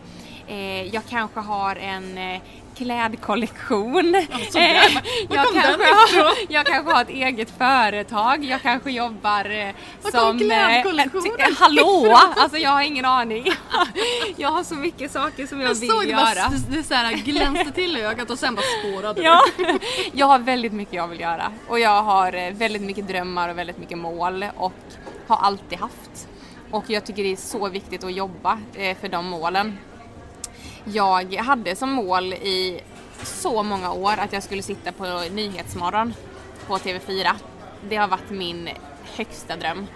Eh, 0.48 0.84
jag 0.84 1.04
kanske 1.10 1.40
har 1.40 1.76
en 1.76 2.18
eh, 2.18 2.42
klädkollektion. 2.80 4.16
Eh, 4.16 4.24
jag, 5.30 5.48
kanske 5.54 5.94
har, 5.94 6.34
jag 6.50 6.66
kanske 6.66 6.94
har 6.94 7.02
ett 7.02 7.10
eget 7.10 7.58
företag. 7.58 8.44
Jag 8.44 8.62
kanske 8.62 8.92
jobbar 8.92 9.50
eh, 9.50 9.76
Var 10.02 10.12
som... 10.12 10.42
eh, 10.42 10.48
klädkollektionen 10.48 11.56
Hallå! 11.60 12.18
Alltså 12.38 12.58
jag 12.58 12.70
har 12.70 12.82
ingen 12.82 13.06
aning. 13.06 13.46
Jag 14.38 14.50
har 14.50 14.64
så 14.64 14.76
mycket 14.76 15.12
saker 15.12 15.48
som 15.48 15.60
jag, 15.62 15.70
Jag 15.70 15.76
vill 15.76 15.90
såg 15.90 16.02
det, 16.02 16.10
göra. 16.10 16.22
bara, 16.22 16.50
det, 16.78 16.84
så 16.84 16.94
här 16.94 17.14
glänste 17.14 17.72
till 17.72 17.98
i 17.98 18.02
ögat 18.02 18.30
och 18.30 18.40
sen 18.40 18.56
bara 18.56 18.66
spårade 18.82 19.22
Ja, 19.22 19.42
jag 20.14 20.26
har 20.26 20.40
väldigt 20.40 20.74
mycket 20.74 20.94
jag 20.94 21.08
vill 21.08 21.20
göra 21.20 21.52
och 21.68 21.80
jag 21.80 22.04
har 22.04 22.52
väldigt 22.52 22.82
mycket 22.82 23.08
drömmar 23.08 23.50
och 23.50 23.58
väldigt 23.58 23.78
mycket 23.78 23.98
mål 23.98 24.46
och 24.58 24.74
har 25.28 25.38
alltid 25.38 25.80
haft. 25.80 26.28
Och 26.72 26.84
jag 26.88 27.06
tycker 27.06 27.24
det 27.24 27.32
är 27.32 27.36
så 27.36 27.70
viktigt 27.70 28.04
att 28.04 28.14
jobba 28.14 28.60
för 29.02 29.08
de 29.08 29.26
målen. 29.26 29.78
Jag 30.94 31.34
hade 31.34 31.76
som 31.76 31.92
mål 31.92 32.34
i 32.34 32.82
så 33.24 33.64
många 33.64 33.92
år 33.92 34.14
att 34.18 34.34
jag 34.34 34.44
skulle 34.44 34.62
sitta 34.62 34.92
på 34.92 35.24
Nyhetsmorgon 35.32 36.14
på 36.68 36.78
TV4. 36.78 37.30
Det 37.90 37.96
har 37.96 38.08
varit 38.08 38.30
min 38.30 38.70
högsta 39.16 39.56
dröm. 39.56 39.88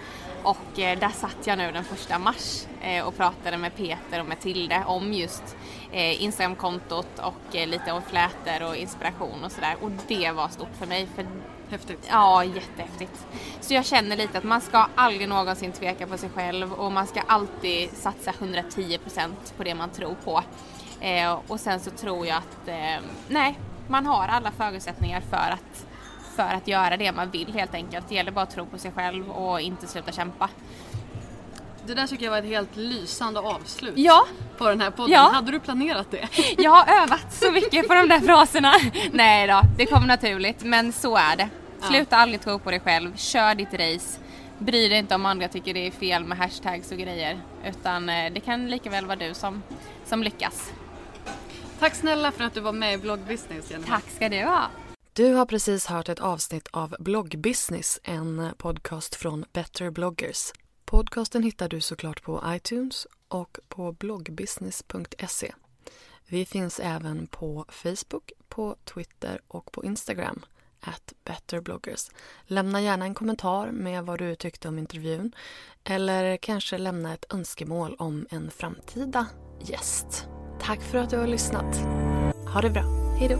Och 0.42 0.78
eh, 0.78 0.98
där 0.98 1.08
satt 1.08 1.36
jag 1.46 1.58
nu 1.58 1.72
den 1.72 1.84
första 1.84 2.18
mars 2.18 2.66
eh, 2.82 3.06
och 3.06 3.16
pratade 3.16 3.56
med 3.56 3.76
Peter 3.76 4.20
och 4.20 4.26
Matilde 4.26 4.84
om 4.86 5.12
just 5.12 5.56
eh, 5.92 6.22
Instagramkontot 6.22 7.18
och 7.18 7.54
lite 7.54 7.92
om 7.92 8.02
flätor 8.02 8.68
och 8.68 8.76
inspiration 8.76 9.44
och 9.44 9.52
sådär. 9.52 9.76
Och 9.80 9.90
det 10.08 10.30
var 10.30 10.48
stort 10.48 10.76
för 10.78 10.86
mig. 10.86 11.08
För 11.14 11.26
Häftigt. 11.70 12.08
Ja, 12.10 12.44
jättehäftigt. 12.44 13.26
Så 13.60 13.74
jag 13.74 13.86
känner 13.86 14.16
lite 14.16 14.38
att 14.38 14.44
man 14.44 14.60
ska 14.60 14.86
aldrig 14.94 15.28
någonsin 15.28 15.72
tveka 15.72 16.06
på 16.06 16.18
sig 16.18 16.30
själv 16.34 16.72
och 16.72 16.92
man 16.92 17.06
ska 17.06 17.20
alltid 17.20 17.90
satsa 17.90 18.30
110% 18.30 19.30
på 19.56 19.64
det 19.64 19.74
man 19.74 19.90
tror 19.90 20.16
på. 20.24 20.42
Eh, 21.04 21.38
och 21.48 21.60
sen 21.60 21.80
så 21.80 21.90
tror 21.90 22.26
jag 22.26 22.36
att, 22.36 22.68
eh, 22.68 23.04
nej, 23.28 23.58
man 23.88 24.06
har 24.06 24.28
alla 24.28 24.50
förutsättningar 24.50 25.20
för 25.20 25.36
att, 25.36 25.86
för 26.36 26.54
att 26.54 26.68
göra 26.68 26.96
det 26.96 27.12
man 27.12 27.30
vill 27.30 27.52
helt 27.54 27.74
enkelt. 27.74 28.08
Det 28.08 28.14
gäller 28.14 28.32
bara 28.32 28.42
att 28.42 28.50
tro 28.50 28.66
på 28.66 28.78
sig 28.78 28.92
själv 28.92 29.30
och 29.30 29.60
inte 29.60 29.86
sluta 29.86 30.12
kämpa. 30.12 30.48
Det 31.86 31.94
där 31.94 32.06
tycker 32.06 32.24
jag 32.24 32.30
var 32.30 32.38
ett 32.38 32.44
helt 32.44 32.76
lysande 32.76 33.40
avslut 33.40 33.92
Ja, 33.96 34.26
på 34.58 34.68
den 34.68 34.80
här 34.80 34.90
podden. 34.90 35.12
Ja. 35.12 35.30
Hade 35.32 35.52
du 35.52 35.60
planerat 35.60 36.10
det? 36.10 36.28
jag 36.62 36.70
har 36.70 37.02
övat 37.02 37.32
så 37.34 37.50
mycket 37.52 37.88
på 37.88 37.94
de 37.94 38.08
där 38.08 38.20
fraserna. 38.20 38.72
Nej 39.12 39.46
då, 39.46 39.60
det 39.76 39.86
kommer 39.86 40.06
naturligt, 40.06 40.64
men 40.64 40.92
så 40.92 41.16
är 41.16 41.36
det. 41.36 41.48
Sluta 41.80 42.16
aldrig 42.16 42.40
tro 42.40 42.58
på 42.58 42.70
dig 42.70 42.80
själv, 42.80 43.16
kör 43.16 43.54
ditt 43.54 43.74
race. 43.74 44.20
Bry 44.58 44.88
dig 44.88 44.98
inte 44.98 45.14
om 45.14 45.26
andra 45.26 45.48
tycker 45.48 45.74
det 45.74 45.86
är 45.86 45.90
fel 45.90 46.24
med 46.24 46.38
hashtags 46.38 46.92
och 46.92 46.98
grejer. 46.98 47.40
Utan 47.66 48.08
eh, 48.08 48.32
det 48.32 48.40
kan 48.40 48.70
lika 48.70 48.90
väl 48.90 49.06
vara 49.06 49.16
du 49.16 49.34
som, 49.34 49.62
som 50.04 50.22
lyckas. 50.22 50.72
Tack 51.84 51.94
snälla 51.94 52.32
för 52.32 52.44
att 52.44 52.54
du 52.54 52.60
var 52.60 52.72
med 52.72 52.94
i 52.94 52.98
Blogg 52.98 53.18
Business 53.28 53.70
Jenny. 53.70 53.84
Tack 53.86 54.04
ska 54.10 54.28
du 54.28 54.44
ha. 54.44 54.70
Du 55.12 55.34
har 55.34 55.46
precis 55.46 55.86
hört 55.86 56.08
ett 56.08 56.20
avsnitt 56.20 56.68
av 56.70 56.96
Bloggbusiness, 56.98 58.00
en 58.04 58.50
podcast 58.58 59.14
från 59.14 59.44
Better 59.52 59.90
bloggers. 59.90 60.52
Podcasten 60.84 61.42
hittar 61.42 61.68
du 61.68 61.80
såklart 61.80 62.22
på 62.22 62.42
iTunes 62.46 63.06
och 63.28 63.58
på 63.68 63.92
bloggbusiness.se. 63.92 65.52
Vi 66.26 66.46
finns 66.46 66.80
även 66.80 67.26
på 67.26 67.64
Facebook, 67.68 68.32
på 68.48 68.76
Twitter 68.84 69.40
och 69.48 69.72
på 69.72 69.84
Instagram 69.84 70.44
at 70.80 71.12
betterbloggers. 71.24 72.10
Lämna 72.46 72.80
gärna 72.80 73.04
en 73.04 73.14
kommentar 73.14 73.70
med 73.70 74.04
vad 74.04 74.18
du 74.18 74.34
tyckte 74.34 74.68
om 74.68 74.78
intervjun 74.78 75.34
eller 75.84 76.36
kanske 76.36 76.78
lämna 76.78 77.14
ett 77.14 77.34
önskemål 77.34 77.96
om 77.98 78.26
en 78.30 78.50
framtida 78.50 79.26
gäst. 79.62 80.28
Tack 80.66 80.80
för 80.80 80.98
att 80.98 81.10
du 81.10 81.16
har 81.16 81.26
lyssnat. 81.26 81.76
Ha 82.46 82.60
det 82.60 82.70
bra. 82.70 82.82
Hej 83.18 83.28
då. 83.28 83.36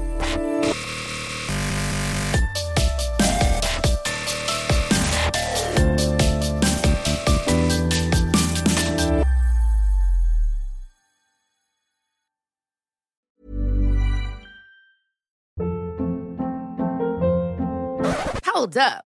Hold 18.55 18.77
up. 18.77 19.14